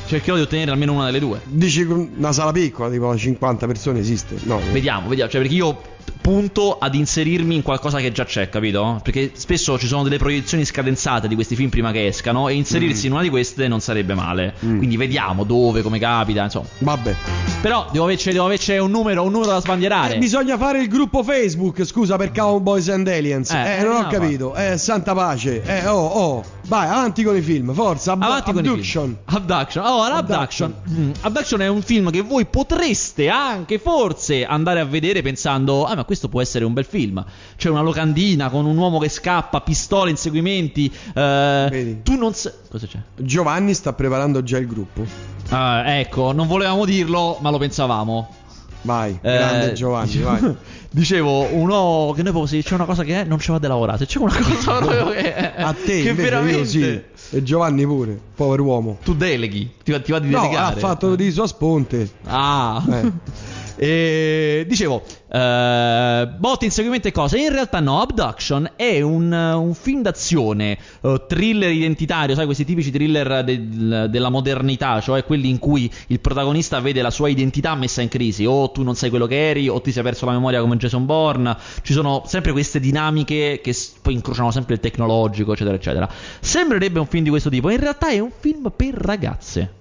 [0.06, 1.40] Cercherò di ottenere almeno una delle due.
[1.44, 4.36] Dici una sala piccola, tipo 50 persone esiste?
[4.44, 4.60] No.
[4.72, 5.30] Vediamo, vediamo.
[5.30, 5.80] Cioè, perché io
[6.24, 8.98] punto ad inserirmi in qualcosa che già c'è, capito?
[9.02, 13.08] Perché spesso ci sono delle proiezioni scadenzate di questi film prima che escano e inserirsi
[13.08, 14.54] in una di queste non sarebbe male.
[14.64, 14.78] Mm.
[14.78, 16.64] Quindi vediamo dove, come capita, insomma.
[16.78, 17.14] Vabbè.
[17.60, 20.14] Però devo averci, devo averci un numero, un numero da sbandierare.
[20.14, 23.50] Eh, bisogna fare il gruppo Facebook, scusa, per Cowboys and Aliens.
[23.50, 24.54] Eh, Eh, non ho capito.
[24.54, 25.62] Eh, santa pace.
[25.62, 26.44] Eh, oh, oh.
[26.66, 28.12] Vai, avanti con i film, forza.
[28.12, 29.04] Ab- Avanti con i Abduction.
[29.04, 29.16] film.
[29.36, 29.84] Abduction.
[29.84, 30.70] Allora, Abduction.
[30.72, 31.02] Abduction.
[31.04, 35.94] Mm, Abduction è un film che voi potreste anche forse andare a vedere pensando, ah,
[35.94, 37.22] ma questo può essere un bel film.
[37.56, 40.90] C'è una locandina con un uomo che scappa, pistole, inseguimenti.
[41.14, 42.02] eh, Vedi.
[42.02, 42.52] tu non sai.
[42.70, 42.98] Cosa c'è?
[43.16, 45.04] Giovanni sta preparando già il gruppo.
[45.50, 48.36] Ah, ecco, non volevamo dirlo, ma lo pensavamo.
[48.82, 50.56] Vai, Eh, grande Giovanni, vai.
[50.94, 53.72] Dicevo, uno che noi proprio se c'è una cosa che è, non ci va della
[53.72, 53.98] lavorare.
[53.98, 57.02] Se c'è una cosa proprio che A te che veramente io sì.
[57.36, 58.98] E Giovanni pure, povero uomo.
[59.02, 60.76] tu deleghi, ti va, ti va di No, delegare.
[60.76, 62.08] ha fatto di sua sponte.
[62.26, 62.80] Ah.
[62.88, 63.10] Eh.
[63.76, 67.38] E dicevo, eh, botte, inseguimento e cose.
[67.38, 72.90] In realtà no, Abduction è un, un film d'azione, eh, thriller identitario, sai, questi tipici
[72.90, 78.00] thriller del- della modernità, cioè quelli in cui il protagonista vede la sua identità messa
[78.02, 80.60] in crisi, o tu non sai quello che eri, o ti sei perso la memoria
[80.60, 81.56] come Jason Bourne.
[81.82, 86.08] Ci sono sempre queste dinamiche che s- poi incrociano sempre il tecnologico, eccetera, eccetera.
[86.40, 89.72] Sembrerebbe un film di questo tipo, in realtà è un film per ragazze.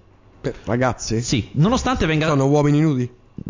[0.41, 3.09] Beh, ragazzi, Sì, nonostante venga sono uomini nudi.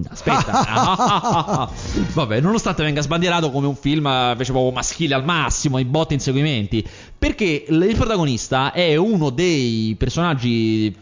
[0.09, 1.69] Aspetta,
[2.13, 6.15] vabbè, nonostante venga sbandierato come un film eh, invece proprio maschile al massimo, i botti
[6.15, 6.85] inseguimenti,
[7.17, 10.95] perché il protagonista è uno dei personaggi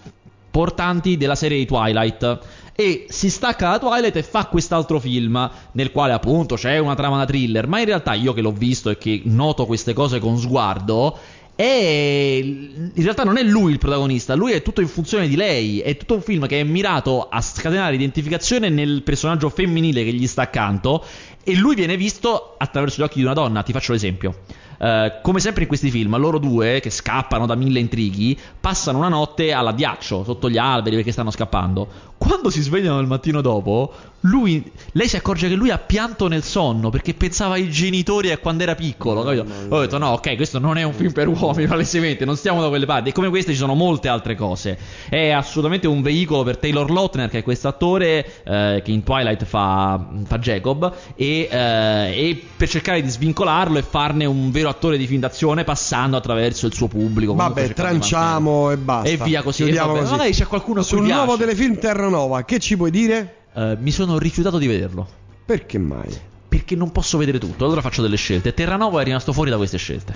[0.52, 2.40] portanti della serie di Twilight.
[2.74, 7.18] E si stacca da Twilight e fa quest'altro film, nel quale appunto c'è una trama
[7.18, 7.68] da thriller.
[7.68, 11.18] Ma in realtà io che l'ho visto e che noto queste cose con sguardo,
[11.56, 12.40] è...
[12.44, 15.80] in realtà non è lui il protagonista, lui è tutto in funzione di lei.
[15.80, 20.28] È tutto un film che è mirato a scatenare identificazione nel personaggio femminile che gli
[20.28, 21.04] sta accanto.
[21.44, 23.64] E lui viene visto attraverso gli occhi di una donna.
[23.64, 24.40] Ti faccio l'esempio.
[24.80, 29.10] Eh, come sempre in questi film, loro due, che scappano da mille intrighi, passano una
[29.10, 32.11] notte all'addiaccio, sotto gli alberi perché stanno scappando.
[32.22, 33.92] Quando si svegliano il mattino dopo,
[34.22, 38.38] lui, lei si accorge che lui ha pianto nel sonno perché pensava ai genitori a
[38.38, 39.22] quando era piccolo.
[39.22, 42.68] Ho detto: no, ok, questo non è un film per uomini, palesemente, non stiamo da
[42.68, 43.10] quelle parti.
[43.10, 44.78] E come queste ci sono molte altre cose.
[45.10, 49.44] È assolutamente un veicolo per Taylor Lautner, che è questo attore eh, che in Twilight
[49.46, 55.00] fa, fa Jacob, e, eh, e per cercare di svincolarlo e farne un vero attore
[55.00, 57.34] di film d'azione passando attraverso il suo pubblico.
[57.34, 59.10] Vabbè, tranciamo e basta.
[59.10, 59.64] E via così.
[59.64, 60.12] E vabbè, così.
[60.12, 61.80] Magari c'è qualcuno Sul nuovo telefilm
[62.12, 63.36] Terranova, che ci puoi dire?
[63.56, 65.08] Eh, mi sono rifiutato di vederlo.
[65.46, 66.10] Perché mai?
[66.50, 68.54] Perché non posso vedere tutto, allora faccio delle scelte.
[68.54, 70.14] Terranova è rimasto fuori da queste scelte.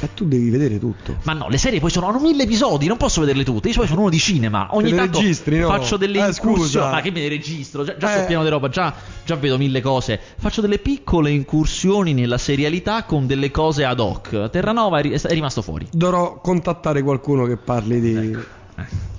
[0.00, 1.16] E tu devi vedere tutto.
[1.24, 3.68] Ma no, le serie poi sono hanno mille episodi, non posso vederle tutte.
[3.68, 4.68] Io poi sono uno di cinema.
[4.70, 5.68] Ogni tanto registri, no?
[5.68, 6.90] faccio delle Eh, incursioni.
[6.90, 7.84] Ma che me ne registro?
[7.84, 8.14] Già, già Eh.
[8.14, 8.94] sono pieno di roba, già,
[9.26, 10.18] già vedo mille cose.
[10.38, 14.48] Faccio delle piccole incursioni nella serialità con delle cose ad hoc.
[14.48, 15.86] Terranova è, è rimasto fuori.
[15.92, 18.36] Dovrò contattare qualcuno che parli di.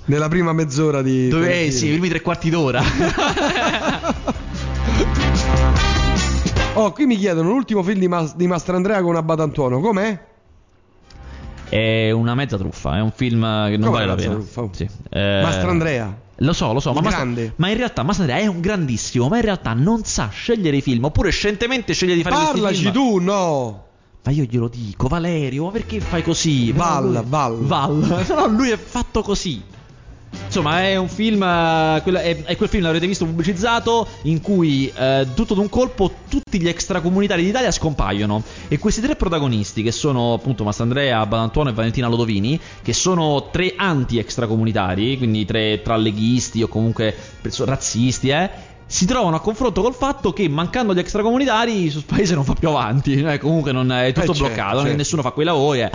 [0.06, 1.28] Nella prima mezz'ora di.
[1.28, 2.82] Dove eh, sì, i primi tre quarti d'ora.
[6.76, 9.80] Oh, qui mi chiedono l'ultimo film di, Mas- di Mastrandrea con Abbatantuono.
[9.80, 10.32] Com'è?
[11.68, 14.34] è una mezza truffa, è un film che non Come vale la pena.
[14.34, 14.68] truffa?
[14.72, 14.88] Sì.
[15.10, 16.16] Eh, Mastrandrea.
[16.38, 17.52] Lo so, lo so, ma, grande.
[17.56, 21.04] ma in realtà Mastrandrea è un grandissimo, ma in realtà non sa scegliere i film,
[21.04, 22.92] oppure scientemente sceglie di fare questi Parlaci film.
[22.92, 23.84] tu, no.
[24.24, 26.72] Ma io glielo dico, Valerio, ma perché fai così?
[26.72, 27.58] Val, Val.
[27.60, 28.24] Val.
[28.28, 29.62] No, lui è fatto così.
[30.46, 31.42] Insomma, è un film.
[31.42, 36.68] eh, è, quel film, l'avrete visto pubblicizzato, in cui eh, tutto d'un colpo tutti gli
[36.68, 38.42] extracomunitari d'Italia scompaiono.
[38.68, 43.74] E questi tre protagonisti, che sono appunto Mastandrea, Badantuono e Valentina Lodovini, che sono tre
[43.76, 48.72] anti-extracomunitari, quindi tre tra leghisti o comunque razzisti, eh.
[48.86, 52.68] Si trovano a confronto col fatto che mancando gli extracomunitari il paese non va più
[52.68, 54.96] avanti, eh, comunque non è tutto Eh, certo, bloccato, certo.
[54.96, 55.80] nessuno fa quei lavori.
[55.80, 55.90] eh.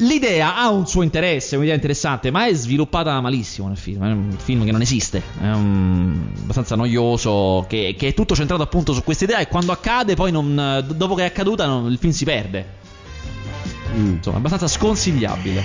[0.00, 4.04] L'idea ha un suo interesse, un'idea interessante, ma è sviluppata malissimo nel film.
[4.04, 8.62] È un film che non esiste, è un- abbastanza noioso, che, che è tutto centrato
[8.62, 11.96] appunto su questa idea e quando accade poi non, dopo che è accaduta non- il
[11.96, 12.66] film si perde.
[13.96, 14.16] Mm.
[14.16, 15.62] Insomma, è abbastanza sconsigliabile.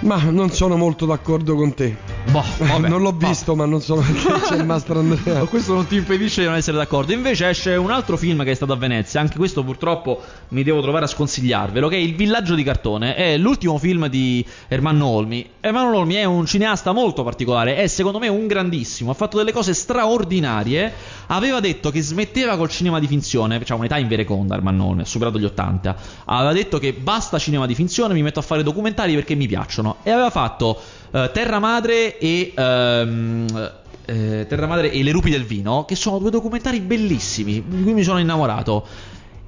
[0.00, 1.96] Ma non sono molto d'accordo con te.
[2.30, 3.26] Boh, vabbè, non l'ho vabbè.
[3.28, 5.44] visto, ma non so perché c'è il mastro Andrea.
[5.48, 7.12] Questo non ti impedisce di non essere d'accordo.
[7.12, 9.20] Invece esce un altro film che è stato a Venezia.
[9.20, 11.88] Anche questo purtroppo mi devo trovare a sconsigliarvelo.
[11.88, 13.14] Che è Il villaggio di cartone.
[13.14, 15.48] È l'ultimo film di Ermanno Olmi.
[15.60, 17.76] Ermanno Olmi è un cineasta molto particolare.
[17.76, 19.10] È secondo me un grandissimo.
[19.10, 20.92] Ha fatto delle cose straordinarie.
[21.28, 23.58] Aveva detto che smetteva col cinema di finzione.
[23.64, 25.00] C'ha un'età invereconda Ermanno Olmi.
[25.00, 25.96] Ha superato gli 80.
[26.26, 28.12] Aveva detto che basta cinema di finzione.
[28.12, 29.96] Mi metto a fare documentari perché mi piacciono.
[30.02, 30.78] E aveva fatto
[31.10, 32.52] eh, Terra Madre e.
[32.54, 33.72] ehm,
[34.06, 37.92] eh, Terra Madre e Le rupi del vino, che sono due documentari bellissimi, di cui
[37.92, 38.86] mi sono innamorato.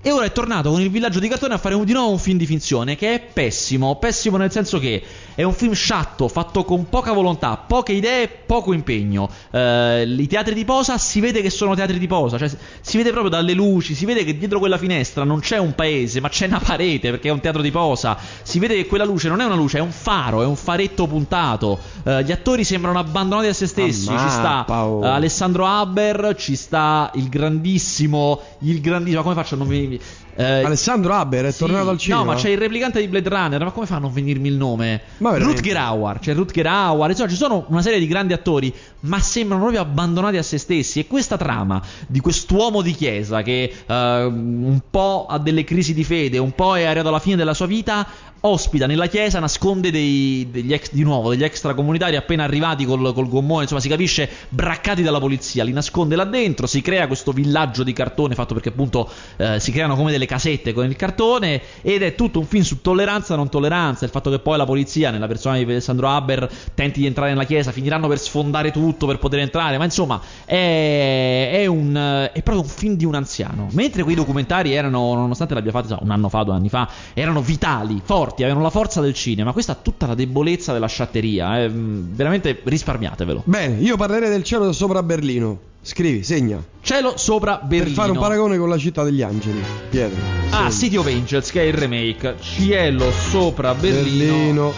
[0.02, 2.18] E ora è tornato con il villaggio di cartone a fare un- di nuovo un
[2.18, 5.02] film di finzione che è pessimo, pessimo nel senso che
[5.40, 9.26] è un film sciatto, fatto con poca volontà, poche idee, poco impegno.
[9.50, 12.50] Eh, I teatri di posa si vede che sono teatri di posa, cioè
[12.82, 16.20] si vede proprio dalle luci, si vede che dietro quella finestra non c'è un paese,
[16.20, 18.18] ma c'è una parete perché è un teatro di posa.
[18.42, 21.06] Si vede che quella luce non è una luce, è un faro, è un faretto
[21.06, 21.78] puntato.
[22.04, 24.08] Eh, gli attori sembrano abbandonati a se stessi.
[24.08, 25.00] Ci sta oh.
[25.00, 29.98] Alessandro Haber, ci sta il grandissimo, il grandissimo, come faccio a non venirmi?
[30.34, 32.22] Eh, Alessandro Haber è sì, tornato al cinema.
[32.22, 33.64] No, ma c'è il replicante di Blade Runner.
[33.64, 35.02] Ma come fa a non venirmi il nome?
[35.18, 36.18] Rutger Hauer.
[36.18, 37.10] C'è Rutger Hauer.
[37.10, 41.00] Insomma, ci sono una serie di grandi attori, ma sembrano proprio abbandonati a se stessi.
[41.00, 46.04] E questa trama di quest'uomo di chiesa che eh, un po' ha delle crisi di
[46.04, 48.06] fede, un po' è arrivato alla fine della sua vita.
[48.42, 53.28] Ospita nella chiesa, nasconde dei, degli ex, di nuovo degli extracomunitari appena arrivati col, col
[53.28, 55.62] gommone, insomma, si capisce braccati dalla polizia.
[55.62, 56.66] Li nasconde là dentro.
[56.66, 60.72] Si crea questo villaggio di cartone fatto perché, appunto, eh, si creano come delle casette
[60.72, 61.60] con il cartone.
[61.82, 64.06] Ed è tutto un film su tolleranza e non tolleranza.
[64.06, 67.44] Il fatto che poi la polizia, nella persona di Alessandro Haber, tenti di entrare nella
[67.44, 69.76] chiesa, finiranno per sfondare tutto per poter entrare.
[69.76, 73.68] Ma insomma, è, è un, è proprio un film di un anziano.
[73.72, 78.00] Mentre quei documentari erano, nonostante l'abbia fatto un anno fa, due anni fa, erano vitali,
[78.02, 79.52] forti, avevano la forza del cinema.
[79.52, 81.62] Questa ha tutta la debolezza della sciatteria.
[81.62, 83.42] eh, mm, veramente risparmiatevelo.
[83.44, 85.58] Bene, io parlerei del cielo sopra Berlino.
[85.82, 86.62] Scrivi, segna.
[86.82, 87.84] Cielo sopra Berlino.
[87.84, 89.62] Per fare un paragone con la città degli angeli.
[89.88, 90.18] Pietro.
[90.50, 90.70] Ah.
[90.70, 92.36] City of Angels, che è il remake.
[92.40, 94.32] Cielo sopra Berlino.
[94.32, 94.72] Berlino.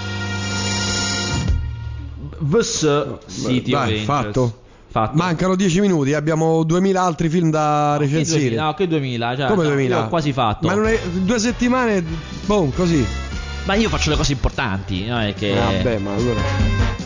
[2.38, 4.04] vs City Dai, of Angels.
[4.04, 4.56] fatto.
[4.92, 5.16] Fatto.
[5.16, 8.38] Mancano 10 minuti, abbiamo 2000 altri film da Che recensire.
[8.40, 8.62] 2000?
[8.62, 9.36] No, che 2000?
[9.36, 9.96] Cioè, Come no, 2000?
[9.96, 10.66] io ho quasi fatto.
[10.66, 12.04] Ma è due settimane,
[12.44, 13.02] boom, così.
[13.64, 15.50] Ma io faccio le cose importanti, non è che...
[15.52, 16.40] Eh, Vabbè, ma allora.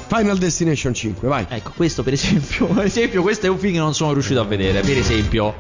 [0.07, 1.47] Final Destination 5, vai.
[1.49, 4.45] Ecco, questo per esempio, per esempio, questo è un film che non sono riuscito a
[4.45, 4.81] vedere.
[4.81, 5.55] Per esempio,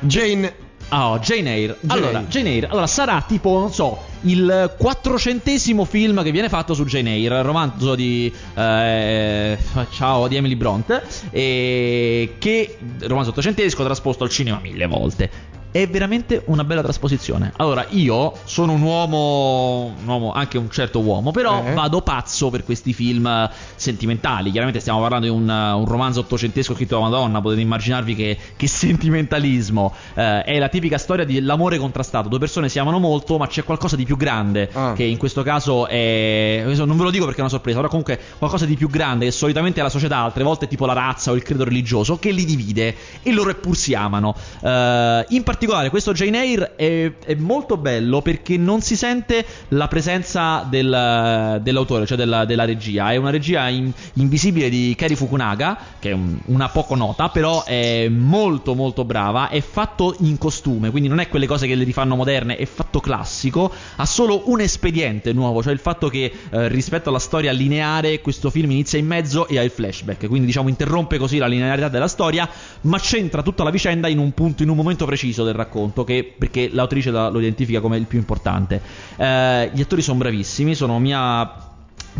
[0.00, 0.70] Jane.
[0.88, 1.78] Ah, oh, Jane Eyre.
[1.80, 2.00] Jane.
[2.00, 2.66] Allora, Jane Eyre.
[2.66, 7.94] Allora, sarà tipo, non so, il quattrocentesimo film che viene fatto su Jane Eyre, romanzo
[7.94, 9.56] di eh,
[9.90, 15.60] ciao di Emily Bront e che romanzo ottocentesco trasposto al cinema mille volte.
[15.72, 17.50] È veramente una bella trasposizione.
[17.56, 21.72] Allora, io sono un uomo, un uomo anche un certo uomo, però Eh.
[21.72, 24.50] vado pazzo per questi film sentimentali.
[24.50, 28.66] Chiaramente stiamo parlando di un, un romanzo ottocentesco scritto da Madonna, potete immaginarvi che, che
[28.68, 29.94] sentimentalismo.
[30.14, 32.28] Eh, è la tipica storia dell'amore contrastato.
[32.28, 34.92] Due persone si amano molto, ma c'è qualcosa di più grande, Ah.
[34.92, 36.64] che in questo caso è...
[36.66, 39.30] Non ve lo dico perché è una sorpresa, però comunque qualcosa di più grande, che
[39.30, 42.30] solitamente è la società, altre volte è tipo la razza o il credo religioso, che
[42.30, 44.34] li divide e loro eppur si amano.
[44.60, 49.86] Eh, in particolare questo Jane Eyre è, è molto bello perché non si sente la
[49.86, 53.12] presenza del- dell'autore, cioè della, della regia.
[53.12, 57.62] È una regia in- invisibile di Kari Fukunaga, che è un- una poco nota, però
[57.64, 59.48] è molto molto brava.
[59.50, 62.98] È fatto in costume, quindi non è quelle cose che le rifanno moderne, è fatto
[62.98, 63.72] classico.
[63.96, 68.50] Ha solo un espediente nuovo, cioè il fatto che eh, rispetto alla storia lineare questo
[68.50, 72.08] film inizia in mezzo e ha il flashback, quindi diciamo interrompe così la linearità della
[72.08, 72.48] storia,
[72.82, 76.34] ma centra tutta la vicenda in un punto, in un momento preciso del racconto, che,
[76.38, 78.80] perché l'autrice la- lo identifica come il più importante.
[79.16, 81.48] Eh, gli attori sono bravissimi, sono Mia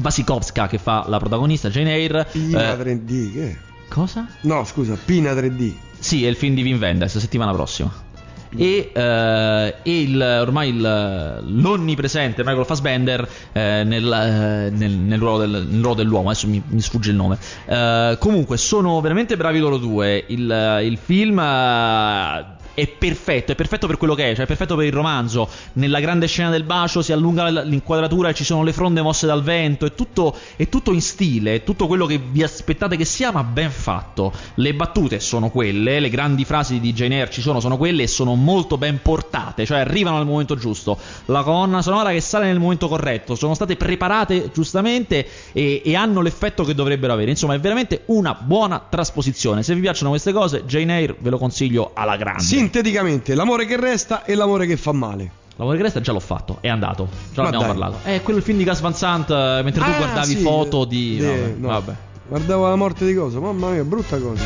[0.00, 2.26] Wasikowska che fa la protagonista, Jane Eyre.
[2.30, 4.26] Pina eh, 3D, che cosa?
[4.42, 5.72] No, scusa, Pina 3D.
[5.98, 8.10] Sì, è il film di Wim Wenders, settimana prossima.
[8.54, 15.66] E, eh, il, ormai il- l'onnipresente Michael Fassbender eh, nel, eh, nel- nel ruolo del-
[15.70, 17.38] nel ruolo dell'uomo, adesso mi, mi sfugge il nome.
[17.64, 20.22] Eh, comunque, sono veramente bravi loro due.
[20.28, 22.44] Il, il film eh,
[22.74, 25.48] è perfetto, è perfetto per quello che è, cioè è perfetto per il romanzo.
[25.74, 29.42] Nella grande scena del bacio si allunga l'inquadratura e ci sono le fronde mosse dal
[29.42, 33.30] vento, è tutto, è tutto in stile, è tutto quello che vi aspettate che sia,
[33.30, 34.32] ma ben fatto.
[34.54, 38.06] Le battute sono quelle, le grandi frasi di Jane Eyre ci sono, sono quelle e
[38.06, 40.98] sono molto ben portate, cioè arrivano al momento giusto.
[41.26, 46.20] La colonna sonora che sale nel momento corretto, sono state preparate giustamente e, e hanno
[46.20, 47.30] l'effetto che dovrebbero avere.
[47.30, 49.62] Insomma, è veramente una buona trasposizione.
[49.62, 52.42] Se vi piacciono queste cose, Jane Eyre ve lo consiglio alla grande.
[52.66, 55.30] Sinteticamente, l'amore che resta e l'amore che fa male.
[55.56, 57.08] L'amore che resta già l'ho fatto, è andato.
[57.32, 57.76] Già Ma l'abbiamo dai.
[57.80, 58.08] parlato.
[58.08, 60.84] È quello il film di Gas Van Sant, eh, mentre tu Ah, guardavi sì, foto
[60.84, 61.16] di.
[61.16, 61.66] de- vabbè, no.
[61.68, 61.92] vabbè.
[62.28, 64.44] Guardavo la morte di coso, mamma mia, brutta cosa.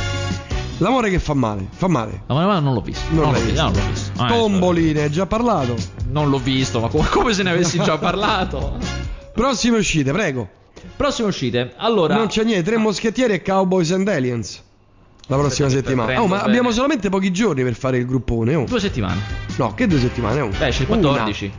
[0.78, 2.22] L'amore che fa male, fa male.
[2.26, 3.04] Ma ma non l'ho visto.
[3.10, 3.68] Non Non, l'hai l'ho, visto.
[3.68, 3.80] visto.
[3.80, 4.22] non l'ho visto.
[4.22, 5.74] Ah, Tomboli, ne hai già parlato.
[5.74, 8.78] eh, Non l'ho visto, ma come, come se ne avessi già parlato.
[9.34, 10.48] Prossime uscite, prego.
[10.96, 11.74] Prossime uscite.
[11.76, 12.14] Allora.
[12.16, 14.62] Non c'è niente, Tre Moschettieri e Cowboys and Aliens.
[15.28, 16.20] La prossima settimana.
[16.22, 16.48] Oh, ma bene.
[16.48, 18.54] abbiamo solamente pochi giorni per fare il gruppone.
[18.54, 18.64] Oh.
[18.64, 19.20] Due settimane.
[19.56, 20.40] No, che due settimane?
[20.40, 20.48] Oh.
[20.48, 20.98] Beh, c'è il Una.
[21.08, 21.52] 14.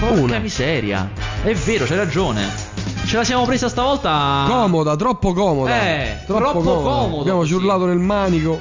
[0.00, 0.38] Porca Una.
[0.38, 1.08] miseria.
[1.42, 2.42] È vero, c'hai ragione.
[3.06, 4.46] Ce la siamo presa stavolta.
[4.48, 5.80] Comoda, troppo comoda.
[5.80, 7.52] Eh, troppo comodo Abbiamo così.
[7.52, 8.60] ciurlato nel manico.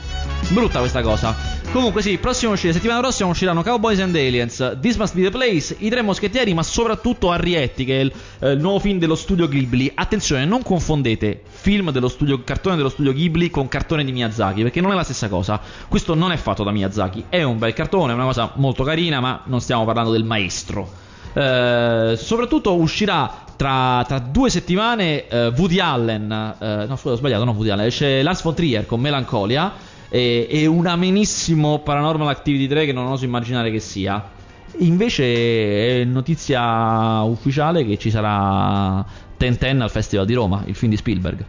[0.49, 1.35] Brutta questa cosa.
[1.75, 5.75] Comunque sì, prossimo uscire, settimana prossima usciranno Cowboys and Aliens, This Must Be The Place,
[5.79, 9.49] I Tre Moschettieri, ma soprattutto Arrietti, che è il, eh, il nuovo film dello studio
[9.49, 9.91] Ghibli.
[9.93, 14.79] Attenzione, non confondete film dello studio, cartone dello studio Ghibli con cartone di Miyazaki, perché
[14.79, 15.59] non è la stessa cosa.
[15.89, 19.19] Questo non è fatto da Miyazaki, è un bel cartone, è una cosa molto carina,
[19.19, 20.89] ma non stiamo parlando del maestro.
[21.33, 27.43] Eh, soprattutto uscirà tra, tra due settimane eh, Woody Allen, eh, no scusa ho sbagliato,
[27.43, 32.67] non Woody Allen, esce Lars von Trier con Melancolia e, e un amenissimo Paranormal Activity
[32.67, 34.31] 3 che non oso immaginare che sia.
[34.79, 39.05] Invece è notizia ufficiale che ci sarà
[39.37, 41.45] Ten Ten al Festival di Roma, il film di Spielberg.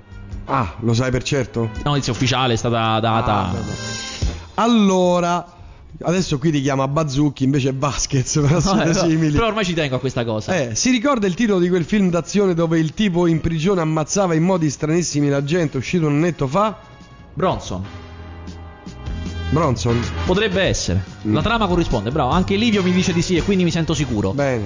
[0.46, 1.70] Ah, lo sai per certo?
[1.82, 3.32] La notizia ufficiale è stata data...
[3.32, 3.54] Ah,
[4.58, 5.44] allora,
[6.02, 9.32] adesso qui ti chiama Bazzucchi, invece Vasquez per essere simili.
[9.32, 10.56] però ormai ci tengo a questa cosa.
[10.56, 14.34] Eh, si ricorda il titolo di quel film d'azione dove il tipo in prigione ammazzava
[14.34, 16.78] in modi stranissimi la gente, uscito un annetto fa?
[17.34, 18.05] Bronson.
[19.50, 20.00] Bronson?
[20.24, 21.02] Potrebbe essere.
[21.26, 21.34] Mm.
[21.34, 22.30] La trama corrisponde, bravo.
[22.30, 24.32] Anche Livio mi dice di sì e quindi mi sento sicuro.
[24.32, 24.64] Bene.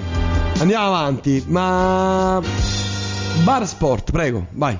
[0.59, 2.41] Andiamo avanti, ma...
[3.43, 4.77] Bar Sport, prego, vai.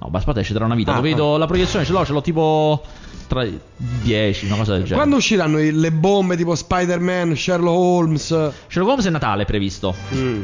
[0.00, 0.92] No, ma aspetta, esce tra una vita.
[0.92, 2.82] Ah, Lo vedo, la proiezione ce l'ho, ce l'ho tipo
[3.28, 3.46] tra
[3.76, 4.96] 10, una cosa del genere.
[4.96, 8.26] Quando usciranno le bombe tipo Spider-Man, Sherlock Holmes?
[8.26, 9.94] Sherlock Holmes è Natale previsto.
[10.14, 10.42] Mm,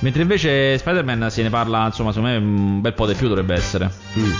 [0.00, 3.54] Mentre invece Spider-Man se ne parla, insomma, secondo me un bel po' di più dovrebbe
[3.54, 3.90] essere.
[4.18, 4.30] mm.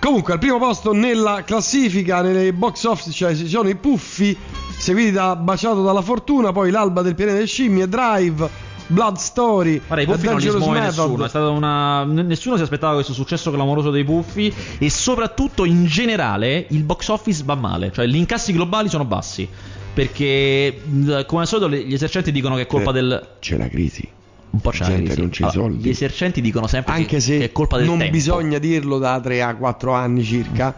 [0.00, 4.36] Comunque, al primo posto nella classifica, nelle box office, cioè ci sono i Puffi,
[4.78, 8.48] seguiti da Baciato dalla Fortuna, poi L'Alba del Pianeta delle Scimmie, Drive,
[8.86, 11.24] Blood Story, Guarda, i puffi non li smuove nessuno.
[11.24, 12.04] È stata una.
[12.04, 14.54] Nessuno si aspettava questo successo clamoroso dei puffi.
[14.78, 17.90] E soprattutto in generale il box office va male.
[17.92, 19.48] Cioè, gli incassi globali sono bassi.
[19.92, 20.82] Perché,
[21.26, 23.28] come al solito, gli esercenti dicono che è colpa Eh, del.
[23.40, 24.08] C'è la crisi.
[24.56, 25.18] Un po' c'è la crisi.
[25.20, 25.82] non i Allora, soldi.
[25.84, 28.12] Gli esercenti dicono sempre che- Anche se che è colpa del non tempo.
[28.12, 30.74] bisogna dirlo da 3 a 4 anni circa.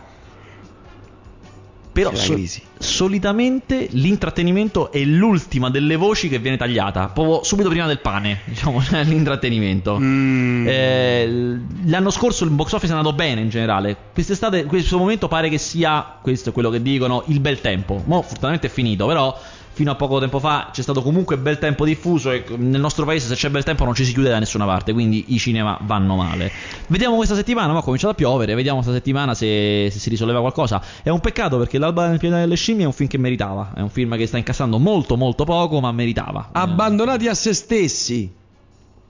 [1.92, 2.62] Però C'è la so- crisi.
[2.78, 8.80] solitamente l'intrattenimento è l'ultima delle voci che viene tagliata, proprio subito prima del pane, diciamo,
[9.02, 9.96] l'intrattenimento.
[9.98, 10.66] Mm.
[10.68, 13.96] Eh, l'anno scorso il box office è andato bene in generale.
[14.12, 18.00] Quest'estate, questo momento pare che sia, questo è quello che dicono, il bel tempo.
[18.06, 19.36] Mo' fortunatamente è finito, però
[19.78, 23.28] fino a poco tempo fa c'è stato comunque bel tempo diffuso e nel nostro paese
[23.28, 26.16] se c'è bel tempo non ci si chiude da nessuna parte, quindi i cinema vanno
[26.16, 26.50] male.
[26.88, 30.40] Vediamo questa settimana, ma ha cominciato a piovere, vediamo questa settimana se, se si risolleva
[30.40, 30.82] qualcosa.
[31.00, 33.80] È un peccato perché L'alba nel pianeta delle scimmie è un film che meritava, è
[33.80, 36.48] un film che sta incassando molto molto poco, ma meritava.
[36.50, 38.34] Abbandonati a se stessi.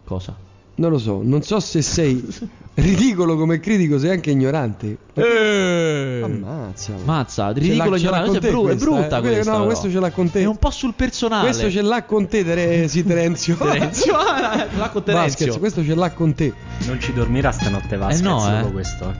[0.04, 0.47] cosa?
[0.78, 2.24] Non lo so, non so se sei
[2.74, 4.96] ridicolo come critico, sei anche ignorante.
[6.22, 6.92] Ammazza.
[7.04, 9.20] Mazza, ridicolo l'ha- ce l'ha ignorante, con è, te bru- è brutta eh?
[9.20, 9.50] questa.
[9.50, 9.64] No, però.
[9.66, 10.40] questo ce l'ha con te.
[10.42, 11.44] È un po' sul personale.
[11.46, 13.56] Questo ce l'ha con te, Tere- sì, Terenzio.
[13.56, 15.58] Terenzio, ah, ce l'ha con Vasquez, Terenzio.
[15.58, 16.52] questo ce l'ha con te.
[16.86, 18.70] Non ci dormirà stanotte Vasquez Eh no, eh.
[18.70, 19.14] questo.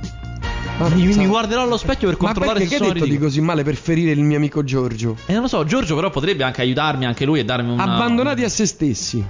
[0.78, 1.26] Mi, mi Ammazza.
[1.26, 3.28] guarderò allo specchio per Ma controllare perché se che hai sono detto di ridicolo.
[3.30, 5.16] così male per ferire il mio amico Giorgio?
[5.26, 7.82] E non lo so, Giorgio però potrebbe anche aiutarmi anche lui e darmi una...
[7.82, 9.24] Abbandonati a se stessi.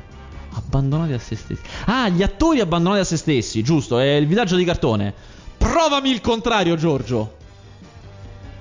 [0.58, 1.60] Abbandonati a se stessi.
[1.86, 5.14] Ah, gli attori abbandonati a se stessi, giusto, è il villaggio di cartone.
[5.56, 7.37] Provami il contrario, Giorgio.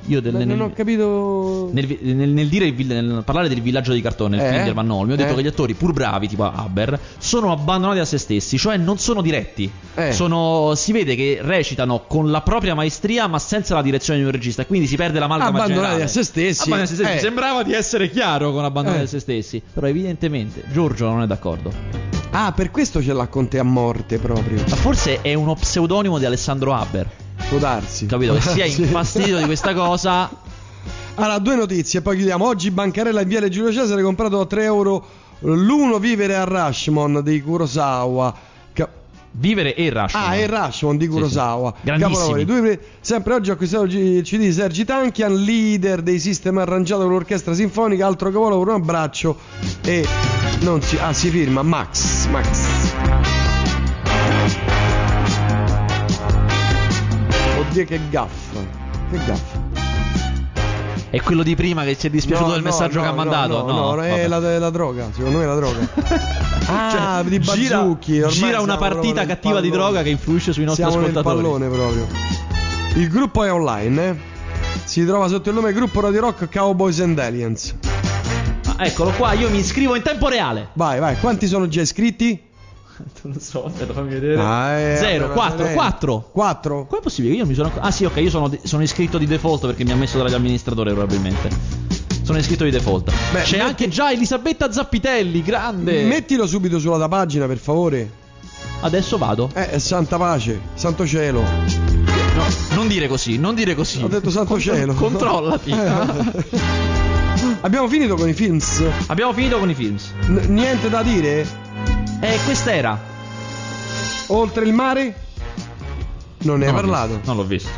[0.10, 1.70] Io del, Ma nel, non ho capito.
[1.74, 4.50] nel, nel- nel dire nel parlare del villaggio di cartone, il Eh?
[4.50, 5.36] film di Erman Olmi, ho detto Eh?
[5.36, 9.22] che gli attori, pur bravi, tipo Haber, sono abbandonati a se stessi, cioè non sono
[9.22, 9.70] diretti.
[9.96, 10.14] Eh.
[10.14, 14.32] Sono, si vede che recitano con la propria maestria, ma senza la direzione di un
[14.32, 16.04] regista, quindi si perde la malgama Abbandonati generale.
[16.04, 16.62] a se stessi.
[16.70, 17.18] Abbandonati a se stessi.
[17.18, 17.20] Eh.
[17.20, 19.06] Sembrava di essere chiaro con abbandonati Eh.
[19.06, 21.72] a se stessi, però evidentemente Giorgio non è d'accordo.
[22.32, 24.62] Ah, per questo ce l'ha con te a morte proprio.
[24.70, 27.08] Ma forse è uno pseudonimo di Alessandro Haber.
[27.50, 28.06] Può darsi.
[28.06, 28.34] Capito?
[28.34, 28.82] Che sia Sì.
[28.82, 30.30] infastidito di questa cosa.
[31.16, 32.46] Allora, due notizie, poi chiudiamo.
[32.46, 35.06] Oggi Bancarella in Viale Giulio Cesare comprato a 3 euro
[35.42, 38.34] l'uno vivere a Rashomon di Kurosawa.
[38.74, 38.90] Ca-
[39.32, 40.28] Vivere e Rashomon.
[40.30, 41.74] Ah, è Rashomon di Kurosawa.
[41.78, 41.86] sì.
[41.86, 42.14] Grandissimi.
[42.16, 42.46] Capolavori.
[42.46, 47.02] Due pre- sempre oggi ho acquistato il CD di Sergi Tankian, leader dei sistemi arrangiato
[47.04, 49.38] con l'orchestra sinfonica, altro capolavoro, un abbraccio
[49.84, 50.06] e
[50.62, 53.47] non si, ah, si firma Max, Max.
[57.69, 58.60] Oddio che gaffa.
[59.11, 59.65] Che gaffa.
[61.10, 63.11] È quello di prima che ci è dispiaciuto No, del no, messaggio no, che ha
[63.11, 63.65] no, mandato?
[63.65, 64.27] No, no, è vabbè.
[64.27, 65.10] la, è la droga.
[65.14, 65.88] Secondo me è la droga.
[66.68, 68.18] ah, di Cioè, gira, bazzucchi.
[68.22, 71.35] ormai gira una partita cattiva di droga che influisce sui nostri Siamo ascoltatori.
[71.41, 72.07] pallone proprio.
[72.95, 74.15] Il gruppo è online, eh?
[74.84, 77.76] Si trova sotto il nome Gruppo Radio Rock Cowboys and Aliens.
[78.76, 80.69] Ah, eccolo qua, io mi iscrivo in tempo reale.
[80.73, 82.41] Vai, vai, quanti sono già iscritti?
[83.24, 84.40] Non so, aspetta, fammi vedere.
[84.41, 85.74] Ah, eh, Zero, vabbè, quattro, vabbè.
[85.74, 86.30] quattro.
[86.32, 86.86] Quattro?
[86.88, 87.36] Com'è possibile?
[87.36, 87.72] Io mi sono.
[87.80, 91.49] Ah, sì, ok, io sono, sono iscritto di default perché mi ha messo dall'amministratore, probabilmente.
[92.24, 93.11] Sono iscritto di default.
[93.32, 96.03] Beh, C'è metti- anche già Elisabetta Zappitelli, grande.
[96.03, 98.10] Mettilo subito sulla da pagina, per favore.
[98.82, 99.49] Adesso vado.
[99.53, 101.41] Eh, santa pace, santo cielo.
[101.41, 102.44] No,
[102.76, 104.03] non dire così, non dire così.
[104.03, 104.94] Ho detto santo Contro- cielo.
[104.94, 105.72] Controllati.
[105.72, 106.76] Eh.
[107.61, 108.84] Abbiamo finito con i films.
[109.07, 110.11] Abbiamo finito con i films.
[110.28, 111.45] N- niente da dire?
[112.19, 112.99] Eh, questa era.
[114.27, 115.15] Oltre il mare?
[116.39, 117.14] Non ne hai Non l'ho parlato.
[117.14, 117.69] visto, Non l'ho visto.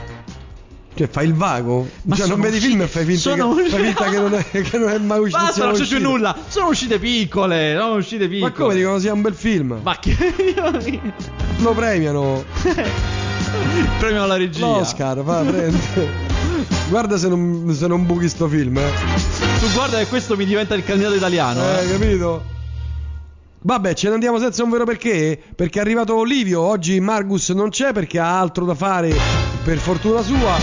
[0.95, 1.87] Cioè, fai il vago?
[2.03, 4.33] Ma cioè, non sono vedi film e fai finta, sono che, fai finta che, non
[4.33, 5.41] è, che non è mai uscito.
[5.41, 6.09] Basta, non c'è più uscito.
[6.09, 6.35] nulla.
[6.47, 7.75] Sono uscite piccole.
[7.77, 8.51] Sono uscite piccole.
[8.51, 9.79] Ma come dicono sia un bel film?
[9.81, 10.17] Ma che.
[11.59, 12.43] Lo premiano.
[13.99, 14.65] Premio alla regia.
[14.65, 15.77] L'Oscar, fa, prende.
[16.89, 18.91] Guarda se non, se non buchi sto film, eh.
[19.59, 21.61] Tu guarda che questo mi diventa il candidato italiano.
[21.61, 21.91] Eh, eh.
[21.91, 22.43] capito?
[23.61, 25.37] Vabbè, ce ne andiamo senza un vero perché?
[25.53, 29.13] Perché è arrivato Olivio, oggi Margus non c'è perché ha altro da fare,
[29.63, 30.55] per fortuna sua.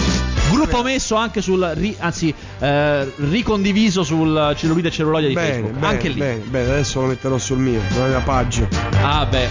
[0.50, 1.60] Gruppo messo anche sul.
[1.74, 5.72] ri- anzi, eh, ricondiviso sul cellulite e di Bene, Facebook.
[5.74, 6.18] bene, anche lì.
[6.18, 8.68] bene, bene, adesso lo metterò sul mio, sulla mia pagina.
[9.02, 9.48] Ah, beh.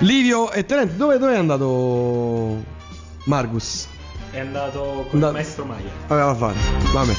[0.00, 2.62] Livio e Tenente, dove, dove è andato
[3.24, 3.86] Margus?
[4.30, 5.88] È andato con Da- il maestro Maia.
[6.08, 6.56] Aveva fare,
[6.92, 7.12] vabbè.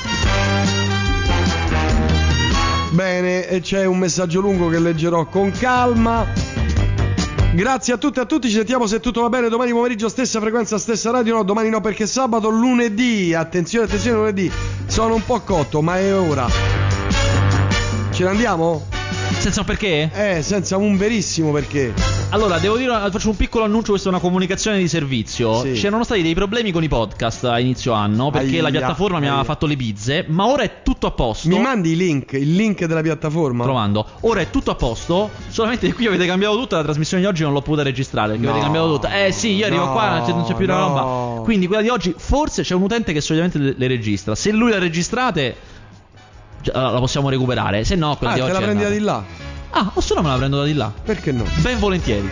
[2.91, 6.25] Bene, c'è un messaggio lungo che leggerò con calma.
[7.53, 10.39] Grazie a tutti e a tutti, ci sentiamo se tutto va bene domani pomeriggio stessa
[10.39, 14.51] frequenza, stessa radio, no, domani no perché sabato, lunedì, attenzione, attenzione, lunedì,
[14.85, 16.47] sono un po' cotto, ma è ora.
[18.11, 18.98] Ce ne andiamo?
[19.39, 20.09] Senza un perché?
[20.13, 21.93] Eh, senza un verissimo perché.
[22.31, 25.61] Allora, devo dire, faccio un piccolo annuncio, questa è una comunicazione di servizio.
[25.61, 25.71] Sì.
[25.71, 29.23] C'erano stati dei problemi con i podcast a inizio anno perché Aia, la piattaforma mi
[29.25, 29.45] aveva aia.
[29.45, 31.47] fatto le bizze, ma ora è tutto a posto.
[31.47, 33.63] Mi mandi i link, il link della piattaforma?
[33.63, 34.05] Trovando.
[34.21, 37.53] Ora è tutto a posto, solamente qui avete cambiato tutto, la trasmissione di oggi non
[37.53, 38.51] l'ho potuta registrare perché No.
[38.51, 39.07] avete cambiato tutto.
[39.07, 40.87] Eh sì, io arrivo No, qua, non c'è, più la no.
[40.87, 41.41] roba.
[41.43, 44.35] Quindi quella di oggi, forse c'è un utente che solitamente le, registra.
[44.35, 45.55] Se lui la registrate, cioè,
[46.64, 47.84] la possiamo recuperare.
[47.84, 49.23] Se no, quella Ah, di te oggi la è prendi da di là?
[49.72, 50.91] Ah, o se no me la prendo da di là.
[51.03, 51.44] Perché no?
[51.61, 52.30] Ben volentieri.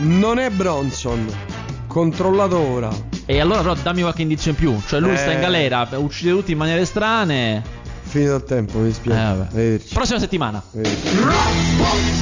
[0.00, 1.26] Non è Bronson.
[1.86, 2.90] Controllato ora.
[3.24, 4.80] E allora però dammi qualche indizio in più.
[4.86, 5.16] Cioè lui Eh.
[5.16, 7.62] sta in galera, uccide tutti in maniere strane.
[8.02, 9.18] Finito il tempo, mi Eh, dispiace.
[9.20, 9.94] Arrivederci.
[9.94, 10.62] Prossima settimana.
[10.72, 12.21] Rock,